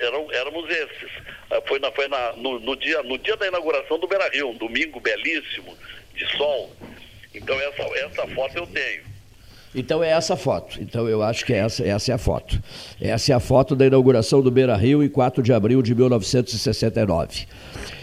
[0.00, 1.10] éramos, éramos esses.
[1.50, 4.50] Ah, foi, na, foi na, no, no, dia, no dia da inauguração do Beira Rio,
[4.50, 5.76] um domingo belíssimo,
[6.14, 6.74] de sol.
[7.34, 9.13] Então essa, essa foto eu tenho.
[9.74, 10.80] Então é essa foto.
[10.80, 12.62] Então eu acho que essa, essa é a foto.
[13.00, 17.46] Essa é a foto da inauguração do Beira Rio em 4 de abril de 1969.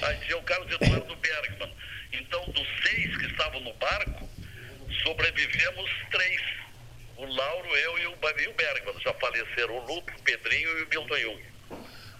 [0.01, 1.71] Ah, esse é o Carlos Eduardo Bergman.
[2.13, 4.27] Então, dos seis que estavam no barco,
[5.03, 6.41] sobrevivemos três.
[7.17, 8.93] O Lauro, eu e o, e o Bergman.
[9.03, 11.41] Já faleceram o Lupe, o Pedrinho e o Milton Jung.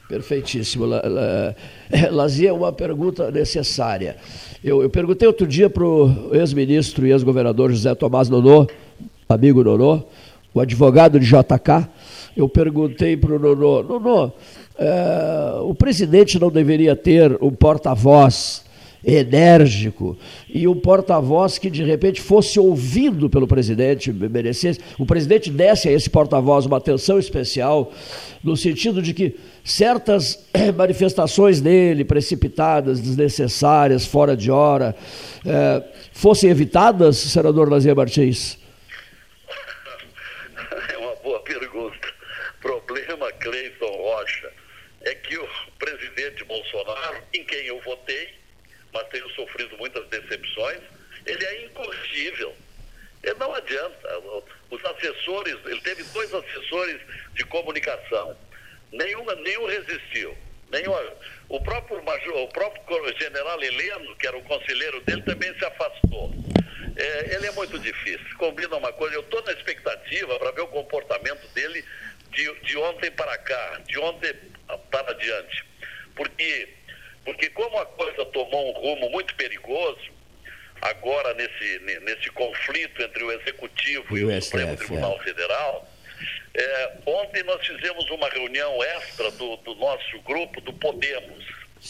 [0.08, 0.86] Perfeitíssimo.
[2.12, 4.18] Lazia, uma pergunta necessária.
[4.64, 8.68] Eu, eu perguntei outro dia para o ex-ministro e ex-governador José Tomás Nonô,
[9.28, 10.04] amigo Nonô,
[10.54, 11.88] o advogado de JK,
[12.36, 14.32] eu perguntei para o Nonô, Nonô,
[14.78, 18.64] é, o presidente não deveria ter um porta-voz
[19.04, 20.16] enérgico
[20.48, 25.92] e um porta-voz que de repente fosse ouvido pelo presidente, merecesse, o presidente desse a
[25.92, 27.92] esse porta-voz uma atenção especial,
[28.44, 30.40] no sentido de que certas
[30.78, 34.96] manifestações dele, precipitadas, desnecessárias, fora de hora,
[35.46, 38.61] eh, fossem evitadas, senador Lazier Martins?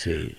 [0.02, 0.36] Sí.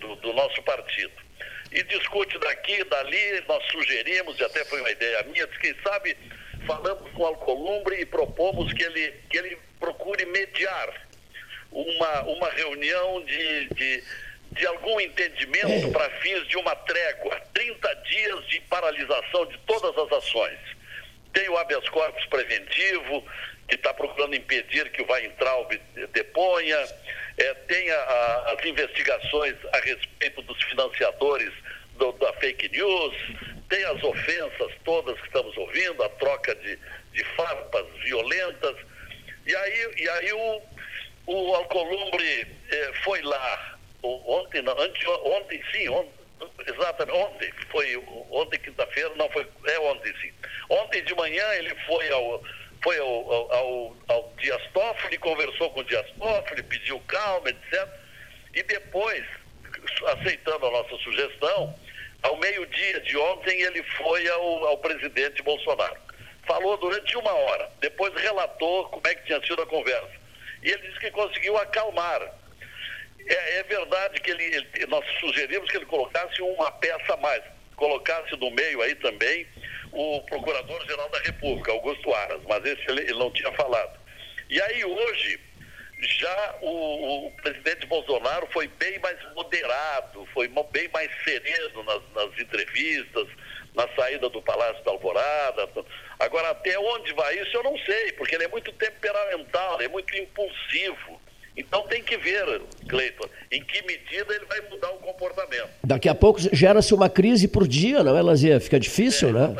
[106.22, 108.60] pouco gera-se uma crise por dia, não é, Lazia?
[108.60, 109.56] Fica difícil, é, né?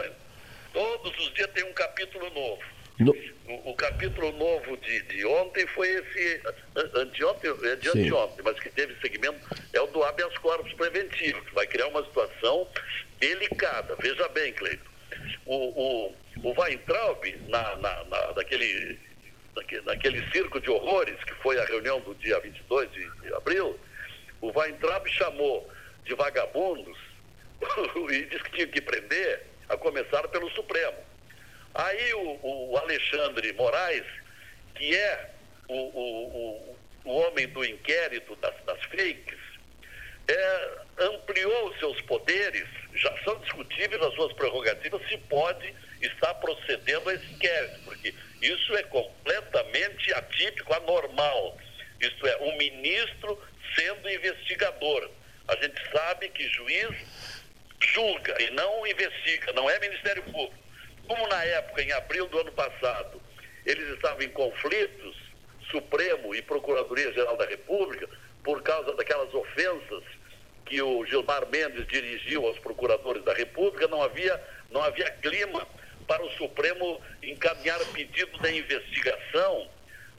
[71.32, 74.40] Gilmar Mendes dirigiu aos procuradores da República, não havia,
[74.70, 75.66] não havia clima
[76.06, 79.68] para o Supremo encaminhar pedido de investigação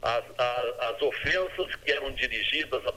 [0.02, 2.92] às, às, às ofensas que eram dirigidas a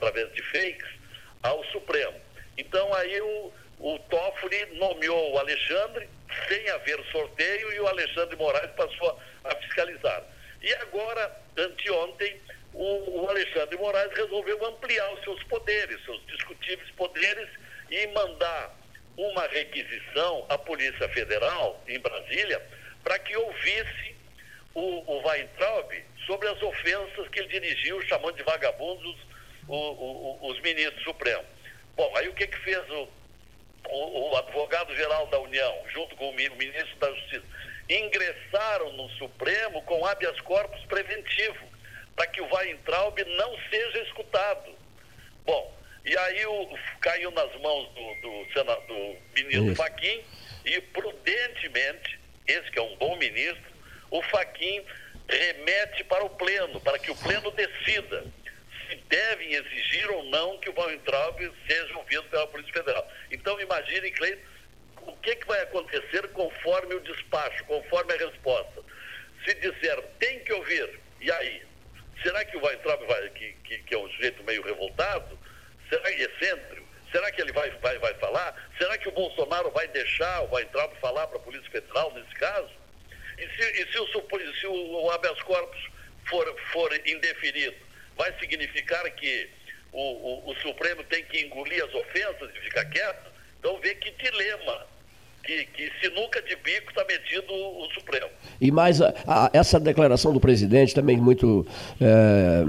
[98.86, 101.66] Mais a, a, essa declaração do presidente, também muito
[102.00, 102.62] é,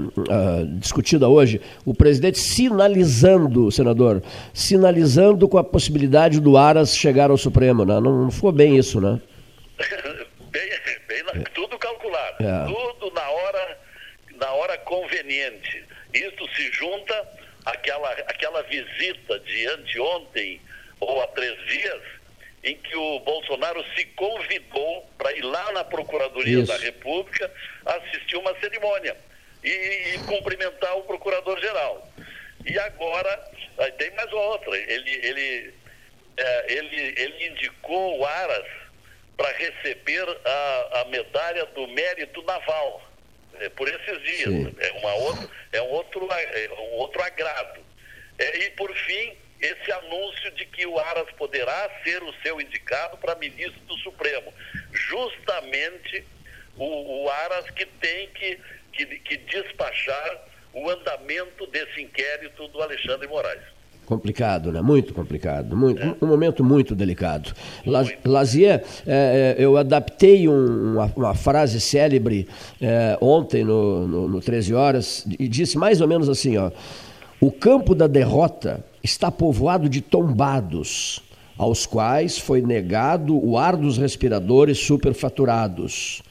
[0.80, 4.20] discutida hoje, o presidente sinalizando, senador,
[4.52, 8.00] sinalizando com a possibilidade do Aras chegar ao Supremo, né?
[8.00, 9.20] não, não ficou bem isso, né?
[10.50, 10.68] bem,
[11.06, 12.64] bem na, tudo calculado, é.
[12.66, 13.78] tudo na hora,
[14.40, 15.84] na hora conveniente.
[16.12, 17.14] Isso se junta
[17.64, 20.60] àquela, àquela visita de anteontem
[20.98, 22.18] ou há três dias
[22.62, 26.66] em que o Bolsonaro se convidou para ir lá na Procuradoria Isso.
[26.66, 27.50] da República
[27.84, 29.16] assistir uma cerimônia
[29.62, 29.68] e,
[30.14, 32.06] e cumprimentar o Procurador-Geral.
[32.66, 33.50] E agora,
[33.96, 35.74] tem mais outra, ele, ele,
[36.36, 38.66] é, ele, ele indicou o Aras
[39.36, 43.08] para receber a, a medalha do mérito naval
[43.60, 44.74] é, por esses dias.
[44.80, 47.80] É, uma outra, é, um outro, é um outro agrado.
[48.36, 53.16] É, e por fim, esse anúncio de que o Aras poderá ser o seu indicado
[53.18, 54.52] para ministro do Supremo.
[54.92, 56.24] Justamente
[56.76, 58.58] o, o Aras que tem que,
[58.92, 63.62] que, que despachar o andamento desse inquérito do Alexandre Moraes.
[64.38, 64.80] Complicado, né?
[64.80, 65.76] Muito complicado.
[65.76, 66.16] Muito.
[66.22, 67.52] Um momento muito delicado.
[68.24, 72.46] Lazier, é, é, eu adaptei um, uma, uma, frase célebre
[72.80, 76.70] é, ontem no, no, no 13 Horas e disse mais ou menos assim: ó,
[77.40, 81.20] o campo da derrota está povoado de tombados,
[81.56, 86.22] aos quais foi negado o ar dos respiradores superfaturados.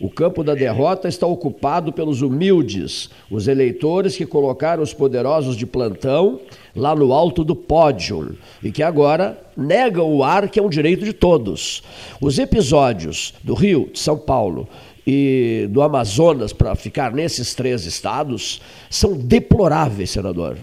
[0.00, 5.66] O campo da derrota está ocupado pelos humildes, os eleitores que colocaram os poderosos de
[5.66, 6.40] plantão
[6.74, 11.04] lá no alto do pódio e que agora negam o ar que é um direito
[11.04, 11.82] de todos.
[12.18, 14.66] Os episódios do Rio, de São Paulo
[15.06, 20.56] e do Amazonas, para ficar nesses três estados, são deploráveis, senador.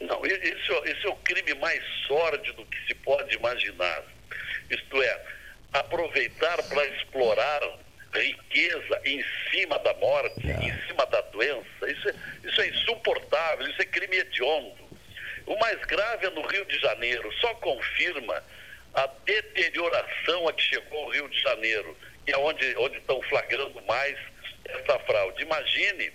[0.00, 4.04] Não, isso, isso é o crime mais sórdido que se pode imaginar.
[4.70, 5.22] Isto é,
[5.74, 7.60] aproveitar para explorar
[8.12, 10.54] riqueza em cima da morte, é.
[10.64, 11.90] em cima da doença.
[11.90, 12.14] Isso é,
[12.44, 14.86] isso é insuportável, isso é crime hediondo.
[15.46, 18.42] O mais grave é no Rio de Janeiro, só confirma
[18.94, 23.80] a deterioração a que chegou o Rio de Janeiro, que é onde, onde estão flagrando
[23.82, 24.18] mais
[24.64, 25.42] essa fraude.
[25.42, 26.12] Imagine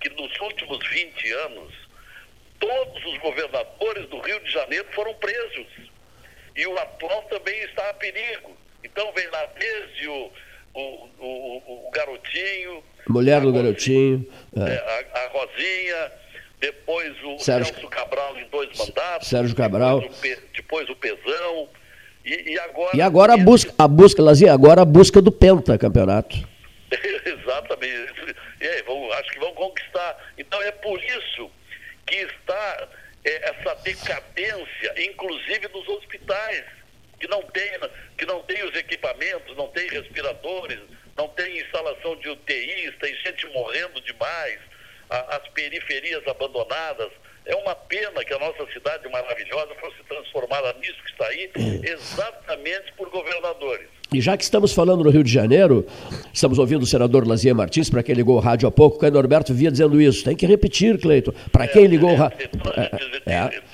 [0.00, 1.74] que nos últimos 20 anos
[2.60, 5.66] todos os governadores do Rio de Janeiro foram presos.
[6.54, 8.56] E o atual também está a perigo.
[8.84, 10.32] Então vem lá desde o,
[10.78, 12.82] o, o, o garotinho.
[13.08, 14.26] Mulher do garotinho.
[14.56, 14.60] É.
[14.60, 16.12] É, a, a, Rosinha,
[16.60, 19.28] depois o Sérgio, Celso Cabral em dois mandatos.
[19.28, 20.00] Sérgio Cabral.
[20.00, 21.68] Depois o, depois o Pezão.
[22.24, 22.96] E, e, agora.
[22.96, 26.36] E agora a busca, a busca, Lazia, agora a busca do Penta campeonato.
[27.24, 28.36] Exatamente.
[28.60, 30.32] E aí, vão, acho que vão conquistar.
[30.36, 31.50] Então é por isso
[32.06, 32.88] que está
[33.24, 36.64] é, essa decadência, inclusive nos hospitais,
[37.18, 37.70] que não, tem,
[38.16, 40.80] que não tem os equipamentos, não tem respiradores,
[41.16, 44.60] não tem instalação de UTIs, tem gente morrendo demais,
[45.10, 47.10] a, as periferias abandonadas.
[47.44, 51.50] É uma pena que a nossa cidade maravilhosa fosse transformada nisso que está aí,
[51.82, 53.88] exatamente por governadores.
[54.12, 55.86] E já que estamos falando no Rio de Janeiro,
[56.32, 59.52] estamos ouvindo o senador Lazier Martins, para quem ligou o rádio há pouco, o Norberto
[59.52, 60.24] via dizendo isso.
[60.24, 61.32] Tem que repetir, Cleiton.
[61.52, 62.48] Para quem ligou o rádio.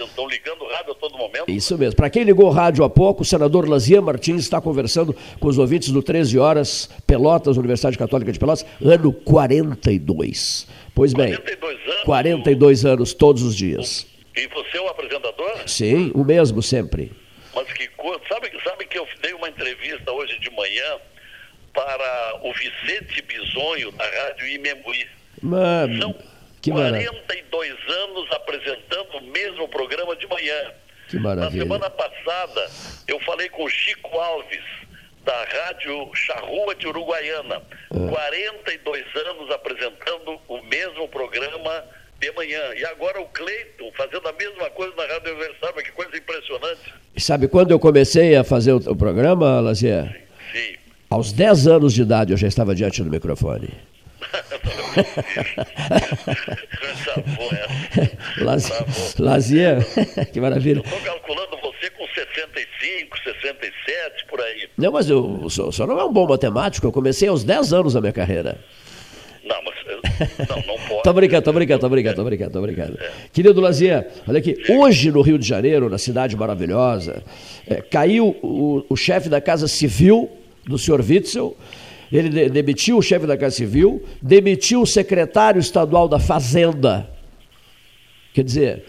[0.01, 1.44] Estão ligando o rádio a todo momento.
[1.48, 1.94] Isso mesmo.
[1.94, 5.56] Para quem ligou o rádio há pouco, o senador Lazier Martins está conversando com os
[5.56, 10.66] ouvintes do 13 Horas, Pelotas, Universidade Católica de Pelotas, ano 42.
[10.93, 14.05] Pois bem, 42 anos, 42 anos todos os dias.
[14.36, 15.61] E você é o apresentador?
[15.66, 17.12] Sim, o mesmo sempre.
[17.55, 18.20] Mas que coisa.
[18.28, 19.06] Sabe, sabe que eu
[19.64, 20.98] entrevista hoje de manhã
[21.72, 25.08] para o Vicente Bisonho, da Rádio Imemuí.
[25.42, 26.14] Mano, São
[26.60, 28.04] que 42 maravilha.
[28.04, 30.72] anos apresentando o mesmo programa de manhã.
[31.08, 31.50] Que maravilha.
[31.50, 32.70] Na semana passada,
[33.08, 34.64] eu falei com o Chico Alves,
[35.24, 37.62] da Rádio Charrua de Uruguaiana.
[37.90, 38.08] Ah.
[38.10, 41.84] 42 anos apresentando o mesmo programa
[42.24, 42.60] de manhã.
[42.76, 46.80] E agora o Cleiton fazendo a mesma coisa na Rádio Universal, que coisa impressionante.
[47.18, 50.22] Sabe quando eu comecei a fazer o, programa, Lazier?
[50.52, 50.76] Sim.
[51.10, 53.68] Aos 10 anos de idade eu já estava diante do microfone.
[58.40, 59.78] Laz- Lazier,
[60.32, 60.80] que maravilha.
[60.80, 64.68] Estou calculando você com 65, 67, por aí.
[64.78, 67.96] Não, mas eu, o senhor não é um bom matemático, eu comecei aos 10 anos
[67.96, 68.59] a minha carreira.
[69.44, 69.74] Não, mas
[70.48, 71.02] não, não pode.
[71.02, 72.98] Tô brincando, tô brincando, tô brincando, tô brincando, brincando.
[73.32, 77.22] Querido Lazier, olha aqui, hoje no Rio de Janeiro, na cidade maravilhosa,
[77.66, 80.31] eh, caiu o, o chefe da Casa Civil
[80.66, 81.56] do senhor Witzel,
[82.12, 87.09] ele de- demitiu o chefe da Casa Civil, demitiu o secretário estadual da Fazenda.
[88.32, 88.85] Quer dizer,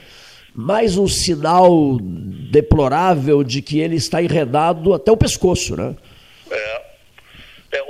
[0.54, 1.98] mais um sinal
[2.50, 5.96] deplorável de que ele está enredado até o pescoço, né?
[6.52, 6.82] É,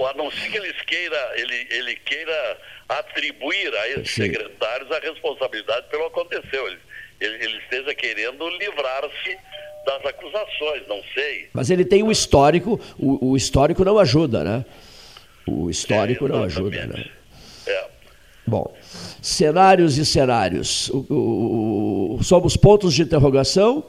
[0.09, 4.23] a não ser que eles queira, ele, ele queira atribuir a esses Sim.
[4.23, 6.67] secretários a responsabilidade pelo que aconteceu.
[6.67, 6.77] Ele,
[7.19, 9.37] ele, ele esteja querendo livrar-se
[9.85, 11.49] das acusações, não sei.
[11.53, 14.65] Mas ele tem um histórico, o, o histórico não ajuda, né?
[15.47, 17.05] O histórico não ajuda, né?
[17.67, 17.85] É.
[18.47, 18.75] Bom,
[19.21, 20.89] cenários e cenários.
[20.89, 23.83] O- o- somos pontos de interrogação.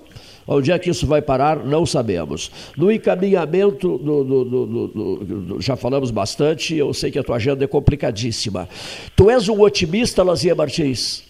[0.47, 2.51] Onde é que isso vai parar, não sabemos.
[2.77, 7.67] No encaminhamento, do, do- do- já falamos bastante, eu sei que a tua agenda é
[7.67, 8.69] complicadíssima.
[9.17, 11.25] Tu és um otimista, Lazia Martins?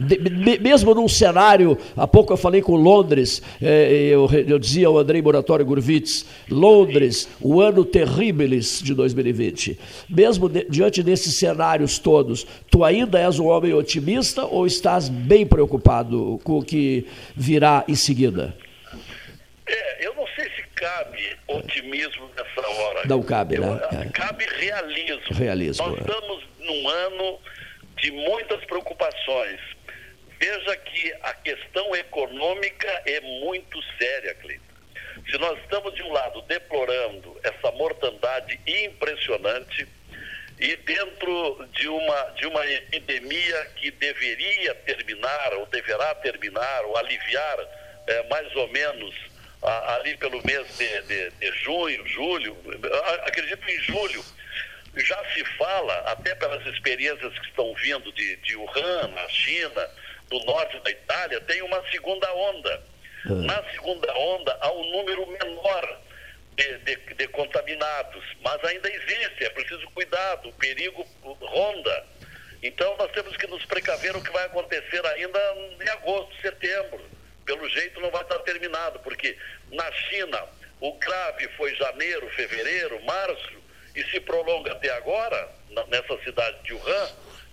[0.00, 4.96] De- mesmo num cenário, há pouco eu falei com Londres, eh, eu, eu dizia ao
[4.96, 9.78] Andrei Moratório Gurvitz, Londres, o ano terribilis de 2020.
[10.08, 15.44] Mesmo de- diante desses cenários todos, tu ainda és um homem otimista ou estás bem
[15.44, 17.04] preocupado com o que
[17.36, 18.56] virá em seguida?
[19.66, 21.18] É, eu não sei se cabe
[21.48, 23.02] otimismo nessa hora.
[23.06, 23.66] Não cabe, né?
[23.92, 24.04] Eu- É.
[24.06, 25.20] Cabe realismo.
[25.32, 26.00] Realismo, Nós é.
[26.02, 27.38] estamos num ano
[28.00, 29.58] de muitas preocupações.
[30.38, 34.62] Veja que a questão econômica é muito séria, Cleiton.
[35.30, 39.86] Se nós estamos, de um lado, deplorando essa mortandade impressionante
[40.60, 47.58] e dentro de uma, de uma epidemia que deveria terminar, ou deverá terminar, ou aliviar
[48.06, 49.14] eh, mais ou menos
[49.62, 52.56] a- ali pelo mês de, de- de junho, julho,
[53.24, 54.24] acredito em julho,
[54.96, 59.88] já se fala, até pelas experiências que estão vindo de, de Wuhan, na China,
[60.28, 62.82] do norte da Itália, tem uma segunda onda.
[63.24, 66.00] Na segunda onda há um número menor
[66.56, 71.04] de, de- de contaminados, mas ainda existe, é preciso cuidado, o perigo
[71.40, 72.06] ronda.
[72.62, 75.38] Então nós temos que nos precaver o que vai acontecer ainda
[75.80, 77.00] em agosto, setembro.
[77.44, 79.36] Pelo jeito não vai estar terminado, porque
[79.72, 80.44] na China
[80.80, 83.58] o grave foi janeiro, fevereiro, março,
[83.96, 85.48] e se prolonga até agora,
[85.88, 87.08] nessa cidade de Wuhan,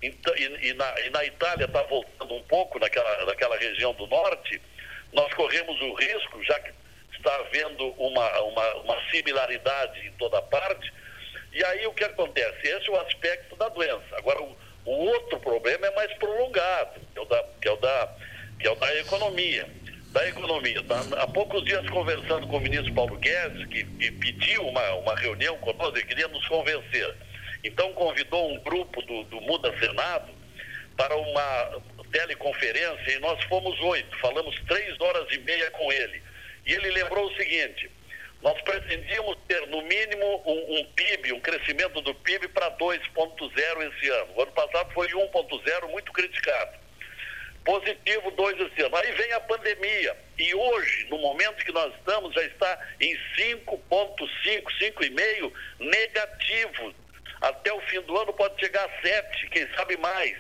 [0.06, 4.08] então, e, e na, e na Itália está voltando um pouco naquela, naquela região do
[4.08, 4.62] norte,
[5.14, 6.72] nós corremos o risco, já que
[7.16, 10.92] está havendo uma, uma, uma similaridade em toda parte,
[11.56, 12.68] e aí o que acontece?
[12.68, 14.18] Esse é o aspecto da doença.
[14.18, 17.78] Agora, o, o outro problema é mais prolongado, que é o da, que é o
[17.78, 18.16] da,
[18.60, 19.68] que é o da economia.
[20.12, 20.84] Da economia.
[20.84, 21.02] Tá?
[21.18, 25.58] Há poucos dias conversando com o ministro Paulo Guedes, que, que pediu uma, uma reunião
[25.60, 27.16] conosco, ele queria nos convencer.
[27.66, 30.32] Então convidou um grupo do, do Muda Senado
[30.96, 31.82] para uma
[32.12, 36.22] teleconferência e nós fomos oito, falamos três horas e meia com ele.
[36.64, 37.90] E ele lembrou o seguinte,
[38.44, 44.10] nós pretendíamos ter no mínimo um, um PIB, um crescimento do PIB para 2.0 esse
[44.10, 44.34] ano.
[44.36, 46.78] O ano passado foi 1.0, muito criticado.
[47.64, 48.96] Positivo 2 esse ano.
[48.96, 50.16] Aí vem a pandemia.
[50.38, 53.82] E hoje, no momento que nós estamos, já está em 5,5,
[54.80, 56.94] 5,5 negativo.
[57.42, 60.38] Até o fim do ano pode chegar a 7, quem sabe mais.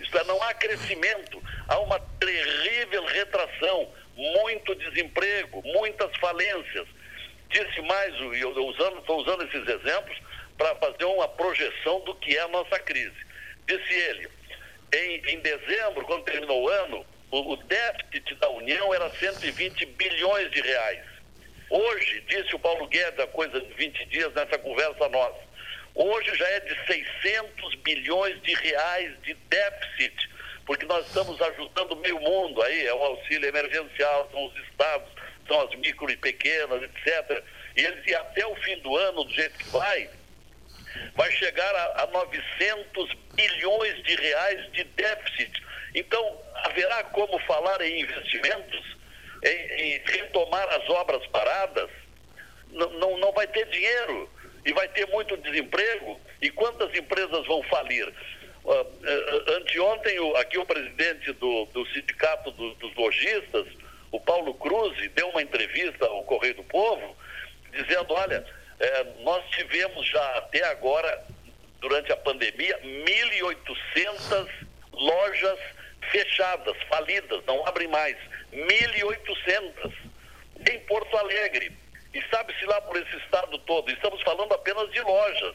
[0.00, 6.86] Isto é, não há crescimento, há uma terrível retração, muito desemprego, muitas falências.
[7.50, 10.18] Disse mais, eu estou usando esses exemplos
[10.56, 13.16] para fazer uma projeção do que é a nossa crise.
[13.66, 14.28] Disse ele,
[14.92, 20.50] em, em dezembro, quando terminou o ano, o, o déficit da União era 120 bilhões
[20.50, 21.04] de reais.
[21.68, 25.40] Hoje, disse o Paulo Guedes há coisa de 20 dias nessa conversa nossa,
[25.96, 30.30] hoje já é de 600 bilhões de reais de déficit,
[30.64, 35.08] porque nós estamos ajudando meio mundo aí, é o auxílio emergencial, são os estados,
[35.48, 37.42] são as micro e pequenas, etc.
[37.76, 40.10] E, eles, e até o fim do ano, do jeito que vai,
[41.14, 45.62] vai chegar a, a 900 bilhões de reais de déficit.
[45.94, 48.96] Então, haverá como falar em investimentos?
[49.42, 51.90] em, em retomar as obras paradas,
[52.70, 54.30] não, não, não vai ter dinheiro
[54.66, 56.20] e vai ter muito desemprego.
[56.42, 58.12] E quantas empresas vão falir?
[58.64, 63.66] Uh, uh, anteontem, aqui o presidente do, do sindicato do, dos lojistas,
[64.10, 67.16] o Paulo Cruz, deu uma entrevista ao Correio do Povo,
[67.72, 68.44] dizendo, olha,
[68.80, 71.24] é, nós tivemos já até agora,
[71.80, 74.48] durante a pandemia, 1.800
[74.92, 75.58] lojas
[76.10, 78.16] fechadas, falidas, não abrem mais.
[78.52, 79.92] 1.800
[80.70, 81.72] em Porto Alegre.
[82.16, 85.54] E sabe-se lá por esse estado todo, estamos falando apenas de lojas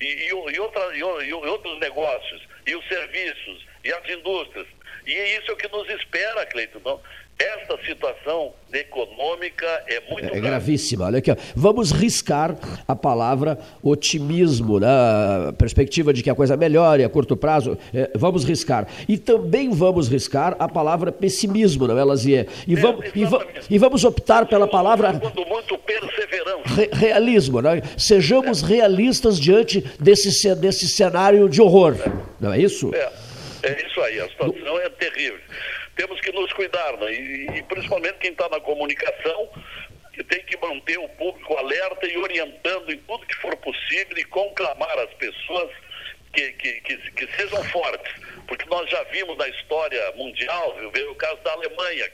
[0.00, 4.68] e, e, e, outra, e, e outros negócios, e os serviços, e as indústrias.
[5.06, 6.80] E é isso que nos espera, Cleiton.
[6.84, 7.00] Não?
[7.38, 11.04] Esta situação econômica é muito é, é gravíssima.
[11.04, 11.36] Olha aqui, ó.
[11.54, 12.56] vamos riscar
[12.88, 14.88] a palavra otimismo, né?
[14.88, 17.76] a perspectiva de que a coisa melhore a curto prazo.
[17.92, 18.88] É, vamos riscar.
[19.06, 22.46] E também vamos riscar a palavra pessimismo, não é, Lazier?
[22.66, 25.12] E, é, vamos, e, va e, vamos optar pela palavra.
[25.12, 26.74] Muito perseverança.
[26.74, 27.82] Re realismo, né?
[27.98, 31.96] Sejamos realistas diante desse, desse cenário de horror.
[32.40, 32.94] Não é isso?
[32.94, 33.25] É,
[33.66, 34.20] é isso aí.
[34.20, 35.40] A situação é terrível
[35.96, 37.12] temos que nos cuidar, né?
[37.12, 39.48] e, e principalmente quem está na comunicação,
[40.28, 44.98] tem que manter o público alerta e orientando em tudo que for possível e conclamar
[44.98, 45.70] as pessoas
[46.32, 48.14] que, que, que, que sejam fortes.
[48.46, 52.10] Porque nós já vimos na história mundial, viu, o caso da Alemanha.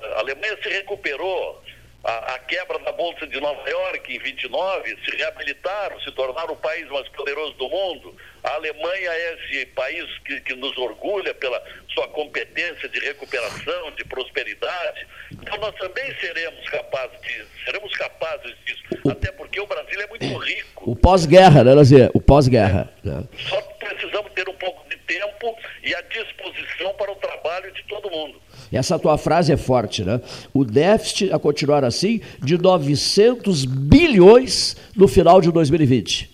[0.00, 1.62] A Alemanha se recuperou,
[2.04, 6.56] a, a, quebra da Bolsa de Nova York em 29, se reabilitaram, se tornaram o
[6.56, 8.16] país mais poderoso do mundo.
[8.42, 11.62] A Alemanha é esse país que, que nos orgulha pela
[11.92, 15.06] sua competência de recuperação, de prosperidade.
[15.32, 20.06] Então nós também seremos capazes disso, seremos capazes disso, o, até porque o Brasil é
[20.06, 20.90] muito rico.
[20.90, 22.10] O pós-guerra, né, Lazier?
[22.14, 22.90] O pós-guerra.
[23.04, 23.22] Né?
[23.46, 28.10] Só precisamos ter um pouco de tempo e a disposição para o trabalho de todo
[28.10, 28.40] mundo.
[28.72, 30.20] Essa tua frase é forte, né?
[30.54, 36.30] O déficit, a continuar assim, de 900 bilhões no final de 2020.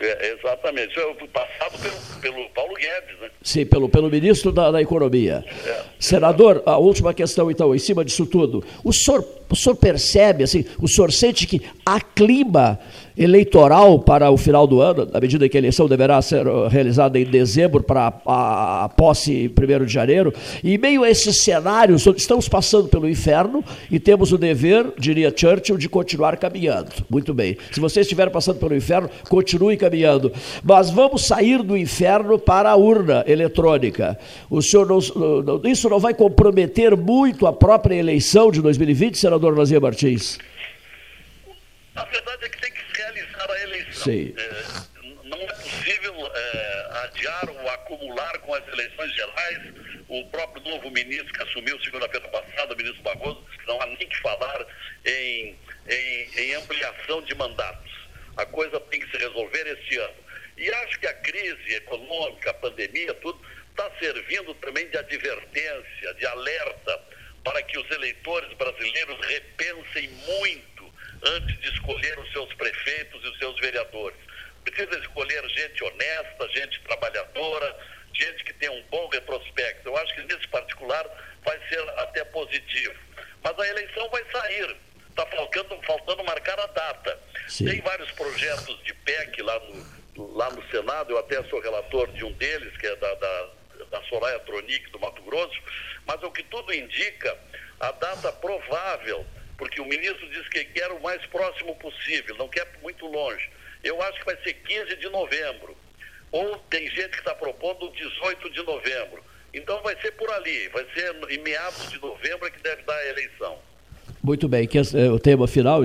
[0.00, 0.98] É, exatamente.
[0.98, 3.30] É passado pelo, pelo Paulo Guedes, né?
[3.48, 5.42] Sim, pelo, pelo ministro da, da Economia.
[5.66, 5.80] É.
[5.98, 8.62] Senador, a última questão, então, em cima disso tudo.
[8.84, 12.78] O senhor, o senhor percebe, assim, o senhor sente que há clima
[13.16, 17.18] eleitoral para o final do ano, na medida que a eleição deverá ser uh, realizada
[17.18, 21.96] em dezembro para a, a posse em 1 de janeiro, e meio a esse cenário,
[21.96, 26.92] estamos passando pelo inferno e temos o dever, diria Churchill, de continuar caminhando.
[27.10, 27.56] Muito bem.
[27.72, 30.30] Se você estiver passando pelo inferno, continue caminhando.
[30.62, 34.18] Mas vamos sair do inferno para a urna eletrônica.
[34.50, 34.98] O senhor não,
[35.64, 40.38] isso não vai comprometer muito a própria eleição de 2020, senador Lazia Martins?
[41.94, 44.12] A verdade é que tem que realizar a eleição.
[44.12, 49.58] É, não é possível é, adiar ou acumular com as eleições gerais.
[50.08, 54.16] O próprio novo ministro que assumiu segunda-feira passada, o ministro Barroso, não há nem que
[54.20, 54.66] falar
[55.04, 55.56] em,
[55.88, 57.92] em, em ampliação de mandatos.
[58.36, 60.27] A coisa tem que se resolver este ano.
[60.58, 63.40] E acho que a crise econômica, a pandemia, tudo,
[63.70, 67.00] está servindo também de advertência, de alerta,
[67.44, 73.38] para que os eleitores brasileiros repensem muito antes de escolher os seus prefeitos e os
[73.38, 74.18] seus vereadores.
[74.64, 77.76] Precisa escolher gente honesta, gente trabalhadora,
[78.12, 79.88] gente que tem um bom retrospecto.
[79.88, 81.06] Eu acho que nesse particular
[81.44, 82.94] vai ser até positivo.
[83.42, 84.76] Mas a eleição vai sair.
[85.08, 87.18] Está faltando, faltando marcar a data.
[87.48, 87.66] Sim.
[87.66, 92.24] Tem vários projetos de PEC lá no, lá no Senado, eu até sou relator de
[92.24, 93.48] um deles, que é da, da
[93.90, 95.58] da Soraya Tronic do Mato Grosso,
[96.06, 97.36] mas o que tudo indica,
[97.80, 99.24] a data provável,
[99.56, 103.50] porque o ministro disse que quer o mais próximo possível, não quer muito longe.
[103.82, 105.76] Eu acho que vai ser 15 de novembro.
[106.30, 109.24] Ou tem gente que está propondo 18 de novembro.
[109.54, 113.06] Então vai ser por ali, vai ser em meados de novembro que deve dar a
[113.06, 113.58] eleição.
[114.22, 115.82] Muito bem, que é o tema final,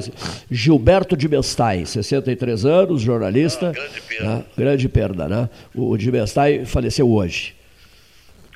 [0.50, 3.70] Gilberto de Bestai, 63 anos, jornalista.
[3.70, 4.26] Ah, grande perda.
[4.26, 4.46] Né?
[4.58, 5.50] Grande perda, né?
[5.76, 7.56] O de Bestai faleceu hoje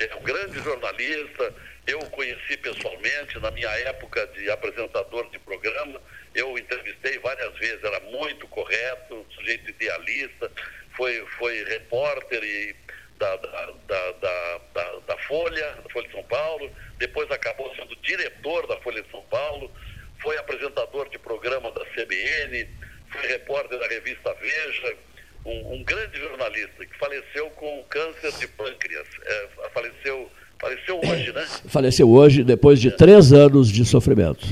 [0.06, 1.54] é um grande jornalista,
[1.88, 6.00] eu o conheci pessoalmente na minha época de apresentador de programa,
[6.36, 10.52] eu entrevistei várias vezes, era muito correto, um sujeito idealista,
[10.96, 12.76] foi, foi repórter e
[13.18, 18.78] da, da, da, da, Folha, da Folha de São Paulo, depois acabou sendo diretor da
[18.78, 19.72] Folha de São Paulo,
[20.22, 22.68] foi apresentador de programa da CBN,
[23.12, 24.96] foi repórter da revista Veja,
[25.46, 29.08] um, um, grande jornalista que faleceu com câncer de pâncreas.
[29.24, 30.30] É, faleceu,
[30.60, 31.48] faleceu hoje, né?
[31.68, 34.46] Faleceu hoje, depois de três anos de sofrimento.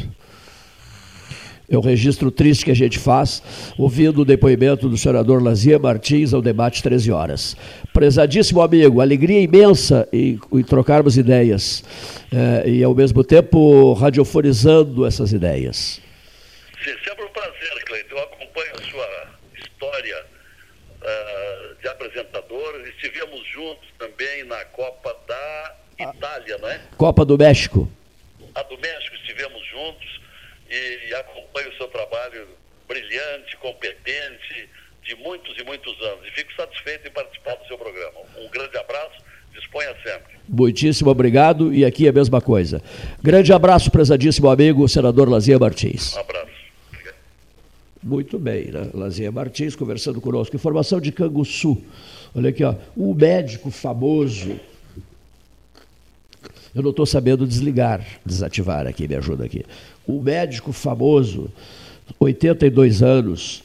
[1.70, 3.42] É um registro triste que a gente faz,
[3.78, 7.58] ouvindo o depoimento do senador Lazia Martins ao debate 13 horas.
[7.92, 11.84] Prezadíssimo amigo, alegria imensa em, em trocarmos ideias
[12.32, 16.02] é, e, ao mesmo tempo, radiofonizando essas ideias.
[16.84, 18.16] Sim, sempre um prazer, Cleiton.
[18.16, 19.28] Eu acompanho a sua
[19.58, 20.26] história
[21.02, 22.82] uh, de apresentador.
[22.96, 26.80] Estivemos juntos também na Copa da Itália, não é?
[26.96, 27.90] Copa do México.
[28.54, 29.65] A do México estivemos juntos
[30.76, 32.48] e, acompanho o seu trabalho
[32.88, 34.70] brilhante, competente,
[35.04, 36.28] de muitos e muitos anos.
[36.28, 38.20] E fico satisfeito em participar do seu programa.
[38.38, 39.24] Um grande abraço,
[39.54, 40.36] disponha sempre.
[40.48, 42.82] Muitíssimo obrigado e aqui é a mesma coisa.
[43.22, 46.16] Grande abraço, prezadíssimo amigo, senador Lazia Martins.
[46.16, 46.46] Um abraço.
[48.04, 48.90] Muito bem, né?
[48.94, 50.56] Lazia Martins conversando conosco.
[50.56, 51.84] Informação de Canguçu.
[52.36, 52.76] Olha aqui, ó.
[52.96, 54.60] O médico famoso.
[56.76, 59.64] Eu não estou sabendo desligar, desativar aqui, me ajuda aqui
[60.08, 61.50] o médico famoso,
[62.20, 63.64] 82 anos,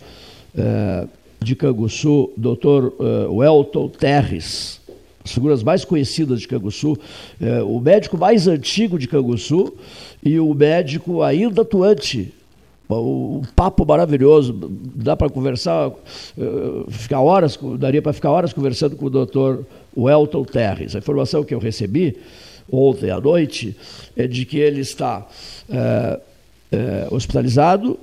[0.57, 1.07] é,
[1.41, 4.81] de Canguçu, doutor é, Welton Terres,
[5.25, 6.97] as figuras mais conhecidas de Canguçu,
[7.41, 9.75] é, o médico mais antigo de Canguçu
[10.23, 12.33] e o médico ainda atuante.
[12.89, 15.93] Um papo maravilhoso, dá para conversar,
[16.89, 19.65] ficar horas, daria para ficar horas conversando com o doutor
[19.97, 20.97] Welton Terres.
[20.97, 22.17] A informação que eu recebi
[22.71, 23.77] ontem à noite
[24.17, 25.27] é de que ele está
[25.69, 27.99] é, hospitalizado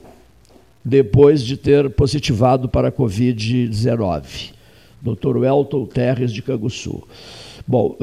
[0.84, 4.52] depois de ter positivado para a Covid-19.
[5.02, 5.38] Dr.
[5.38, 7.04] Welton Terres de Canguçu.
[7.68, 7.98] Bom,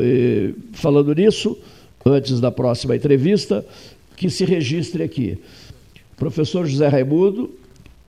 [0.74, 1.58] falando nisso,
[2.04, 3.64] antes da próxima entrevista,
[4.16, 5.38] que se registre aqui.
[6.16, 7.50] Professor José Raimundo,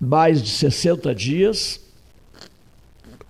[0.00, 1.80] mais de 60 dias,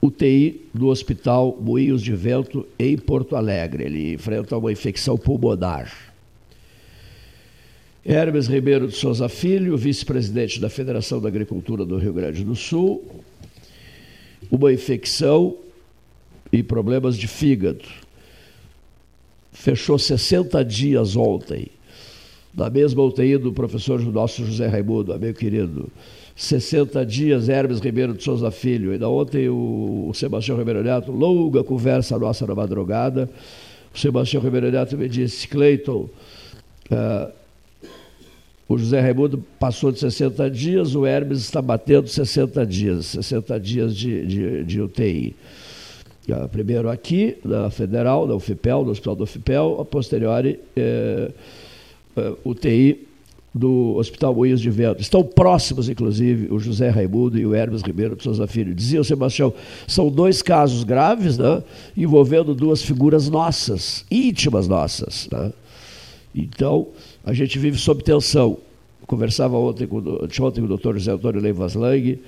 [0.06, 3.84] UTI do Hospital Moinhos de Vento, em Porto Alegre.
[3.84, 5.92] Ele enfrenta uma infecção pulmonar.
[8.04, 13.04] Hermes Ribeiro de Souza Filho, vice-presidente da Federação da Agricultura do Rio Grande do Sul,
[14.48, 15.56] uma infecção
[16.52, 17.84] e problemas de fígado.
[19.50, 21.68] Fechou 60 dias ontem,
[22.54, 25.90] na mesma UTI do professor nosso José Raimundo, meu querido.
[26.36, 28.92] 60 dias, Hermes Ribeiro de Souza Filho.
[28.92, 33.28] Ainda ontem o, Sebastião Ribeiro Neto, longa conversa nossa na madrugada.
[33.94, 36.10] O Sebastião Ribeiro Neto me disse, Cleiton,
[36.90, 37.32] uh,
[38.68, 43.96] o José Raimundo passou de 60 dias, o Hermes está batendo 60 dias, 60 dias
[43.96, 45.34] de, de, de UTI.
[46.50, 51.30] Primeiro aqui, na Federal, na UFIPEL, no Hospital do UFIPEL, a posteriori é,
[52.16, 53.05] é, UTI
[53.56, 55.00] do Hospital Moinhos de Vento.
[55.00, 58.74] Estão próximos, inclusive, o José Raimundo e o Hermes Ribeiro de Souza Filho.
[58.74, 59.52] Dizia o Sebastião,
[59.86, 61.62] são dois casos graves, né,
[61.96, 65.28] envolvendo duas figuras nossas, íntimas nossas.
[65.32, 65.52] Né?
[66.34, 66.88] Então,
[67.24, 68.58] a gente vive sob tensão.
[69.06, 72.18] Conversava ontem com, ontem com o doutor José Antônio Leivas Lang,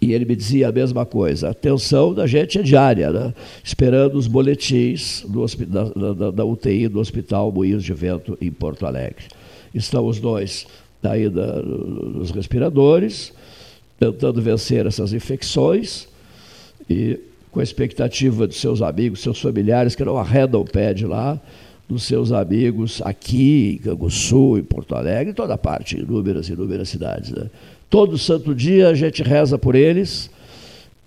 [0.00, 1.50] e ele me dizia a mesma coisa.
[1.50, 3.34] A tensão da gente é diária, né?
[3.64, 8.86] esperando os boletins do, da, da, da, UTI do Hospital Moinhos de Vento, em Porto
[8.86, 9.24] Alegre.
[9.74, 10.66] Estão os dois
[11.02, 13.32] daí da, dos respiradores,
[13.98, 16.08] tentando vencer essas infecções
[16.88, 17.18] e
[17.50, 21.38] com a expectativa de seus amigos, seus familiares que não arredam o pé de lá,
[21.88, 26.88] dos seus amigos aqui em Canguçu, em Porto Alegre, em toda parte, inúmeras e inúmeras
[26.88, 27.30] cidades.
[27.30, 27.50] Né?
[27.90, 30.30] Todo santo dia a gente reza por eles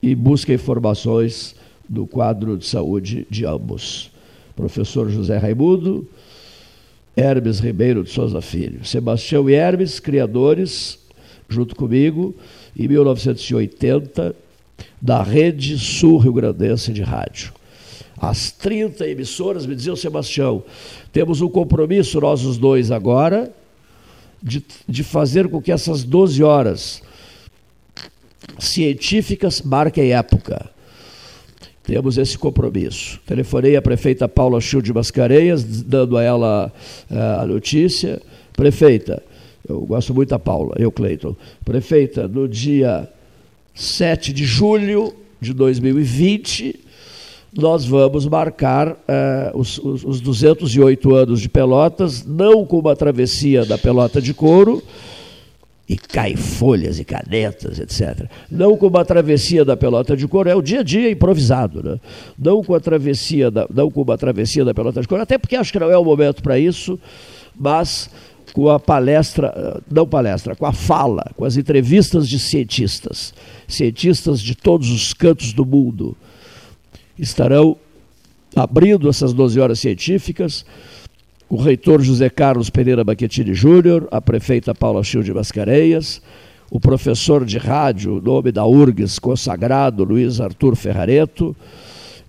[0.01, 1.55] e busca informações
[1.89, 4.11] do quadro de saúde de ambos.
[4.55, 6.07] Professor José Raimundo,
[7.15, 8.85] Hermes Ribeiro de Souza Filho.
[8.85, 10.99] Sebastião e Hermes, criadores,
[11.47, 12.35] junto comigo,
[12.77, 14.35] em 1980,
[15.01, 17.53] da Rede Sul Rio Grandense de Rádio
[18.17, 20.63] as 30 emissoras, me dizia o Sebastião,
[21.11, 23.51] temos um compromisso, nós os dois agora,
[24.41, 27.01] de, de fazer com que essas 12 horas
[28.59, 30.69] científicas marquem época.
[31.85, 33.19] Temos esse compromisso.
[33.25, 36.73] Telefonei à prefeita Paula Chil de Mascarenhas, dando a ela
[37.11, 38.19] uh, a notícia.
[38.53, 39.21] Prefeita,
[39.67, 41.35] eu gosto muito da Paula, eu, Cleiton.
[41.63, 43.07] Prefeita, no dia
[43.75, 46.79] 7 de julho de 2020,
[47.55, 48.95] nós vamos marcar uh,
[49.53, 54.81] os, os, os 208 anos de Pelotas, não com uma travessia da Pelota de Couro,
[55.87, 58.27] e cai folhas e canetas, etc.
[58.49, 61.99] Não com uma travessia da pelota de couro, é o dia a dia improvisado, né?
[62.37, 65.55] Não com a travessia da, não com uma travessia da pelota de couro, até porque
[65.55, 66.99] acho que não é o momento para isso,
[67.55, 68.09] mas
[68.51, 73.33] com a palestra, eh, não palestra, com a fala, com as entrevistas de cientistas,
[73.67, 76.15] cientistas de todos os cantos do mundo,
[77.19, 77.77] estarão
[78.55, 80.65] abrindo essas 12 horas científicas
[81.49, 86.21] o reitor José Carlos Pereira Baquetini Júnior, a prefeita Paula Childe Mascarenhas,
[86.71, 91.55] o professor de rádio, nome da URGS consagrado, Luiz Arthur Ferrareto,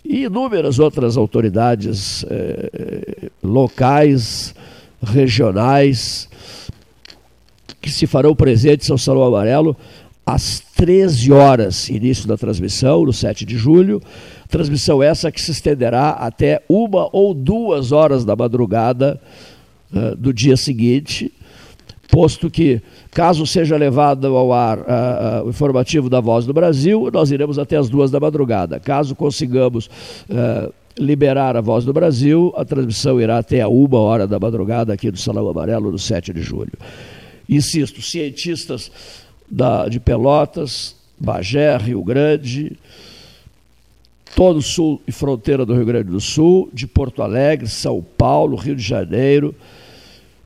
[0.04, 4.54] e inúmeras outras autoridades eh, locais,
[5.02, 6.28] regionais,
[7.80, 9.76] que se farão presentes ao Salão Amarelo
[10.24, 14.02] às 13 horas, início da transmissão, no 7 de julho.
[14.48, 19.20] Transmissão essa que se estenderá até uma ou duas horas da madrugada
[19.92, 21.32] uh, do dia seguinte,
[22.10, 27.10] posto que, caso seja levado ao ar uh, uh, o informativo da Voz do Brasil,
[27.12, 28.78] nós iremos até as duas da madrugada.
[28.78, 29.90] Caso consigamos
[30.98, 35.10] liberar a Voz do Brasil, a transmissão irá até a uma hora da madrugada aqui
[35.10, 36.72] do Salão Amarelo, no 7 de julho.
[37.48, 38.90] Insisto, cientistas
[39.50, 42.76] da, de Pelotas, Bagé, Rio Grande,
[44.36, 48.54] todo o sul e fronteira do Rio Grande do Sul, de Porto Alegre, São Paulo,
[48.54, 49.54] Rio de Janeiro,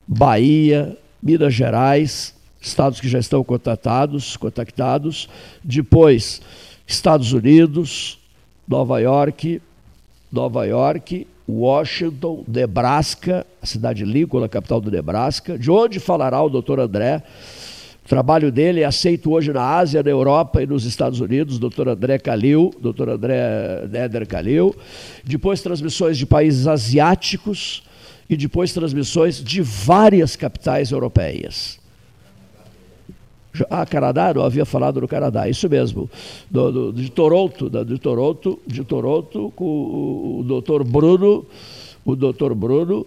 [0.06, 5.28] Bahia, Minas Gerais, estados que já estão contatados, contactados,
[5.64, 6.40] depois
[6.86, 8.20] Estados Unidos,
[8.66, 9.60] Nova York,
[10.30, 16.48] Nova York, Washington, Nebraska, a cidade de Lincoln, capital do Nebraska, de onde falará o
[16.48, 17.24] doutor André
[18.10, 21.90] trabalho dele é aceito hoje na Ásia, na Europa e nos Estados Unidos, Dr.
[21.90, 23.10] André Calil, Dr.
[23.10, 24.74] André Neder Calil.
[25.22, 27.84] Depois transmissões de países asiáticos
[28.28, 31.78] e depois transmissões de várias capitais europeias.
[33.70, 36.10] Ah, Canadá, não havia falado no Canadá, isso mesmo.
[36.50, 41.46] Do, do, de Toronto, de Toronto, de Toronto, com o, o doutor Bruno,
[42.04, 43.06] o doutor Bruno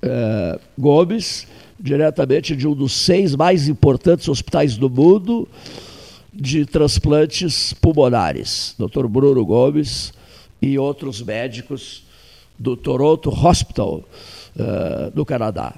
[0.00, 1.48] eh, Gomes,
[1.78, 5.48] diretamente de um dos seis mais importantes hospitais do mundo
[6.32, 9.06] de transplantes pulmonares, Dr.
[9.06, 10.12] Bruno Gomes
[10.60, 12.04] e outros médicos
[12.58, 14.02] do Toronto Hospital,
[14.56, 15.74] uh, do Canadá.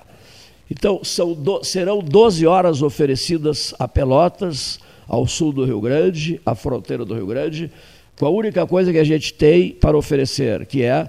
[0.71, 1.01] Então,
[1.37, 7.15] do, serão 12 horas oferecidas a Pelotas, ao sul do Rio Grande, à fronteira do
[7.15, 7.71] Rio Grande,
[8.19, 11.09] com a única coisa que a gente tem para oferecer, que é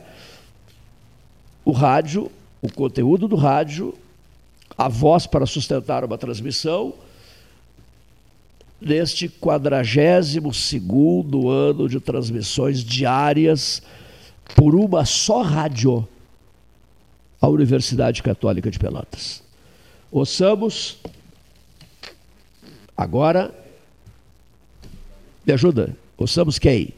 [1.65, 2.31] o rádio,
[2.61, 3.93] o conteúdo do rádio,
[4.77, 6.93] a voz para sustentar uma transmissão
[8.79, 10.71] neste 42
[11.47, 13.81] ano de transmissões diárias
[14.55, 16.07] por uma só rádio,
[17.41, 19.43] a Universidade Católica de Pelotas.
[20.11, 20.97] Ouçamos
[22.95, 23.53] agora.
[25.45, 25.95] Me ajuda?
[26.17, 26.93] Ouçamos quem?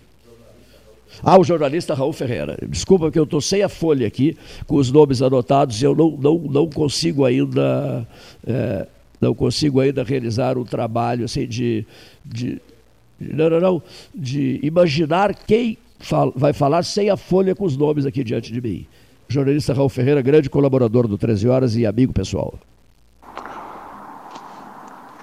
[1.23, 2.57] Ah, o jornalista Raul Ferreira.
[2.67, 6.11] Desculpa que eu estou sem a folha aqui, com os nomes anotados, e eu não,
[6.11, 8.07] não, não consigo ainda.
[8.45, 8.87] É,
[9.19, 11.85] não consigo ainda realizar um trabalho assim de,
[12.23, 12.61] de,
[13.19, 13.83] não, não, não,
[14.15, 15.77] de imaginar quem
[16.35, 18.85] vai falar sem a folha com os nomes aqui diante de mim.
[19.27, 22.57] Jornalista Raul Ferreira, grande colaborador do 13 Horas e amigo pessoal.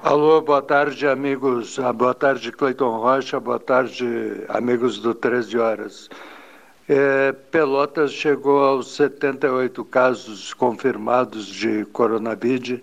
[0.08, 1.80] Alô, boa tarde, amigos.
[1.80, 3.40] Ah, boa tarde, Cleiton Rocha.
[3.40, 4.06] Boa tarde,
[4.48, 6.08] amigos do 13 Horas.
[6.88, 12.82] É, Pelotas chegou aos 78 casos confirmados de coronavírus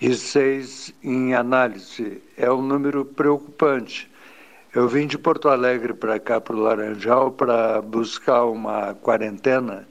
[0.00, 2.20] e seis em análise.
[2.36, 4.10] É um número preocupante.
[4.74, 9.86] Eu vim de Porto Alegre para cá, para o Laranjal, para buscar uma quarentena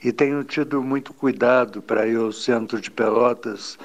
[0.00, 3.76] e tenho tido muito cuidado para ir ao centro de Pelotas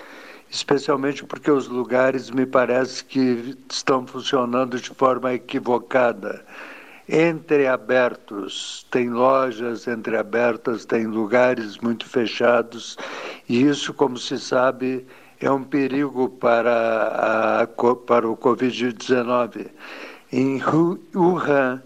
[0.50, 6.44] especialmente porque os lugares me parece que estão funcionando de forma equivocada.
[7.08, 12.98] Entreabertos, tem lojas entreabertas, tem lugares muito fechados,
[13.48, 15.06] e isso, como se sabe,
[15.40, 17.68] é um perigo para, a,
[18.06, 19.68] para o Covid-19.
[20.32, 20.62] Em
[21.16, 21.82] Wuhan,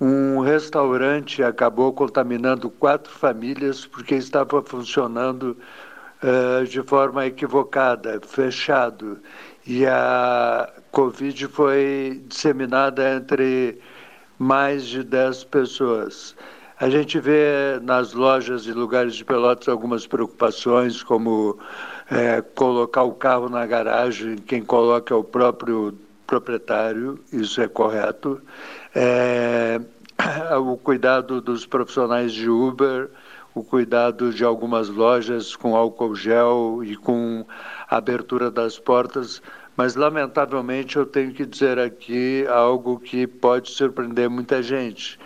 [0.00, 5.56] um restaurante acabou contaminando quatro famílias porque estava funcionando
[6.22, 9.18] uh, de forma equivocada, fechado.
[9.66, 13.78] E a Covid foi disseminada entre
[14.38, 16.34] mais de 10 pessoas.
[16.80, 21.58] A gente vê nas lojas e lugares de Pelotas algumas preocupações, como
[22.10, 28.40] é, colocar o carro na garagem, quem coloca é o próprio proprietário, isso é correto.
[28.94, 29.80] É,
[30.60, 33.10] o cuidado dos profissionais de Uber,
[33.58, 37.44] o cuidado de algumas lojas com álcool gel e com
[37.90, 39.42] abertura das portas,
[39.76, 45.18] mas lamentavelmente eu tenho que dizer aqui algo que pode surpreender muita gente.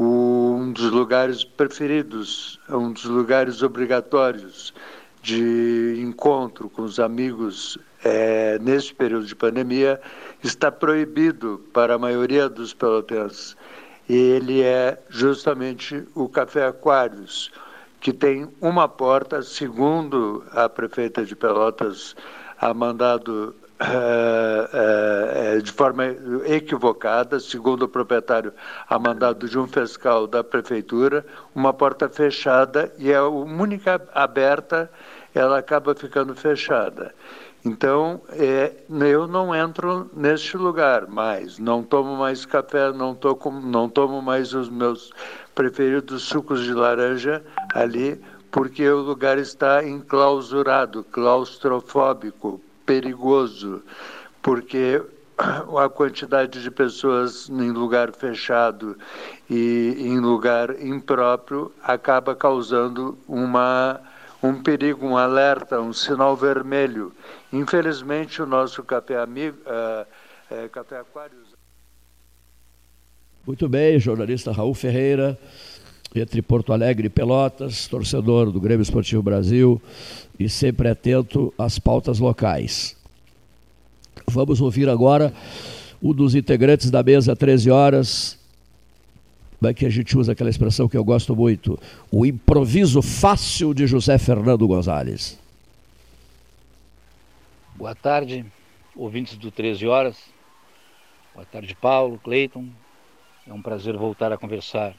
[0.00, 4.72] um dos lugares preferidos, um dos lugares obrigatórios
[5.20, 10.00] de encontro com os amigos é, nesse período de pandemia
[10.42, 13.56] está proibido para a maioria dos pelotenses
[14.08, 17.50] ele é justamente o Café Aquários,
[18.00, 22.16] que tem uma porta, segundo a prefeita de Pelotas,
[22.60, 26.04] a mandado é, é, de forma
[26.46, 28.52] equivocada, segundo o proprietário,
[28.88, 31.24] a mandado de um fiscal da prefeitura,
[31.54, 34.90] uma porta fechada e a única aberta,
[35.32, 37.14] ela acaba ficando fechada.
[37.68, 43.90] Então, é, eu não entro neste lugar mais, não tomo mais café, não, toco, não
[43.90, 45.12] tomo mais os meus
[45.54, 48.18] preferidos sucos de laranja ali,
[48.50, 53.82] porque o lugar está enclausurado, claustrofóbico, perigoso,
[54.40, 55.02] porque
[55.38, 58.96] a quantidade de pessoas em lugar fechado
[59.50, 64.00] e em lugar impróprio acaba causando uma,
[64.42, 67.12] um perigo, um alerta, um sinal vermelho.
[67.52, 70.06] Infelizmente, o nosso café amigo, uh,
[70.50, 71.48] é, café Aquários.
[73.46, 75.38] Muito bem, jornalista Raul Ferreira,
[76.14, 79.80] entre Porto Alegre e Pelotas, torcedor do Grêmio Esportivo Brasil
[80.38, 82.96] e sempre atento às pautas locais.
[84.26, 85.32] Vamos ouvir agora
[86.02, 88.37] um dos integrantes da mesa 13 horas.
[89.74, 91.78] Que a gente usa aquela expressão que eu gosto muito?
[92.12, 95.38] O improviso fácil de José Fernando Gonzalez.
[97.74, 98.46] Boa tarde,
[98.94, 100.16] ouvintes do 13 horas.
[101.34, 102.68] Boa tarde, Paulo, Cleiton.
[103.46, 104.94] É um prazer voltar a conversar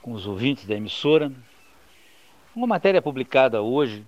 [0.00, 1.30] com os ouvintes da emissora.
[2.54, 4.04] Uma matéria publicada hoje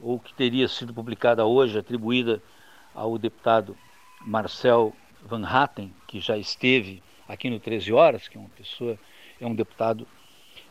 [0.00, 2.42] ou que teria sido publicada hoje, atribuída
[2.94, 3.76] ao deputado
[4.20, 4.92] Marcel
[5.24, 8.98] Van Hatten, que já esteve aqui no 13 Horas, que é uma pessoa,
[9.40, 10.06] é um deputado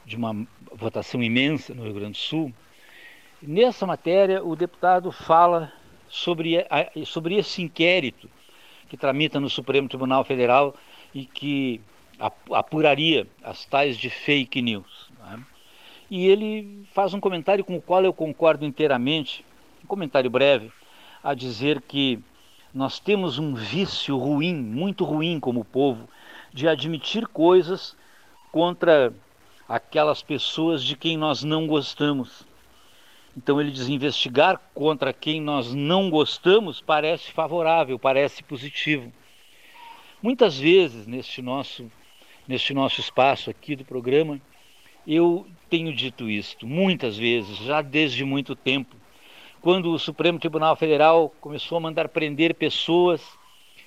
[0.06, 2.54] de uma votação imensa no Rio Grande do Sul.
[3.42, 5.72] Nessa matéria, o deputado fala
[6.08, 6.66] sobre,
[7.06, 8.30] sobre esse inquérito
[8.90, 10.76] que tramita no Supremo Tribunal Federal
[11.14, 11.82] e que
[12.52, 15.14] apuraria as tais de fake news
[16.14, 19.44] e ele faz um comentário com o qual eu concordo inteiramente,
[19.84, 20.72] um comentário breve,
[21.24, 22.20] a dizer que
[22.72, 26.08] nós temos um vício ruim, muito ruim como povo,
[26.54, 27.98] de admitir coisas
[28.52, 29.12] contra
[29.68, 32.46] aquelas pessoas de quem nós não gostamos.
[33.36, 39.12] Então ele diz: investigar contra quem nós não gostamos parece favorável, parece positivo.
[40.22, 41.92] Muitas vezes neste nosso,
[42.48, 44.40] neste nosso espaço aqui do programa,
[45.08, 48.96] eu tenho dito isto muitas vezes, já desde muito tempo.
[49.60, 53.22] Quando o Supremo Tribunal Federal começou a mandar prender pessoas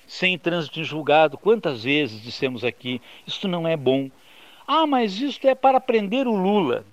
[0.07, 4.09] sem trânsito em julgado, quantas vezes dissemos aqui, isto não é bom.
[4.65, 6.85] Ah, mas isto é para prender o Lula,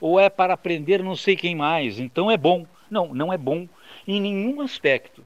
[0.00, 2.66] ou é para prender não sei quem mais, então é bom.
[2.90, 3.66] Não, não é bom
[4.06, 5.24] em nenhum aspecto.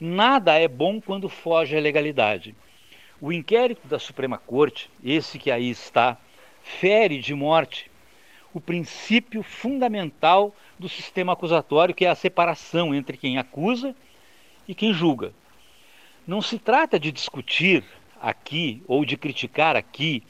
[0.00, 2.54] Nada é bom quando foge à legalidade.
[3.20, 6.16] O inquérito da Suprema Corte, esse que aí está,
[6.62, 7.90] fere de morte
[8.54, 13.94] o princípio fundamental do sistema acusatório, que é a separação entre quem acusa
[14.68, 15.32] e quem julga.
[16.26, 17.84] Não se trata de discutir
[18.20, 20.22] aqui ou de criticar aqui,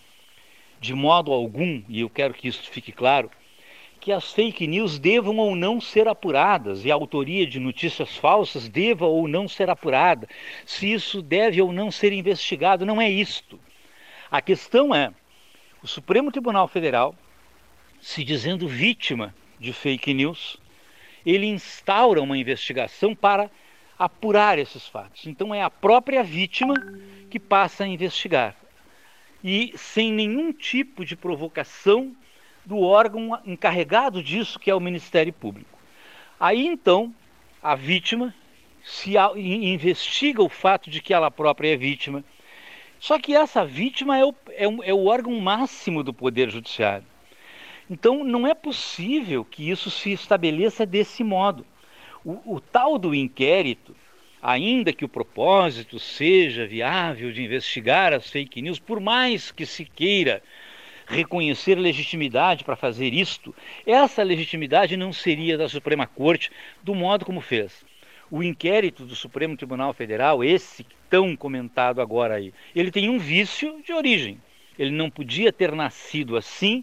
[0.81, 3.31] de modo algum, e eu quero que isso fique claro,
[4.01, 8.69] que as fake news devam ou não ser apuradas e a autoria de notícias falsas
[8.69, 10.29] deva ou não ser apurada,
[10.67, 12.85] se isso deve ou não ser investigado.
[12.85, 13.59] Não é isto.
[14.31, 15.13] A questão é
[15.81, 17.15] o Supremo Tribunal Federal,
[18.01, 20.59] se dizendo vítima de fake news,
[21.25, 23.49] ele instaura uma investigação para
[23.99, 25.27] apurar esses fatos.
[25.27, 26.75] Então é a própria vítima
[27.31, 28.55] que passa a investigar.
[29.43, 32.15] E sem nenhum tipo de provocação
[32.65, 35.79] do órgão encarregado disso, que é o Ministério Público.
[36.41, 37.15] Aí então
[37.63, 38.35] a vítima
[38.83, 42.25] se investiga o fato de que ela própria é vítima
[43.05, 47.05] só que essa vítima é o, é, é o órgão máximo do Poder Judiciário.
[47.91, 51.67] Então, não é possível que isso se estabeleça desse modo.
[52.25, 53.95] O, o, tal do inquérito,
[54.41, 59.85] ainda que o propósito seja viável de investigar as fake news, por mais que se
[59.85, 60.43] queira
[61.07, 63.55] reconhecer legitimidade para fazer isto,
[63.87, 66.51] essa legitimidade não seria da Suprema Corte
[66.83, 67.85] do modo como fez.
[68.31, 73.83] O inquérito do Supremo Tribunal Federal, esse tão comentado agora aí, ele tem um vício
[73.85, 74.41] de origem.
[74.79, 76.83] Ele não podia ter nascido assim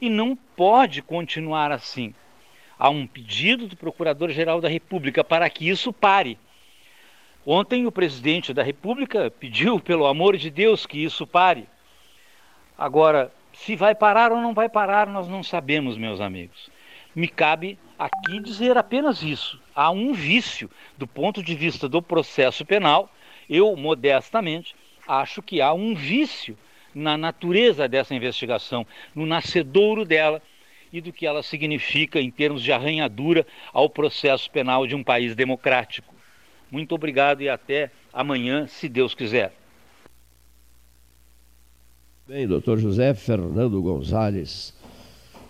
[0.00, 2.14] e não pode continuar assim.
[2.82, 6.36] Há um pedido do Procurador-Geral da República para que isso pare.
[7.46, 11.68] Ontem o presidente da República pediu, pelo amor de Deus, que isso pare.
[12.76, 16.68] Agora, se vai parar ou não vai parar, nós não sabemos, meus amigos.
[17.14, 19.62] Me cabe aqui dizer apenas isso.
[19.76, 20.68] Há um vício
[20.98, 23.08] do ponto de vista do processo penal
[23.48, 24.74] eu, modestamente,
[25.06, 26.58] acho que há um vício
[26.92, 28.84] na natureza dessa investigação,
[29.14, 30.42] no nascedouro dela,
[30.92, 35.34] e do que ela significa em termos de arranhadura ao processo penal de um país
[35.34, 36.14] democrático.
[36.70, 39.52] Muito obrigado e até amanhã, se Deus quiser.
[42.26, 44.74] Bem, doutor José Fernando Gonzalez.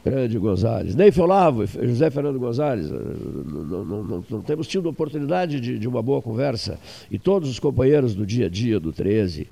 [0.04, 0.96] Grande Gonzalez.
[0.96, 2.90] Neif Olavo, José Fernando Gonzalez.
[2.90, 6.78] Eh, não, não, não, não temos tido oportunidade de, de, uma boa conversa.
[7.08, 9.46] E todos os companheiros do dia a dia do 13,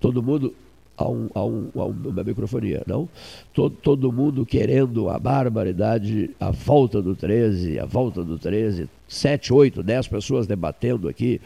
[0.00, 0.54] todo mundo.
[0.96, 3.08] Há, um, há, um, há uma microfonia, não?
[3.54, 9.52] Todo, todo mundo querendo a barbaridade, a volta do 13, a volta do 13, sete,
[9.52, 11.40] oito, dez pessoas debatendo aqui,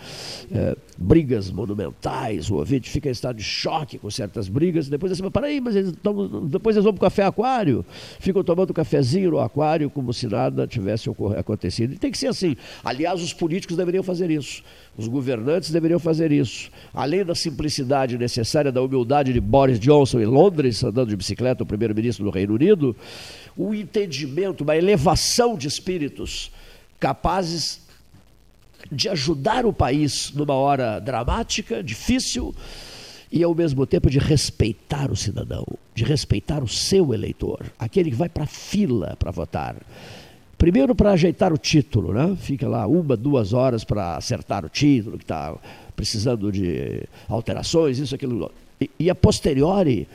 [0.52, 5.28] é, brigas monumentais, o ouvinte fica em estado de choque com certas brigas, depois assim,
[5.30, 5.94] para aí, mas eles
[6.50, 7.82] depois eles vão para o café aquário,
[8.20, 11.08] ficam tomando um cafezinho no aquário como se nada tivesse
[11.38, 11.94] acontecido.
[11.94, 12.54] E tem que ser assim.
[12.84, 14.62] Aliás, os políticos deveriam fazer isso,
[14.94, 16.70] os governantes deveriam fazer isso.
[16.92, 21.66] Além da simplicidade necessária, da humildade de Boris Johnson em Londres, andando de bicicleta, o
[21.66, 22.94] primeiro-ministro do Reino Unido,
[23.56, 26.52] o entendimento, uma elevação de espíritos
[27.04, 27.82] capazes
[28.90, 32.54] de ajudar o país numa hora dramática, difícil,
[33.30, 38.16] e ao mesmo tempo de respeitar o cidadão, de respeitar o seu eleitor, aquele que
[38.16, 39.76] vai para a fila para votar.
[40.56, 42.34] Primeiro para ajeitar o título, né?
[42.40, 45.54] Fica lá uma, duas horas para acertar o título, que está
[45.94, 48.50] precisando de alterações, isso, aquilo
[48.98, 50.08] e, a posteriori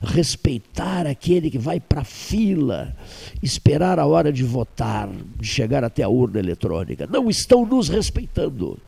[0.00, 2.94] respeitar aquele que vai para a fila,
[3.42, 5.08] esperar a hora de votar,
[5.38, 7.06] de chegar até a urna eletrônica.
[7.06, 8.78] Não estão nos respeitando,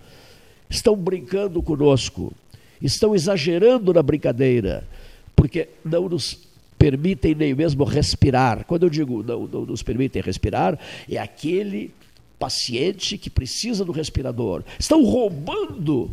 [0.68, 2.32] estão brincando conosco,
[2.80, 4.86] estão exagerando na brincadeira,
[5.34, 6.46] porque não nos
[6.78, 8.64] permitem nem mesmo respirar.
[8.66, 10.78] Quando eu digo não, não nos permitem respirar,
[11.10, 11.92] é aquele
[12.38, 14.62] paciente que precisa do respirador.
[14.78, 16.10] Estão roubando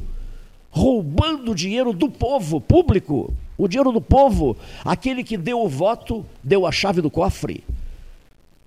[0.76, 4.58] roubando o dinheiro do povo, público, o dinheiro do povo.
[4.84, 7.64] Aquele que deu o voto, deu a chave do cofre.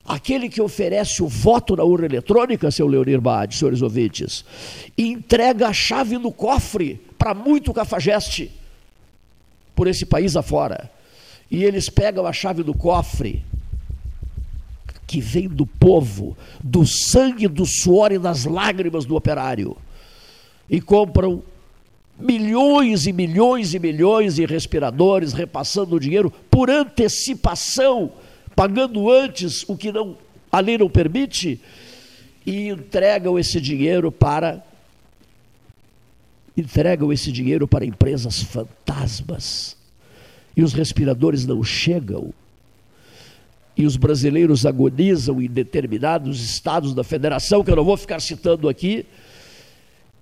[0.06, 4.42] Aquele que oferece o voto na urna eletrônica, seu Leonir Bade, senhores ouvintes,
[4.96, 8.50] entrega a chave do cofre para muito cafajeste
[9.76, 10.90] por esse país afora.
[11.50, 13.44] E eles pegam a chave do cofre
[15.06, 19.76] que vem do povo, do sangue, do suor e das lágrimas do operário,
[20.70, 21.42] e compram
[22.18, 28.12] milhões e milhões e milhões de respiradores, repassando o dinheiro por antecipação,
[28.56, 30.16] pagando antes o que não,
[30.50, 31.60] a lei não permite,
[32.44, 34.64] e entregam esse dinheiro para
[36.56, 39.76] entregam esse dinheiro para empresas fantasmas.
[40.56, 42.34] E os respiradores não chegam.
[43.76, 48.68] E os brasileiros agonizam em determinados estados da federação, que eu não vou ficar citando
[48.68, 49.06] aqui,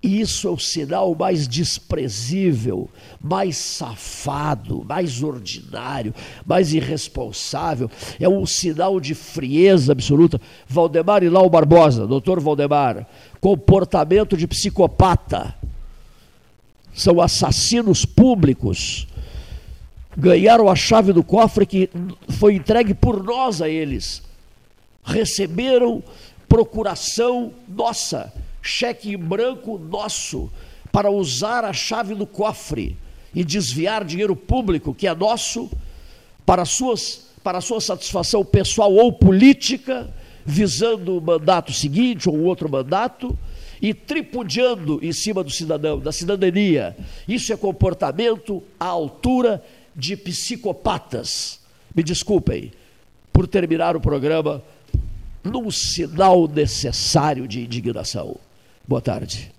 [0.03, 2.89] isso é o sinal mais desprezível,
[3.21, 6.15] mais safado, mais ordinário,
[6.45, 7.91] mais irresponsável.
[8.21, 10.41] É um sinal de frieza absoluta.
[10.69, 13.07] Valdemar Ilau Barbosa, doutor Valdemar,
[13.41, 15.55] comportamento de psicopata.
[16.95, 19.09] São assassinos públicos.
[20.17, 21.91] Ganharam a chave do cofre que
[22.39, 24.23] foi entregue por nós a eles.
[25.05, 26.03] Receberam
[26.49, 28.33] procuração nossa
[28.67, 30.51] cheque em branco nosso
[30.93, 32.97] para usar a chave do cofre
[33.35, 35.71] e desviar dinheiro público que é nosso
[36.45, 40.09] para, suas, para sua satisfação pessoal ou política,
[40.45, 43.37] visando o mandato seguinte ou outro mandato
[43.83, 46.97] e tripudiando em cima do cidadão, da cidadania.
[47.29, 49.63] Isso é comportamento à altura
[49.95, 51.61] de psicopatas.
[51.95, 52.73] Me desculpem
[53.33, 54.63] por terminar o programa
[55.45, 58.37] num sinal necessário de indignação.
[58.87, 59.56] Boa tarde.